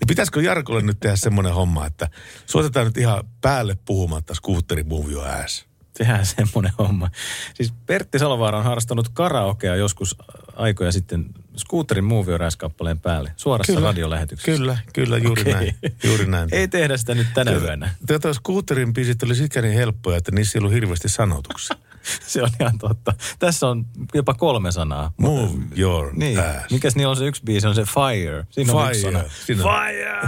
[0.05, 2.09] Niin pitäisikö Jarkolle nyt tehdä semmoinen homma, että
[2.45, 5.65] soitetaan nyt ihan päälle puhumatta Scooterin Move Your Ass?
[5.97, 7.09] Tehdään semmoinen homma.
[7.53, 10.17] Siis Pertti Salovaara on harrastanut karaokea joskus
[10.55, 11.25] aikoja sitten
[11.57, 13.31] Scooterin Movie kappaleen päälle.
[13.37, 13.87] Suorassa Kyllä.
[13.87, 14.51] radiolähetyksessä.
[14.51, 15.53] Kyllä, kyllä, juuri Okei.
[15.53, 15.75] näin.
[16.03, 16.49] Juuri näin.
[16.51, 17.95] Ei tehdä sitä nyt tänä yönä.
[18.05, 21.77] Tätä Scooterin biisit oli sikäli helppoja, että niissä ei ollut hirveästi sanotuksia.
[22.27, 23.13] Se on ihan totta.
[23.39, 25.11] Tässä on jopa kolme sanaa.
[25.17, 26.39] Move your Niin.
[26.39, 26.71] ass.
[26.71, 27.67] Mikäs niillä on se yksi biisi?
[27.67, 28.45] On se Fire.
[28.49, 29.23] Siinä on yksi sana.
[29.45, 30.19] Siinä Fire!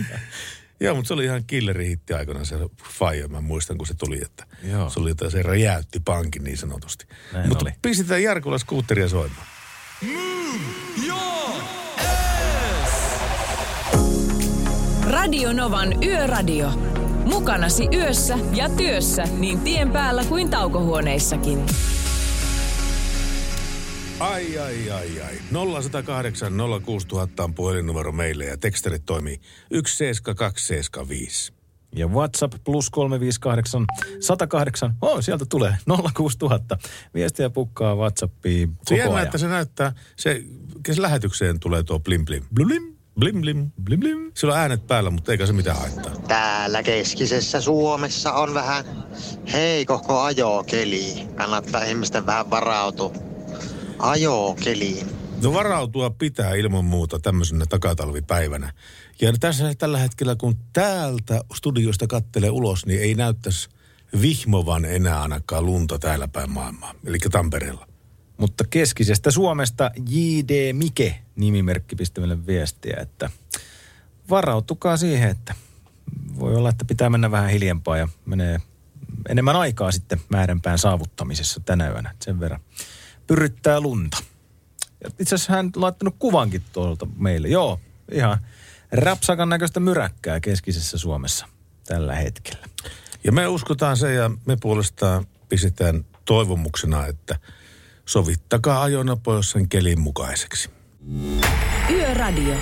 [0.80, 2.56] Joo, mutta se oli ihan killeri-hitti aikana se
[2.98, 3.28] Fire.
[3.28, 4.90] Mä muistan, kun se tuli, että Joo.
[4.90, 7.06] se oli jotain, se räjäytti pankin niin sanotusti.
[7.32, 7.72] Näin mutta oli.
[7.82, 9.46] pistetään Jarkulla skuutteria soimaan.
[15.10, 16.93] Radio Novan Yöradio.
[17.24, 21.58] Mukanasi yössä ja työssä niin tien päällä kuin taukohuoneissakin.
[24.20, 25.34] Ai, ai, ai, ai.
[25.80, 26.52] 0108
[26.84, 29.40] 06000 on puhelinnumero meille ja tekstarit toimii
[29.72, 31.52] 17275.
[31.96, 33.84] Ja WhatsApp plus 358
[34.20, 34.94] 108.
[35.02, 35.76] Oh, sieltä tulee
[36.16, 36.78] 06000.
[37.14, 39.24] Viestiä pukkaa WhatsAppiin Se koko jännä, ajan.
[39.26, 40.42] että se näyttää, se,
[40.92, 42.42] se lähetykseen tulee tuo blim blim.
[42.54, 43.40] Blim blim.
[43.40, 44.00] Blim blim.
[44.00, 44.32] Blim.
[44.34, 46.12] Sillä on äänet päällä, mutta eikä se mitään haittaa.
[46.28, 48.84] Täällä keskisessä Suomessa on vähän
[49.52, 51.28] heikohko ajokeli.
[51.34, 53.12] Kannattaa ihmisten vähän varautua
[53.98, 55.06] ajokeliin.
[55.42, 58.72] No varautua pitää ilman muuta tämmöisenä takatalvipäivänä.
[59.20, 63.68] Ja tässä tällä hetkellä, kun täältä studiosta kattelee ulos, niin ei näyttäisi
[64.20, 67.86] vihmovan enää ainakaan lunta täällä päin maailmaa, eli Tampereella.
[68.44, 70.72] Mutta keskisestä Suomesta J.D.
[70.72, 73.30] Mike nimimerkki pisti meille viestiä, että
[74.30, 75.54] varautukaa siihen, että
[76.38, 78.60] voi olla, että pitää mennä vähän hiljempaa ja menee
[79.28, 82.14] enemmän aikaa sitten määränpään saavuttamisessa tänä yönä.
[82.20, 82.60] Sen verran
[83.26, 84.16] pyryttää lunta.
[85.18, 87.48] Itse asiassa hän laittanut kuvankin tuolta meille.
[87.48, 87.80] Joo,
[88.12, 88.38] ihan
[88.92, 91.46] rapsakan näköistä myräkkää keskisessä Suomessa
[91.86, 92.66] tällä hetkellä.
[93.24, 97.38] Ja me uskotaan se ja me puolestaan pistetään toivomuksena, että
[98.06, 100.70] sovittakaa ajonopeus sen kelin mukaiseksi.
[101.90, 102.54] Yöradio.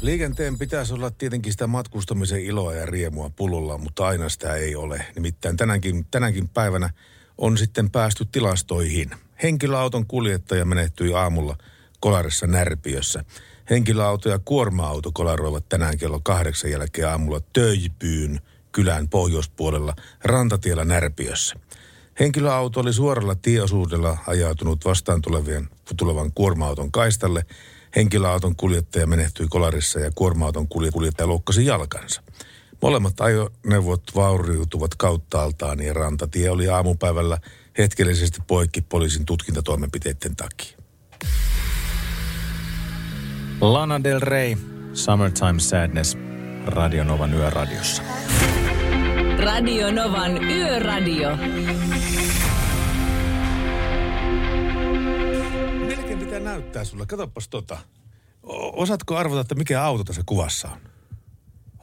[0.00, 5.06] Liikenteen pitäisi olla tietenkin sitä matkustamisen iloa ja riemua pullolla, mutta aina sitä ei ole.
[5.14, 6.90] Nimittäin tänäänkin, tänäänkin päivänä
[7.38, 9.10] on sitten päästy tilastoihin.
[9.42, 11.56] Henkilöauton kuljettaja menehtyi aamulla
[12.00, 13.24] kolarissa Närpiössä.
[13.70, 18.40] Henkilöauto ja kuorma-auto kolaroivat tänään kello kahdeksan jälkeen aamulla Töjpyyn
[18.72, 19.94] kylän pohjoispuolella
[20.24, 21.56] rantatiellä Närpiössä.
[22.20, 27.46] Henkilöauto oli suoralla tieosuudella ajautunut vastaan tulevien, tulevan kuorma-auton kaistalle.
[27.96, 32.22] Henkilöauton kuljettaja menehtyi kolarissa ja kuorma-auton kulje- kuljettaja loukkasi jalkansa.
[32.82, 37.38] Molemmat ajoneuvot vauriutuvat kauttaaltaan ja rantatie oli aamupäivällä
[37.78, 40.78] hetkellisesti poikki poliisin tutkintatoimenpiteiden takia.
[43.60, 44.56] Lana Del Rey,
[44.92, 46.16] Summertime Sadness,
[46.66, 48.02] Radio Novan yöradiossa.
[49.38, 51.36] Radio Novan Yöradio.
[55.86, 57.06] Melkein pitää näyttää sulle.
[57.06, 57.78] Katsopas tota.
[58.42, 60.78] O- osaatko arvata, että mikä auto tässä kuvassa on?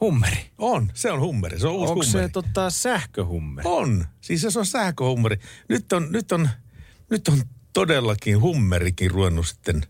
[0.00, 0.50] Hummeri.
[0.58, 1.60] On, se on hummeri.
[1.60, 2.26] Se on uusi Onko hummeri.
[2.26, 3.68] se tota, sähköhummeri?
[3.68, 4.04] On.
[4.20, 5.36] Siis se on sähköhummeri.
[5.68, 6.48] Nyt on, nyt on,
[7.10, 7.42] nyt on
[7.72, 9.82] todellakin hummerikin ruvennut sitten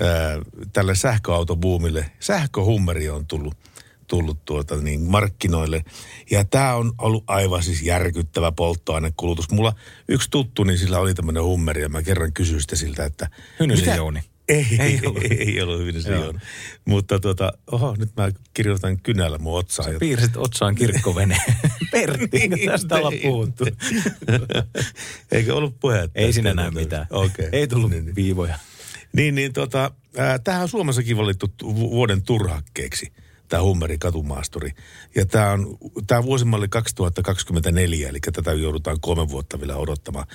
[0.00, 0.38] ää,
[0.72, 2.10] tälle sähköautobuumille.
[2.20, 3.54] Sähköhummeri on tullut,
[4.06, 5.84] tullut tuota niin markkinoille.
[6.30, 9.50] Ja tämä on ollut aivan siis järkyttävä polttoainekulutus.
[9.50, 9.72] Mulla
[10.08, 13.30] yksi tuttu, niin sillä oli tämmöinen hummeri ja mä kerran kysyin sitä siltä, että...
[13.60, 14.20] Hynysen Jouni.
[14.48, 15.06] Ei, Ei ei ollut.
[15.24, 16.22] ollut, ei ollut Hynysen Joo.
[16.24, 16.38] Jouni.
[16.84, 19.88] Mutta tota, oho, nyt mä kirjoitan kynällä mun otsaan.
[19.88, 21.36] jotta- Piirsit otsaan kirkkovene.
[21.92, 23.22] Pertti, eikö tästä olla Niin.
[23.22, 23.64] puhuttu?
[25.32, 26.18] Eikö ollut puhetta?
[26.20, 27.06] Ei Että- näy mitään.
[27.10, 27.48] Okei.
[27.52, 28.14] Ei tullut Niin, niin.
[28.16, 28.58] viivoja.
[29.12, 33.12] Niin, niin tota, ää, tämähän on Suomessakin valittu tu- vu- vuoden turhakkeeksi,
[33.48, 34.70] tämä Hummeri katumaasturi.
[35.14, 40.26] Ja tämä on, tämä vuosimalli 2024, eli tätä joudutaan kolme vuotta vielä odottamaan.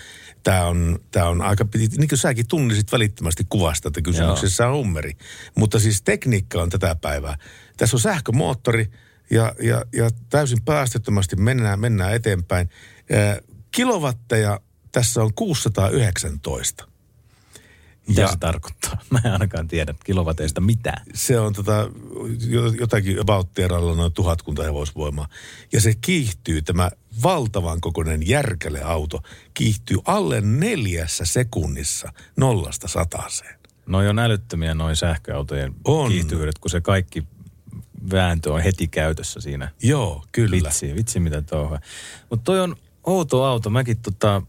[0.43, 5.13] Tämä on, tämä on aika, niin kuin säkin tunnisit välittömästi kuvasta, että kysymyksessä on Hummeri.
[5.55, 7.38] Mutta siis tekniikka on tätä päivää.
[7.77, 8.91] Tässä on sähkömoottori
[9.31, 12.69] ja, ja, ja täysin päästöttömästi mennään, mennään eteenpäin.
[13.71, 14.59] Kilowatteja
[14.91, 16.90] tässä on 619.
[18.07, 18.97] Mitä Ja- se tarkoittaa?
[19.09, 21.05] Mä en ainakaan tiedä kilowateista mitään.
[21.13, 21.89] se on tota,
[22.47, 23.49] jo- jotakin about
[23.95, 25.27] noin tuhatkunta hevosvoimaa.
[25.73, 26.91] Ja se kiihtyy, tämä
[27.23, 29.21] valtavan kokoinen järkäle auto,
[29.53, 33.59] kiihtyy alle neljässä sekunnissa nollasta sataseen.
[33.85, 36.09] Noi on älyttömiä noin sähköautojen On.
[36.11, 37.23] kiihtyvyydet, kun se kaikki
[38.11, 39.71] vääntö on heti käytössä siinä.
[39.83, 40.51] Joo, kyllä.
[40.51, 41.79] Vitsi, vitsi mitä touhaa.
[42.29, 43.69] Mutta toi on outo auto.
[43.69, 44.41] Mäkin tota,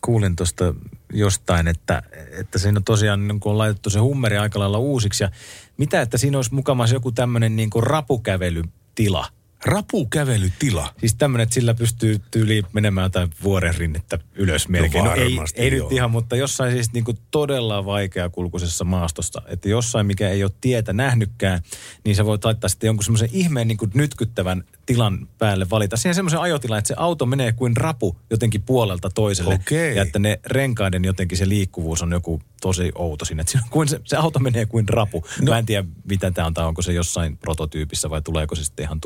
[0.00, 0.74] kuulin tuosta
[1.14, 5.24] jostain, että, että siinä tosiaan niin on laitettu se hummeri aika lailla uusiksi.
[5.24, 5.30] Ja
[5.76, 9.26] mitä, että siinä olisi mukamas joku tämmöinen niin kuin rapukävelytila.
[9.64, 10.94] Rapukävelytila.
[10.98, 15.04] Siis tämmöinen, että sillä pystyy tyyli menemään jotain vuoren rinnettä ylös melkein.
[15.04, 19.42] No, ei, varmasti, ei nyt ihan, mutta jossain siis niinku todella vaikeakulkuisessa maastossa.
[19.46, 21.60] Että jossain, mikä ei ole tietä nähnytkään,
[22.04, 25.96] niin sä voit laittaa sitten jonkun semmoisen ihmeen niinku nytkyttävän tilan päälle valita.
[25.96, 29.54] Siihen semmoisen ajotilan, että se auto menee kuin rapu jotenkin puolelta toiselle.
[29.54, 29.96] Okei.
[29.96, 33.40] Ja että ne renkaiden jotenkin se liikkuvuus on joku tosi outo siinä.
[33.40, 35.24] Että kuin se, se auto menee kuin rapu.
[35.40, 35.52] No.
[35.52, 38.84] Mä en tiedä, mitä tämä on, tai onko se jossain prototyypissä vai tuleeko se sitten
[38.84, 39.00] ihan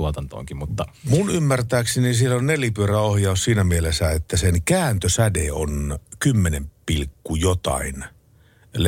[0.49, 7.37] tuotantoonkin, mutta Mun ymmärtääkseni siellä on nelipyöräohjaus siinä mielessä, että sen kääntösäde on 10 pilkku
[7.37, 8.05] jotain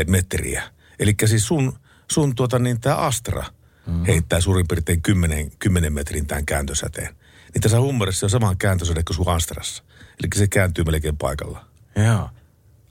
[0.08, 0.62] metriä.
[0.98, 1.78] Eli siis sun,
[2.10, 3.44] sun tuota niin tämä Astra
[3.86, 4.04] mm-hmm.
[4.04, 7.14] heittää suurin piirtein 10, 10 metrin tämän kääntösäteen.
[7.54, 9.82] Niin tässä hummerissa on sama kääntösäde kuin sun Astrassa.
[9.90, 11.64] Eli se kääntyy melkein paikalla.
[11.96, 12.30] joo.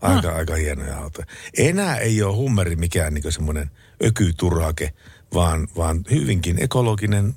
[0.02, 1.28] Aika, aika hienoja autoja.
[1.58, 3.72] Enää ei ole hummeri mikään niin semmoinen
[4.06, 4.94] ökyturhake,
[5.34, 7.36] vaan, vaan hyvinkin ekologinen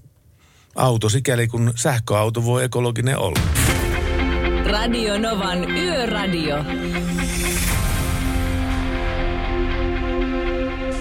[0.74, 3.40] auto, sikäli kun sähköauto voi ekologinen olla.
[4.70, 6.56] Radio Novan Yöradio.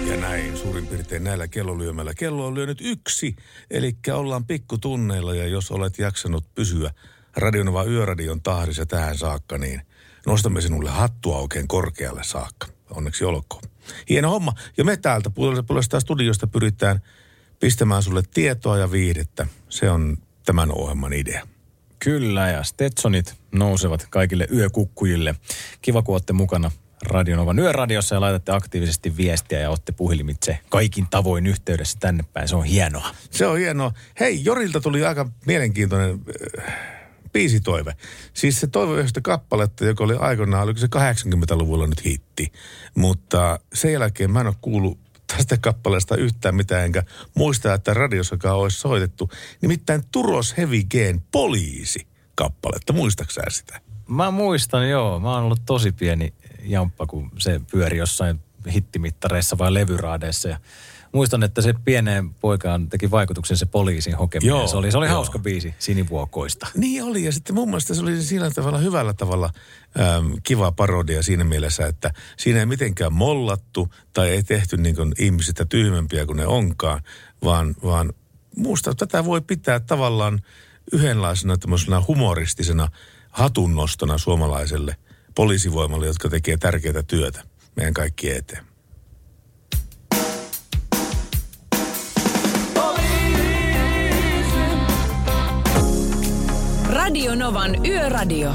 [0.06, 2.14] Ja näin suurin piirtein näillä kellolyömällä.
[2.14, 3.36] Kello on lyönyt yksi,
[3.70, 6.90] eli ollaan pikkutunneilla ja jos olet jaksanut pysyä
[7.36, 9.82] Radionova Yöradion tahdissa tähän saakka, niin
[10.26, 12.66] nostamme sinulle hattua oikein korkealle saakka.
[12.90, 13.62] Onneksi olkoon.
[14.08, 14.52] Hieno homma.
[14.76, 17.00] Ja me täältä puolesta puolesta studiosta pyritään
[17.62, 19.46] pistämään sulle tietoa ja viihdettä.
[19.68, 20.16] Se on
[20.46, 21.46] tämän ohjelman idea.
[21.98, 25.34] Kyllä, ja Stetsonit nousevat kaikille yökukkujille.
[25.82, 26.70] Kiva, kun olette mukana
[27.02, 32.48] Radionovan yöradiossa ja laitatte aktiivisesti viestiä ja olette puhelimitse kaikin tavoin yhteydessä tänne päin.
[32.48, 33.14] Se on hienoa.
[33.30, 33.92] Se on hienoa.
[34.20, 36.20] Hei, Jorilta tuli aika mielenkiintoinen
[36.58, 36.74] äh,
[37.32, 37.96] biisitoive.
[38.34, 42.52] Siis se toive yhdestä kappaletta, joka oli aikoinaan, oliko se 80-luvulla nyt hitti.
[42.94, 47.02] Mutta sen jälkeen mä en ole kuullut tästä kappaleesta yhtään mitään, enkä
[47.34, 49.30] muista, että radiossakaan olisi soitettu.
[49.60, 52.92] Nimittäin Turos Heavy Gain poliisi kappaletta.
[52.92, 53.80] Muistaksä sitä?
[54.08, 55.20] Mä muistan, joo.
[55.20, 58.40] Mä oon ollut tosi pieni jamppa, kun se pyöri jossain
[58.74, 60.48] hittimittareissa vai levyraadeissa.
[60.48, 60.58] Ja
[61.12, 64.48] muistan, että se pieneen poikaan teki vaikutuksen se poliisin hokeminen.
[64.48, 65.14] Joo, se oli, se oli joo.
[65.14, 66.66] hauska biisi sinivuokoista.
[66.74, 69.50] Niin oli, ja sitten mun mielestä se oli sillä tavalla hyvällä tavalla
[70.00, 75.12] äm, kiva parodia siinä mielessä, että siinä ei mitenkään mollattu tai ei tehty niin kuin
[75.18, 77.00] ihmisistä tyhmempiä kuin ne onkaan,
[77.44, 78.12] vaan, vaan
[78.56, 80.40] muusta tätä voi pitää tavallaan
[80.92, 82.88] yhdenlaisena tämmöisenä humoristisena
[83.30, 84.96] hatunnostona suomalaiselle
[85.34, 87.42] poliisivoimalle, jotka tekee tärkeää työtä
[87.76, 88.71] meidän kaikkien eteen.
[97.02, 98.52] Radio Novan Yöradio.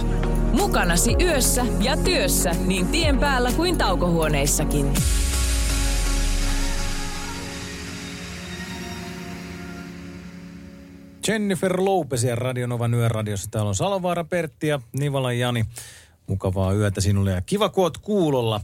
[0.54, 4.94] Mukanasi yössä ja työssä niin tien päällä kuin taukohuoneissakin.
[11.28, 13.52] Jennifer Lopezia Radionovan yöradiossa.
[13.52, 15.66] Täällä on Salovaara Pertti ja Nivala Jani.
[16.28, 18.62] Mukavaa yötä sinulle ja kiva kun oot kuulolla.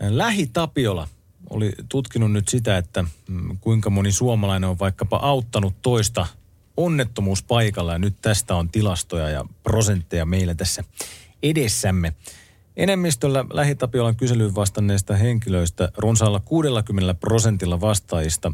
[0.00, 1.08] Lähi Tapiola
[1.50, 6.26] oli tutkinut nyt sitä, että mm, kuinka moni suomalainen on vaikkapa auttanut toista
[6.76, 7.92] onnettomuuspaikalla.
[7.92, 10.84] Ja nyt tästä on tilastoja ja prosentteja meillä tässä
[11.42, 12.12] edessämme.
[12.76, 18.52] Enemmistöllä Lähi-Tapiolan kyselyyn vastanneista henkilöistä runsaalla 60 prosentilla vastaajista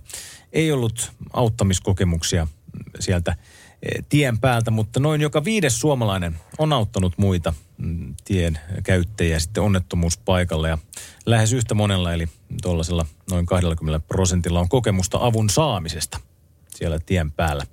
[0.52, 2.46] ei ollut auttamiskokemuksia
[3.00, 3.36] sieltä
[3.82, 9.62] eh, tien päältä, mutta noin joka viides suomalainen on auttanut muita mm, tien käyttäjiä sitten
[9.62, 10.78] onnettomuuspaikalle ja
[11.26, 12.26] lähes yhtä monella eli
[12.62, 16.20] tuollaisella noin 20 prosentilla on kokemusta avun saamisesta
[16.78, 17.66] siellä tien päällä.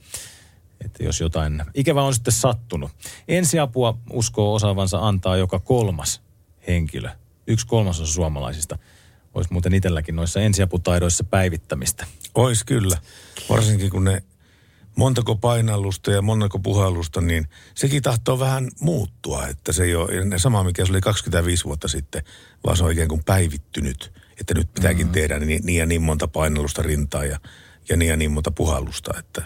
[0.86, 2.92] Että jos jotain ikävää on sitten sattunut.
[3.28, 6.22] Ensiapua uskoo osaavansa antaa joka kolmas
[6.68, 7.10] henkilö.
[7.48, 8.78] Yksi kolmasosa suomalaisista
[9.34, 12.06] olisi muuten itselläkin noissa ensiaputaidoissa päivittämistä.
[12.36, 12.98] Ois kyllä.
[13.50, 14.24] Varsinkin kun ne
[14.96, 19.48] montako painallusta ja montako puhallusta, niin sekin tahtoo vähän muuttua.
[19.48, 22.24] Että se ei ole sama, mikä se oli 25 vuotta sitten,
[22.66, 24.14] vaan se on ikään kuin päivittynyt.
[24.40, 25.12] Että nyt pitääkin mm.
[25.12, 27.40] tehdä niin, niin ja niin monta painallusta rintaa ja,
[27.90, 29.14] ja niin ja niin monta puhallusta.
[29.20, 29.44] Että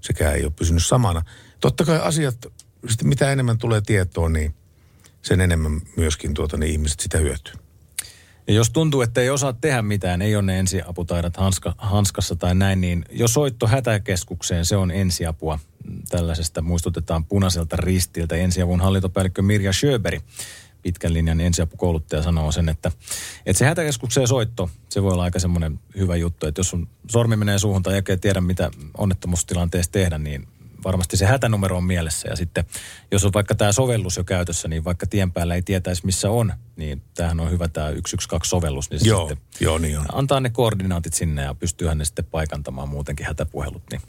[0.00, 1.22] sekään ei ole pysynyt samana.
[1.60, 2.46] Totta kai asiat,
[3.04, 4.54] mitä enemmän tulee tietoa, niin
[5.22, 7.54] sen enemmän myöskin tuota, niin ihmiset sitä hyötyy.
[8.48, 12.54] Ja jos tuntuu, että ei osaa tehdä mitään, ei ole ne ensiaputaidat hanska, hanskassa tai
[12.54, 15.58] näin, niin jo soitto hätäkeskukseen, se on ensiapua.
[16.08, 18.36] Tällaisesta muistutetaan punaiselta ristiltä.
[18.36, 20.20] Ensiavun hallintopäällikkö Mirja Schöberi,
[20.88, 22.92] pitkän linjan ensiapukouluttaja, sanoo sen, että,
[23.46, 27.36] että se hätäkeskukseen soitto, se voi olla aika semmoinen hyvä juttu, että jos sun sormi
[27.36, 30.48] menee suuhun tai ei tiedä, mitä onnettomuustilanteessa tehdä, niin
[30.84, 32.28] varmasti se hätänumero on mielessä.
[32.28, 32.64] Ja sitten,
[33.10, 36.52] jos on vaikka tämä sovellus jo käytössä, niin vaikka tien päällä ei tietäisi, missä on,
[36.76, 38.90] niin tämähän on hyvä tämä 112-sovellus.
[38.90, 40.06] Niin se Joo, sitten joo niin on.
[40.12, 43.82] antaa ne koordinaatit sinne ja pystyyhän ne sitten paikantamaan muutenkin hätäpuhelut.
[43.90, 44.02] Niin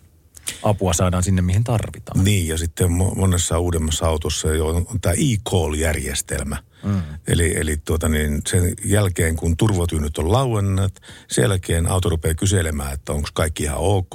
[0.64, 2.24] apua saadaan sinne, mihin tarvitaan.
[2.24, 6.58] Niin, ja sitten mo- monessa uudemmassa autossa jo on, on tämä e-call-järjestelmä.
[6.84, 7.02] Mm.
[7.28, 11.00] Eli, eli tuota niin, sen jälkeen, kun turvotyynyt on lauennut,
[11.32, 14.14] sen jälkeen auto rupeaa kyselemään, että onko kaikki ihan ok,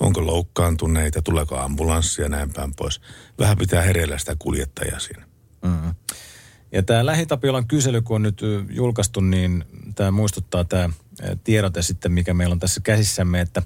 [0.00, 3.00] onko loukkaantuneita, tuleeko ambulanssi ja näin päin pois.
[3.38, 5.26] Vähän pitää hereillä sitä kuljettajaa siinä.
[5.64, 5.94] Mm.
[6.72, 8.40] Ja tämä Lähitapiolan kysely, kun on nyt
[8.70, 10.90] julkaistu, niin tämä muistuttaa tämä
[11.44, 13.62] tiedote sitten, mikä meillä on tässä käsissämme, että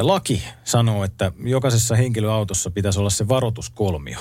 [0.00, 4.18] laki sanoo, että jokaisessa henkilöautossa pitäisi olla se varoituskolmio.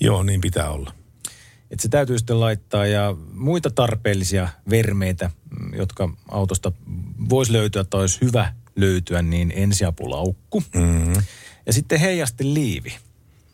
[0.00, 0.92] Joo, niin pitää olla.
[1.70, 5.30] Että se täytyy sitten laittaa ja muita tarpeellisia vermeitä,
[5.60, 6.72] mm, jotka autosta
[7.28, 10.62] voisi löytyä tai olisi hyvä löytyä, niin ensiapulaukku.
[10.74, 11.12] Mm.
[11.66, 12.96] Ja sitten heijasten liivi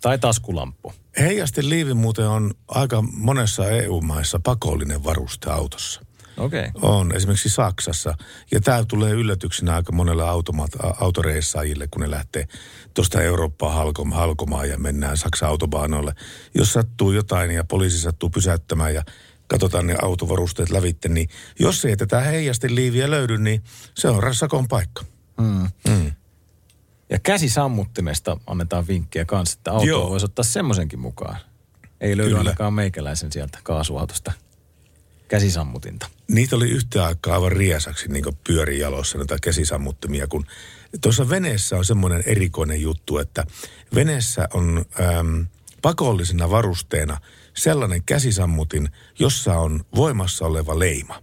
[0.00, 0.92] tai taskulamppu.
[1.18, 6.00] Heijasten liivi muuten on aika monessa EU-maissa pakollinen varuste autossa.
[6.36, 6.70] Okay.
[6.82, 8.14] On, esimerkiksi Saksassa.
[8.52, 12.48] Ja tämä tulee yllätyksenä aika monelle automaat, a- autoreissaajille, kun ne lähtee
[12.94, 16.14] tuosta Eurooppaa halkom, halkomaan ja mennään Saksan autobaanoille.
[16.54, 19.02] Jos sattuu jotain ja poliisi sattuu pysäyttämään ja
[19.46, 21.28] katsotaan ne autovarusteet lävitte, niin
[21.58, 23.62] jos ei tätä heijasti liiviä löydy, niin
[23.94, 25.04] se on rassakon paikka.
[25.40, 25.68] Mm.
[25.88, 26.12] Mm.
[27.10, 31.36] Ja käsisammuttimesta annetaan vinkkiä kanssa, että auto voisi ottaa semmoisenkin mukaan.
[32.00, 32.38] Ei löydy Kyllä.
[32.40, 34.32] ainakaan meikäläisen sieltä kaasuautosta
[35.30, 36.06] käsisammutinta.
[36.28, 40.46] Niitä oli yhtä aikaa aivan riesaksi niin pyöri jalossa näitä käsisammuttimia, kun
[41.00, 43.46] tuossa veneessä on semmoinen erikoinen juttu, että
[43.94, 45.46] veneessä on äm,
[45.82, 47.20] pakollisena varusteena
[47.56, 48.88] sellainen käsisammutin,
[49.18, 51.22] jossa on voimassa oleva leima.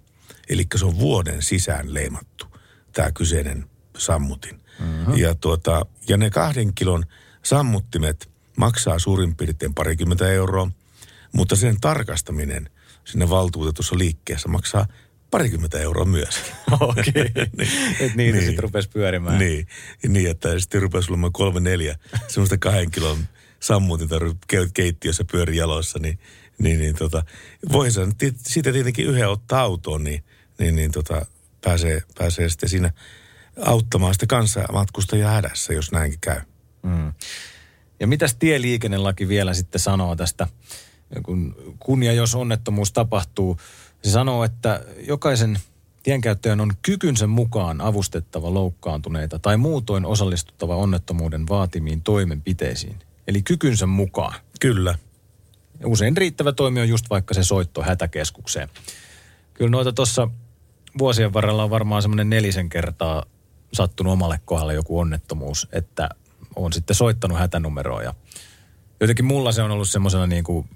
[0.50, 2.46] Eli se on vuoden sisään leimattu,
[2.94, 3.66] tämä kyseinen
[3.98, 4.62] sammutin.
[4.80, 5.18] Mm-hmm.
[5.18, 7.06] Ja, tuota, ja ne kahden kilon
[7.44, 10.72] sammuttimet maksaa suurin piirtein parikymmentä euroa,
[11.34, 12.70] mutta sen tarkastaminen
[13.08, 14.86] siinä valtuutetussa liikkeessä maksaa
[15.32, 16.42] parikymmentä euroa myös.
[16.80, 17.32] Okei.
[18.00, 19.40] Et niitä sitten rupesi pyörimään.
[19.40, 19.68] Niin,
[20.08, 21.98] niin että sitten rupesi olemaan kolme neljä
[22.28, 23.18] semmoista kahden kilon
[23.60, 24.16] sammutinta
[24.54, 26.20] ke- keittiössä pyöri jaloissa, niin,
[26.58, 27.24] niin, niin tota,
[27.72, 30.24] voi sen ti- siitä tietenkin yhden ottaa autoon, niin,
[30.60, 31.26] niin, niin tota,
[31.64, 32.92] pääsee, pääsee sitten siinä
[33.66, 36.42] auttamaan sitä kanssa matkustajaa hädässä, jos näinkin käy.
[36.84, 37.14] Mm.
[38.00, 40.48] Ja mitäs tieliikennelaki vielä sitten sanoo tästä,
[41.24, 43.58] kun, kun ja jos onnettomuus tapahtuu?
[44.04, 45.60] Se sanoo, että jokaisen
[46.04, 53.00] tienkäyttäjän on kykynsä mukaan avustettava loukkaantuneita tai muutoin osallistuttava onnettomuuden vaatimiin toimenpiteisiin.
[53.28, 54.34] Eli kykynsä mukaan.
[54.60, 54.96] Kyllä.
[55.86, 58.70] Usein riittävä toimi on just vaikka se soitto hätäkeskukseen.
[59.54, 60.30] Kyllä noita tuossa
[60.98, 63.24] vuosien varrella on varmaan semmoinen nelisen kertaa
[63.74, 66.10] sattunut omalle kohdalle joku onnettomuus, että
[66.56, 68.14] on sitten soittanut hätänumeroa ja
[69.00, 70.70] jotenkin mulla se on ollut semmoisena niin kuin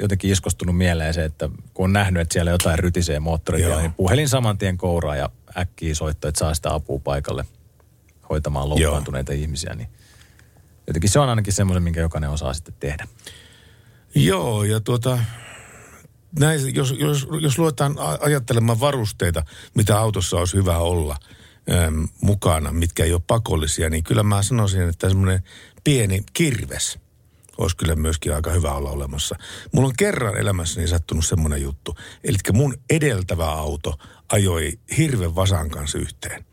[0.00, 3.82] jotenkin iskostunut mieleen se, että kun on nähnyt, että siellä jotain rytisee moottoritiellä, Joo.
[3.82, 7.44] niin puhelin saman tien kouraa ja äkkiä soitto, että saa sitä apua paikalle
[8.30, 9.88] hoitamaan loukkaantuneita ihmisiä, niin
[10.86, 13.08] jotenkin se on ainakin semmoinen, minkä jokainen osaa sitten tehdä.
[14.14, 15.18] Joo, ja tuota,
[16.38, 19.42] näin, jos, jos, jos luetaan ajattelemaan varusteita,
[19.74, 21.16] mitä autossa olisi hyvä olla
[21.86, 25.42] äm, mukana, mitkä ei ole pakollisia, niin kyllä mä sanoisin, että semmoinen
[25.84, 26.98] pieni kirves
[27.62, 29.36] olisi kyllä myöskin aika hyvä olla olemassa.
[29.72, 33.98] Mulla on kerran elämässäni sattunut semmoinen juttu, eli mun edeltävä auto
[34.32, 36.44] ajoi hirven vasan kanssa yhteen.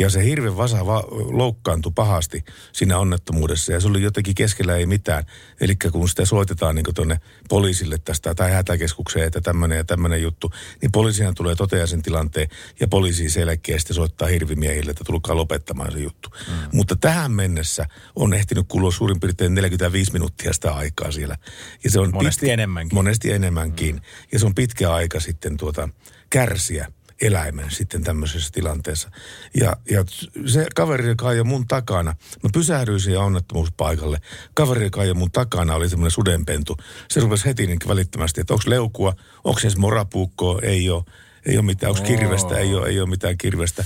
[0.00, 4.86] Ja se hirven vasa va- loukkaantui pahasti siinä onnettomuudessa ja se oli jotenkin keskellä ei
[4.86, 5.24] mitään.
[5.60, 10.52] Eli kun sitä soitetaan niin tuonne poliisille tästä tai hätäkeskukseen, että tämmöinen ja tämmöinen juttu,
[10.82, 12.48] niin poliisihan tulee toteaa sen tilanteen
[12.80, 16.28] ja poliisi selkeä sitten soittaa hirvimiehille, että tulkaa lopettamaan se juttu.
[16.48, 16.54] Mm.
[16.72, 17.86] Mutta tähän mennessä
[18.16, 21.36] on ehtinyt kulua suurin piirtein 45 minuuttia sitä aikaa siellä.
[21.84, 22.94] Ja se on Monesti enemmänkin.
[22.96, 23.94] Monesti enemmänkin.
[23.94, 24.00] Mm.
[24.32, 25.88] Ja se on pitkä aika sitten tuota,
[26.30, 29.10] kärsiä eläimen sitten tämmöisessä tilanteessa.
[29.54, 30.04] Ja, ja
[30.46, 34.20] se kaveri, joka ajoi mun takana, mä pysähdyin siihen onnettomuuspaikalle.
[34.54, 36.76] Kaveri, joka ajoi mun takana, oli semmoinen sudenpentu.
[37.08, 39.14] Se rupesi heti niin välittömästi, että onko leukua,
[39.44, 41.04] onko edes morapuukkoa, ei ole.
[41.46, 43.84] Ei ole mitään, onko kirvestä, ei ole, ei ole mitään kirvestä.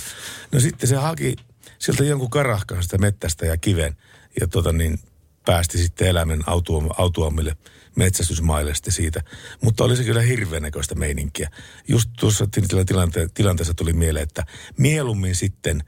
[0.53, 1.37] No sitten se haki
[1.79, 3.97] sieltä jonkun karahkan sitä mettästä ja kiven.
[4.41, 4.99] Ja tota niin,
[5.47, 7.84] päästi sitten eläimen autuom, autuomille metsästysmaille
[8.75, 9.23] sitten siitä.
[9.63, 11.51] Mutta oli se kyllä hirveän näköistä meininkiä.
[11.89, 14.47] Just tuossa til- tilante- tilanteessa tuli mieleen, että
[14.79, 15.85] mieluummin sitten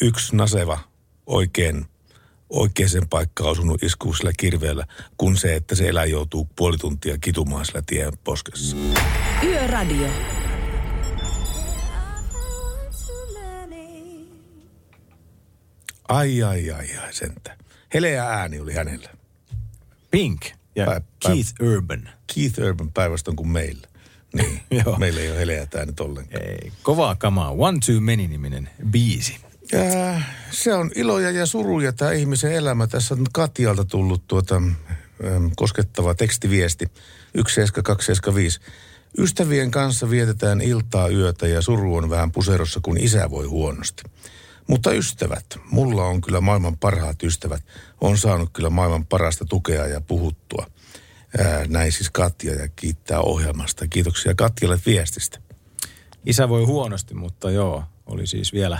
[0.00, 0.78] yksi naseva
[1.26, 1.86] oikein
[2.50, 4.86] oikeaan paikkaan osunut isku sillä kirveellä,
[5.16, 8.76] kuin se, että se eläin joutuu puoli tuntia kitumaan sillä tien poskessa.
[9.42, 10.08] Yöradio.
[16.08, 17.56] Ai, ai, ai, ai, sentä.
[17.94, 19.10] Heleä ääni oli hänellä.
[20.10, 20.46] Pink
[20.76, 22.08] ja Pä- pä- Keith Urban.
[22.34, 23.88] Keith Urban päivästä kuin meillä.
[24.34, 24.60] Niin,
[24.98, 26.42] meillä ei ole heleät äänet ollenkaan.
[26.42, 27.50] Ei, kovaa kamaa.
[27.50, 29.36] One Too Many-niminen biisi.
[29.72, 30.20] Ja
[30.50, 32.86] se on iloja ja suruja tämä ihmisen elämä.
[32.86, 34.74] Tässä on Katjalta tullut tuota, äm,
[35.56, 36.86] koskettava tekstiviesti.
[37.34, 38.60] 17275.
[39.18, 44.02] Ystävien kanssa vietetään iltaa yötä ja suru on vähän puserossa, kun isä voi huonosti.
[44.68, 47.62] Mutta ystävät, mulla on kyllä maailman parhaat ystävät.
[48.00, 50.66] On saanut kyllä maailman parasta tukea ja puhuttua.
[51.38, 53.88] Ää, näin siis Katja ja kiittää ohjelmasta.
[53.88, 55.38] Kiitoksia Katjalle viestistä.
[56.26, 58.78] Isä voi huonosti, mutta joo, oli siis vielä,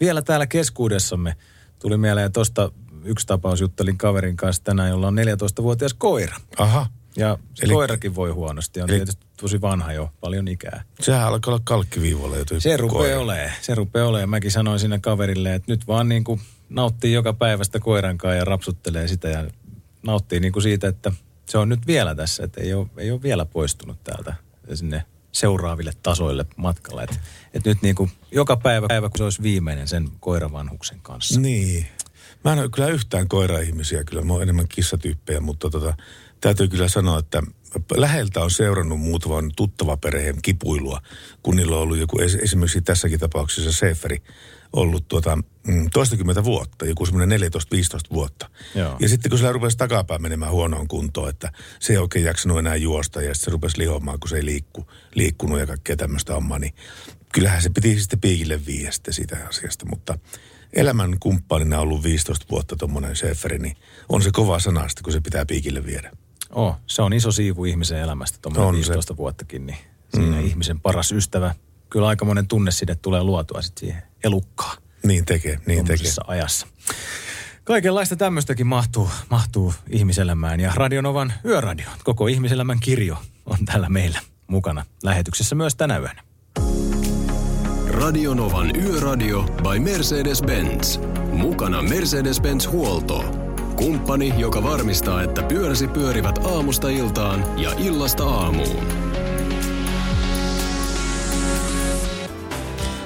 [0.00, 1.36] vielä täällä keskuudessamme.
[1.78, 2.72] Tuli mieleen tuosta
[3.04, 6.36] yksi tapaus, juttelin kaverin kanssa tänään, jolla on 14-vuotias koira.
[6.58, 6.86] Aha.
[7.16, 10.84] Ja se Eli- koirakin voi huonosti, on Eli- tietysti tosi vanha jo, paljon ikää.
[11.00, 12.44] Sehän alkaa olla kalkkiviivalla jo.
[12.58, 14.30] Se rupeaa olemaan, se rupeaa olemaan.
[14.30, 18.44] Mäkin sanoin sinne kaverille, että nyt vaan niin kuin nauttii joka päivästä koiran kanssa ja
[18.44, 19.46] rapsuttelee sitä ja
[20.02, 21.12] nauttii niin kuin siitä, että
[21.48, 24.34] se on nyt vielä tässä, että ei ole, ei ole vielä poistunut täältä
[24.74, 27.02] sinne seuraaville tasoille matkalla.
[27.02, 27.16] Että
[27.54, 31.40] et nyt niin kuin joka päivä, päivä, kun se olisi viimeinen sen koiravanhuksen kanssa.
[31.40, 31.86] Niin.
[32.44, 35.94] Mä en ole kyllä yhtään koira-ihmisiä, kyllä mä oon enemmän kissatyyppejä, mutta tota,
[36.40, 37.42] täytyy kyllä sanoa, että
[37.94, 41.00] läheltä on seurannut muutaman tuttava perheen kipuilua,
[41.42, 44.22] kun niillä on ollut joku, es- esimerkiksi tässäkin tapauksessa Seferi,
[44.72, 48.50] ollut tuota, mm, toistakymmentä vuotta, joku semmoinen 14-15 vuotta.
[48.74, 48.96] Joo.
[49.00, 52.76] Ja sitten kun sillä rupesi takapäin menemään huonoon kuntoon, että se ei oikein jaksanut enää
[52.76, 56.58] juosta ja sitten se rupesi lihomaan, kun se ei liikku, liikkunut ja kaikkea tämmöistä hommaa,
[56.58, 56.74] niin
[57.32, 60.18] kyllähän se piti sitten piikille viiä sitten siitä asiasta, mutta
[60.72, 63.76] elämän kumppanina ollut 15 vuotta tuommoinen Schäferi, niin
[64.08, 66.10] on se kova sanasta, kun se pitää piikille viedä.
[66.50, 68.88] Oh, se on iso siivu ihmisen elämästä, On tuommoinen se.
[68.88, 69.78] 15 vuottakin, niin
[70.14, 70.46] siinä mm.
[70.46, 71.54] ihmisen paras ystävä.
[71.90, 76.10] Kyllä aika monen tunneside tulee luotua sitten siihen elukkaan Niin tekee, niin tekee.
[76.26, 76.66] ajassa.
[77.64, 83.16] Kaikenlaista tämmöistäkin mahtuu, mahtuu ihmiselämään ja Radionovan yöradio, koko ihmiselämän kirjo
[83.46, 86.22] on täällä meillä mukana lähetyksessä myös tänä yönä.
[87.88, 91.00] Radionovan Yöradio by Mercedes-Benz.
[91.32, 93.39] Mukana Mercedes-Benz Huolto.
[93.76, 98.86] Kumppani, joka varmistaa, että pyöräsi pyörivät aamusta iltaan ja illasta aamuun.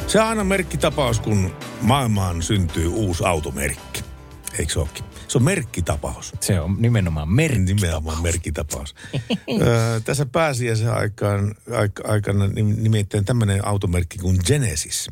[0.07, 1.51] Se on aina merkkitapaus, kun
[1.81, 4.05] maailmaan syntyy uusi automerkki.
[4.59, 5.05] Eikö se olekin?
[5.29, 6.33] Se on merkkitapaus.
[6.41, 7.59] Se on nimenomaan merkki.
[7.59, 8.95] Nimenomaan merkkitapaus.
[9.61, 15.11] Öö, tässä pääsiäisen aikaan, aik- aikana nim- nimittäin tämmöinen automerkki kuin Genesis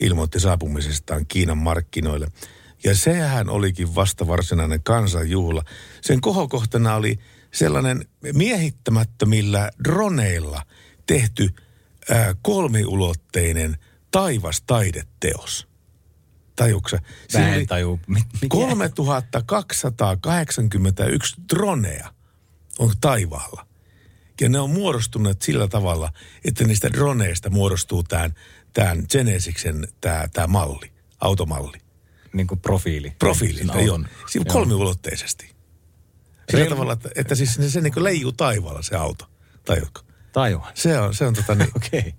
[0.00, 2.28] ilmoitti saapumisestaan Kiinan markkinoille.
[2.84, 5.64] Ja sehän olikin vasta varsinainen kansanjuhla.
[6.00, 7.18] Sen kohokohtana oli
[7.52, 10.62] sellainen miehittämättömillä droneilla
[11.06, 11.54] tehty
[12.10, 13.76] ää, kolmiulotteinen
[14.10, 15.68] taivastaideteos.
[16.56, 16.98] Tajuuksä?
[17.28, 18.00] Siinä en oli taju.
[18.06, 18.46] Mit, mikä?
[18.48, 22.14] 3281 dronea
[22.78, 23.66] on taivaalla.
[24.40, 26.12] Ja ne on muodostuneet sillä tavalla,
[26.44, 28.34] että niistä droneista muodostuu tämän,
[28.72, 31.78] tämän Genesiksen tämä, tämä malli, automalli.
[32.32, 33.12] Niin kuin profiili.
[33.18, 33.78] Profiili, Sen joo.
[33.78, 34.08] auton.
[34.30, 34.52] Siinä Joo.
[34.52, 35.52] kolmiulotteisesti.
[36.50, 39.30] Sillä Reil- tavalla, että, että siis se, se niin kuin leijuu taivaalla se auto.
[39.64, 40.00] Tajuatko?
[40.32, 40.70] Tajuan.
[40.74, 42.14] Se on, se on tota niin, Okei.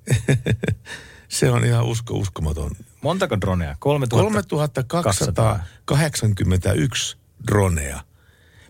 [1.27, 2.71] se on ihan usko, uskomaton.
[3.01, 3.75] Montako dronea?
[3.79, 4.83] 3000?
[4.83, 7.17] 3281
[7.47, 7.99] dronea.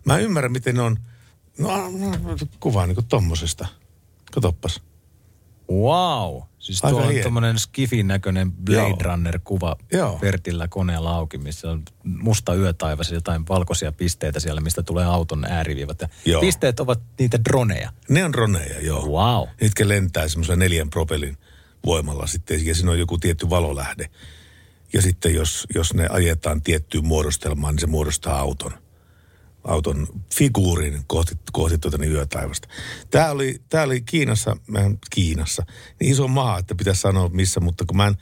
[0.06, 0.98] Mä ymmärrän, miten ne on,
[1.58, 1.92] no, no
[2.60, 3.68] kuvaa niin kuin tommosesta.
[4.32, 4.82] Katoppas.
[5.72, 6.42] Wow.
[6.64, 8.98] Siis Aika tuo on tuommoinen skifin näköinen Blade Joo.
[9.02, 10.20] Runner-kuva Joo.
[10.22, 15.46] Vertillä koneella auki, missä on musta yötaivas ja jotain valkoisia pisteitä siellä, mistä tulee auton
[15.46, 16.02] ääriviivat.
[16.02, 16.42] Ja Joo.
[16.42, 17.92] pisteet ovat niitä droneja.
[18.10, 19.06] Ne on droneja, joo.
[19.06, 19.48] Wow.
[19.62, 21.38] Mitkä lentää semmoisella neljän propellin
[21.86, 24.10] voimalla sitten, ja siinä on joku tietty valolähde.
[24.94, 28.72] Ja sitten jos, jos ne ajetaan tiettyyn muodostelmaan, niin se muodostaa auton.
[29.64, 32.68] Auton figuurin kohti, kohti tuota niin yötaivasta.
[33.10, 35.66] Tämä oli, tämä oli Kiinassa, mä en- Kiinassa,
[36.00, 38.18] niin iso maa, että pitäisi sanoa missä, mutta kun mä en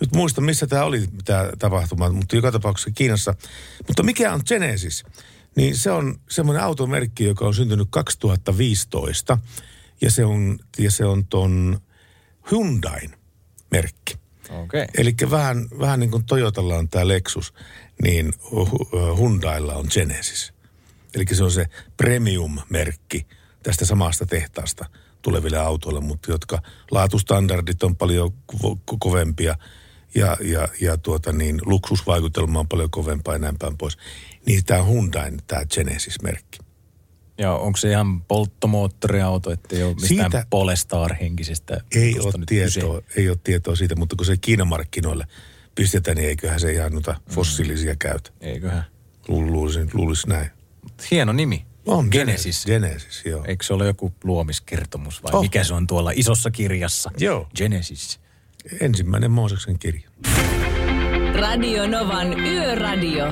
[0.00, 3.34] nyt muista, missä tämä oli, tämä tapahtuma, mutta joka tapauksessa Kiinassa.
[3.88, 5.04] Mutta mikä on Genesis?
[5.56, 9.38] Niin se on semmoinen automerkki, joka on syntynyt 2015,
[10.00, 11.80] ja se on, ja se on ton
[12.50, 13.14] Hyundain
[13.70, 14.16] merkki.
[14.50, 14.82] Okei.
[14.82, 14.86] Okay.
[14.98, 17.54] Eli vähän, vähän niin kuin Toyotalla on tämä Lexus,
[18.02, 18.32] niin
[19.18, 20.53] Hyundailla on Genesis.
[21.14, 21.66] Eli se on se
[21.96, 23.26] premium-merkki
[23.62, 24.84] tästä samasta tehtaasta
[25.22, 29.56] tuleville autoille, mutta jotka laatustandardit on paljon ko- ko- kovempia
[30.14, 33.96] ja, ja, ja tuota niin, luksusvaikutelma on paljon kovempaa ja näin päin pois.
[34.46, 36.58] Niin tämä Hyundain, tämä Genesis-merkki.
[37.38, 40.46] Ja onko se ihan polttomoottoriauto, että ei ole mistään Siitä-.
[40.50, 45.26] Polestar-henkisistä Ei ole, tietoa, ei ole tietoa siitä, mutta kun se Kiinan markkinoille
[45.74, 48.30] pistetään, niin eiköhän se ihan noita fossiilisia käytä.
[48.30, 48.50] kyse.
[48.50, 48.84] Eiköhän.
[49.28, 50.50] Lu- Luulisin, luulisi näin.
[51.10, 51.66] Hieno nimi.
[51.86, 52.64] On Genesis.
[52.66, 53.44] Genesis, joo.
[53.44, 55.42] Eikö se ole joku luomiskertomus vai Oh.
[55.42, 57.10] mikä se on tuolla isossa kirjassa?
[57.18, 57.48] Joo.
[57.56, 58.20] Genesis.
[58.80, 60.08] Ensimmäinen Mooseksen kirja.
[61.40, 63.24] Radio Novan Yöradio.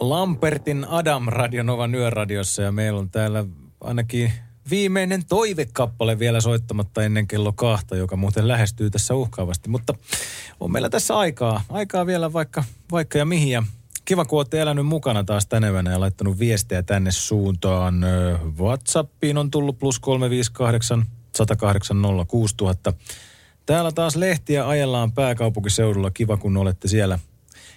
[0.00, 3.44] Lampertin Adam Radionovan yöradiossa ja meillä on täällä
[3.80, 4.32] ainakin
[4.70, 9.68] viimeinen toivekappale vielä soittamatta ennen kello kahta, joka muuten lähestyy tässä uhkaavasti.
[9.68, 9.94] Mutta
[10.60, 13.50] on meillä tässä aikaa, aikaa vielä vaikka, vaikka ja mihin.
[13.50, 13.62] Ja
[14.04, 18.06] kiva, kun olette elänyt mukana taas tänä yönä ja laittanut viestejä tänne suuntaan.
[18.58, 21.06] Whatsappiin on tullut plus 358
[21.36, 21.96] 108
[22.28, 22.92] 06000.
[23.66, 26.10] Täällä taas lehtiä ajellaan pääkaupunkiseudulla.
[26.10, 27.18] Kiva, kun olette siellä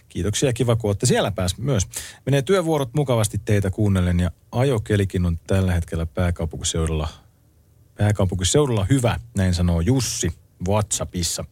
[0.09, 1.87] Kiitoksia, kiva kun olette siellä pääs myös.
[2.25, 7.07] Menee työvuorot mukavasti teitä kuunnellen ja ajokelikin on tällä hetkellä pääkaupunkiseudulla,
[7.97, 10.31] pääkaupunkiseudulla hyvä, näin sanoo Jussi
[10.67, 11.45] WhatsAppissa.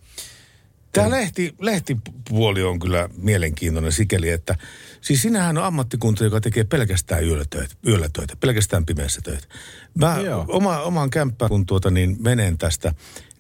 [0.94, 4.56] Tämä lehti, lehtipuoli on kyllä mielenkiintoinen sikäli, että
[5.02, 9.48] siis sinähän on ammattikunta, joka tekee pelkästään yöllä töitä, yöllä töitä pelkästään pimeässä töitä.
[9.96, 12.94] Mä oma, omaan kämppään, kun tuota niin menen tästä,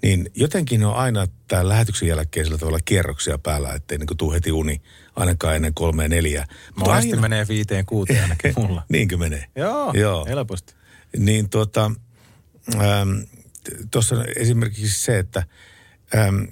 [0.03, 4.51] niin jotenkin on aina tämän lähetyksen jälkeen sillä tavalla kierroksia päällä, ettei niin tuu heti
[4.51, 4.81] uni
[5.15, 6.47] ainakaan ennen kolmea neljää.
[6.75, 7.21] Monesti aina...
[7.21, 8.83] menee viiteen kuuteen ainakin mulla.
[8.91, 9.45] Niinkö menee?
[9.55, 10.25] Joo, Joo.
[10.25, 10.73] helposti.
[11.17, 11.91] Niin tuota,
[13.91, 15.43] tuossa esimerkiksi se, että
[16.15, 16.47] äm,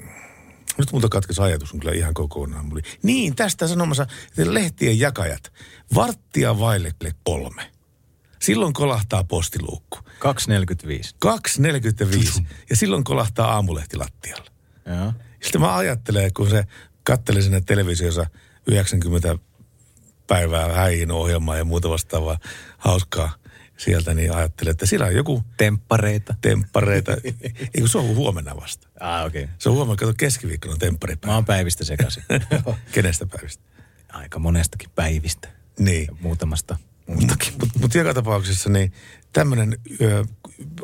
[0.77, 2.65] nyt multa katkesi ajatus on kyllä ihan kokonaan.
[2.65, 2.81] Muli.
[3.03, 4.07] Niin, tästä sanomassa,
[4.37, 5.53] että lehtien jakajat,
[5.95, 6.91] varttia vaille
[7.23, 7.71] kolme.
[8.41, 9.99] Silloin kolahtaa postiluukku.
[9.99, 10.05] 2.45.
[11.25, 12.43] 2.45.
[12.69, 14.51] Ja silloin kolahtaa aamulehti lattialle.
[14.85, 15.13] Joo.
[15.43, 16.63] Sitten mä ajattelen, kun se
[17.03, 18.25] katteli sinne televisiossa
[18.67, 19.37] 90
[20.27, 22.37] päivää häihin ohjelmaa ja muuta vastaavaa
[22.77, 23.35] hauskaa
[23.77, 25.43] sieltä, niin ajattelin, että siellä on joku...
[25.57, 26.35] Temppareita.
[26.41, 27.11] Temppareita.
[27.75, 28.87] Eikö se on huomenna vasta?
[28.99, 29.43] Ah, okei.
[29.43, 29.55] Okay.
[29.57, 31.31] Se on huomenna, kato keskiviikkona tempparipäivä.
[31.31, 32.23] Mä oon päivistä sekaisin.
[32.91, 33.63] Kenestä päivistä?
[34.09, 35.47] Aika monestakin päivistä.
[35.79, 36.07] Niin.
[36.07, 36.77] Ja muutamasta
[37.11, 37.53] muustakin.
[37.59, 38.93] Mutta mut joka tapauksessa niin
[39.33, 39.77] tämmöinen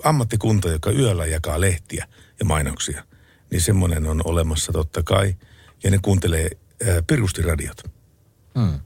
[0.04, 2.08] ammattikunta, joka yöllä jakaa lehtiä
[2.40, 3.04] ja mainoksia,
[3.52, 5.36] niin semmoinen on olemassa totta kai.
[5.84, 6.49] Ja ne kuuntelee
[6.88, 7.84] ää, pirustiradiot.
[8.60, 8.80] Hmm.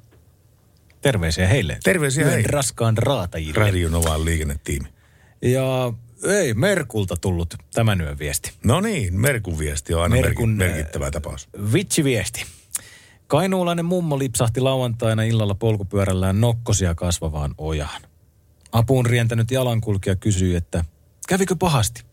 [1.02, 1.78] Terveisiä heille.
[1.84, 2.48] Terveisiä Yön heille.
[2.52, 3.60] raskaan raatajille.
[3.60, 4.88] Radio Novaan liikennetiimi.
[5.42, 5.94] Ja
[6.28, 8.52] ei, Merkulta tullut tämän yön viesti.
[8.64, 11.50] No niin, Merkun viesti on aina Merkun, merkittävä tapaus.
[11.74, 12.46] Vitsi viesti.
[13.32, 18.02] Kainuulainen mummo lipsahti lauantaina illalla polkupyörällään nokkosia kasvavaan ojaan.
[18.72, 20.86] Apuun rientänyt jalankulkija kysyi, että
[21.28, 22.04] kävikö pahasti?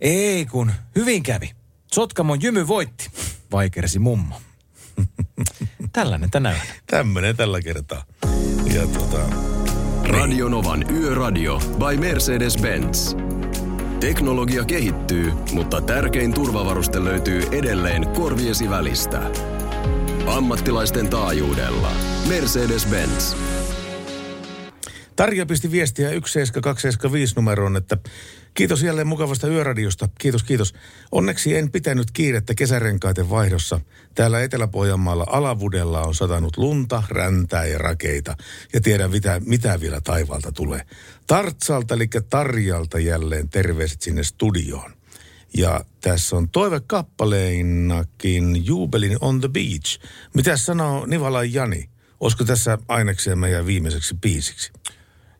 [0.00, 1.50] Ei kun, hyvin kävi.
[1.92, 3.10] Sotkamon jymy voitti,
[3.52, 4.40] vaikersi mummo.
[5.92, 6.60] Tällainen tänään.
[6.86, 8.04] Tämmöinen tällä kertaa.
[8.74, 9.18] Ja tota...
[10.04, 13.16] Radio Novan Yöradio by Mercedes-Benz.
[14.00, 19.30] Teknologia kehittyy, mutta tärkein turvavaruste löytyy edelleen korviesi välistä.
[20.26, 21.92] Ammattilaisten taajuudella.
[22.28, 23.36] Mercedes-Benz.
[25.16, 27.96] Tarja pisti viestiä 17275 numeroon, että
[28.54, 30.08] kiitos jälleen mukavasta yöradiosta.
[30.18, 30.74] Kiitos, kiitos.
[31.12, 33.80] Onneksi en pitänyt kiirettä kesärenkaiden vaihdossa.
[34.14, 38.36] Täällä Etelä-Pohjanmaalla Alavudella on satanut lunta, räntää ja rakeita.
[38.72, 40.80] Ja tiedän, mitä, mitä vielä taivaalta tulee.
[41.26, 44.97] Tartsalta, eli Tarjalta jälleen terveiset sinne studioon.
[45.56, 50.00] Ja tässä on toivekappaleinakin Juubelin on the beach.
[50.34, 51.88] Mitä sanoo Nivala Jani?
[52.20, 54.72] Olisiko tässä ainekseen meidän viimeiseksi biisiksi?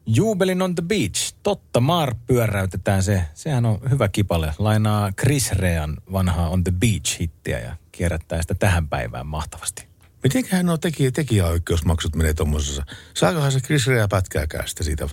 [0.06, 1.34] Juubelin on the beach.
[1.42, 3.24] Totta, maar pyöräytetään se.
[3.34, 4.54] Sehän on hyvä kipale.
[4.58, 9.88] Lainaa Chris Rean vanhaa on the beach-hittiä ja kierrättää sitä tähän päivään mahtavasti.
[10.22, 12.86] Mitenköhän nuo tekijä, tekijäoikeusmaksut menee tuommoisessa?
[13.14, 15.08] Saakohan se Chris Rea pätkääkään sitä siitä?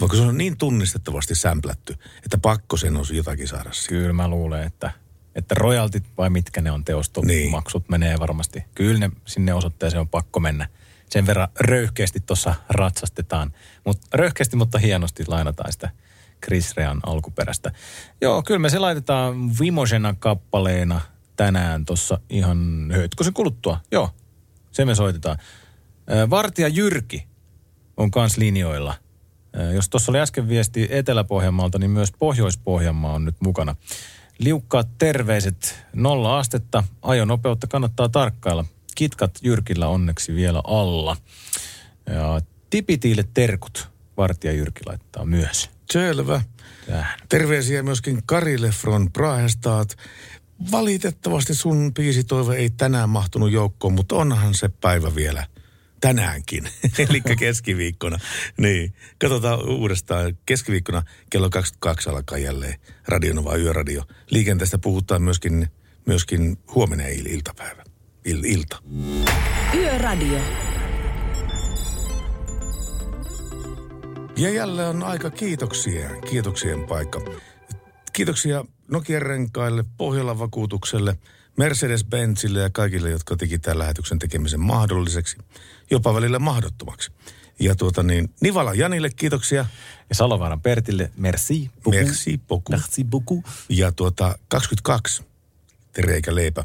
[0.00, 3.88] Vaikka se on niin tunnistettavasti sämplätty, että pakko sen on jotakin saada siitä.
[3.88, 4.90] Kyllä mä luulen, että,
[5.34, 7.90] että royaltit vai mitkä ne on teostomaksut niin.
[7.90, 8.64] menee varmasti.
[8.74, 10.68] Kyllä ne sinne osoitteeseen on pakko mennä.
[11.10, 13.52] Sen verran röyhkeästi tuossa ratsastetaan.
[13.84, 15.90] Mut, röyhkeästi, mutta hienosti lainataan sitä
[16.44, 17.72] Chris Rean alkuperäistä.
[18.20, 21.00] Joo, kyllä me se laitetaan Vimosena kappaleena
[21.36, 23.80] tänään tuossa ihan höitkosen kuluttua.
[23.90, 24.10] Joo,
[24.72, 25.38] se me soitetaan.
[26.30, 27.26] Vartija Jyrki
[27.96, 28.94] on kans linjoilla.
[29.74, 33.76] Jos tuossa oli äsken viesti Etelä-Pohjanmaalta, niin myös Pohjois-Pohjanmaa on nyt mukana.
[34.38, 38.64] Liukkaat terveiset, nolla astetta, ajonopeutta kannattaa tarkkailla.
[38.94, 41.16] Kitkat Jyrkillä onneksi vielä alla.
[42.06, 45.70] Ja tipitiille terkut, Vartija Jyrki laittaa myös.
[45.90, 46.42] Selvä.
[46.86, 47.20] Tähän.
[47.28, 49.96] Terveisiä myöskin Karille from Prahestaat.
[50.70, 55.46] Valitettavasti sun biisitoive ei tänään mahtunut joukkoon, mutta onhan se päivä vielä
[56.00, 56.64] tänäänkin,
[57.08, 58.18] eli keskiviikkona.
[58.58, 60.38] Niin, katsotaan uudestaan.
[60.46, 64.02] Keskiviikkona kello 22 alkaa jälleen Radionova Yöradio.
[64.30, 65.68] Liikenteestä puhutaan myöskin,
[66.06, 67.84] myöskin huomenna il- iltapäivä.
[68.28, 68.78] Il- ilta.
[69.74, 70.40] Yöradio.
[74.36, 77.20] Ja jälleen on aika kiitoksia, kiitoksien paikka.
[78.12, 81.16] Kiitoksia Nokian renkaille, Pohjolan vakuutukselle,
[81.56, 85.38] Mercedes-Benzille ja kaikille, jotka teki tämän lähetyksen tekemisen mahdolliseksi,
[85.90, 87.12] jopa välillä mahdottomaksi.
[87.60, 89.66] Ja tuota niin, Nivala Janille kiitoksia.
[90.08, 92.04] Ja Salovaaran Pertille, merci beaucoup.
[92.04, 92.68] Merci beaucoup.
[92.68, 93.44] Merci beaucoup.
[93.68, 95.22] Ja tuota 22,
[95.92, 96.64] Tereikä Leipä,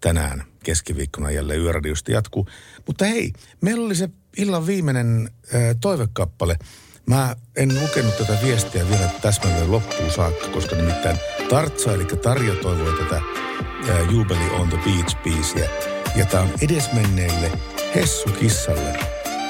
[0.00, 2.48] tänään keskiviikkona jälleen Yöradiosta jatkuu.
[2.86, 6.58] Mutta hei, meillä oli se illan viimeinen äh, toivekappale.
[7.06, 11.18] Mä en lukenut tätä viestiä vielä täsmälleen loppuun saakka, koska nimittäin
[11.50, 15.68] Tartsa, eli Tarja toivoi tätä äh, Jubilee on the Beach biisiä.
[16.16, 17.52] Ja tää on edesmenneille
[17.94, 18.98] Hessu Kissalle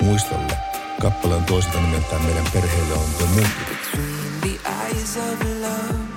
[0.00, 0.52] muistolle.
[1.00, 3.48] Kappale on toiselta nimeltään meidän perheelle on the Moon.
[4.40, 6.14] the eyes of love.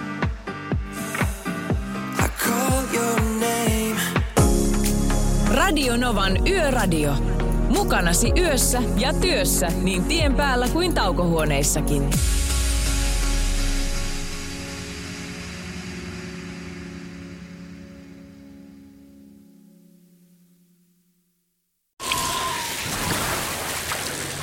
[5.77, 7.36] Radio Novan Yöradio.
[7.69, 12.09] Mukanasi yössä ja työssä niin tien päällä kuin taukohuoneissakin.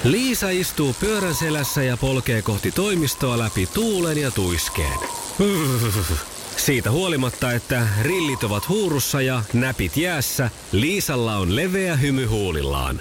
[0.05, 4.99] Liisa istuu pyörän selässä ja polkee kohti toimistoa läpi tuulen ja tuiskeen.
[6.57, 13.01] Siitä huolimatta, että rillit ovat huurussa ja näpit jäässä, Liisalla on leveä hymy huulillaan.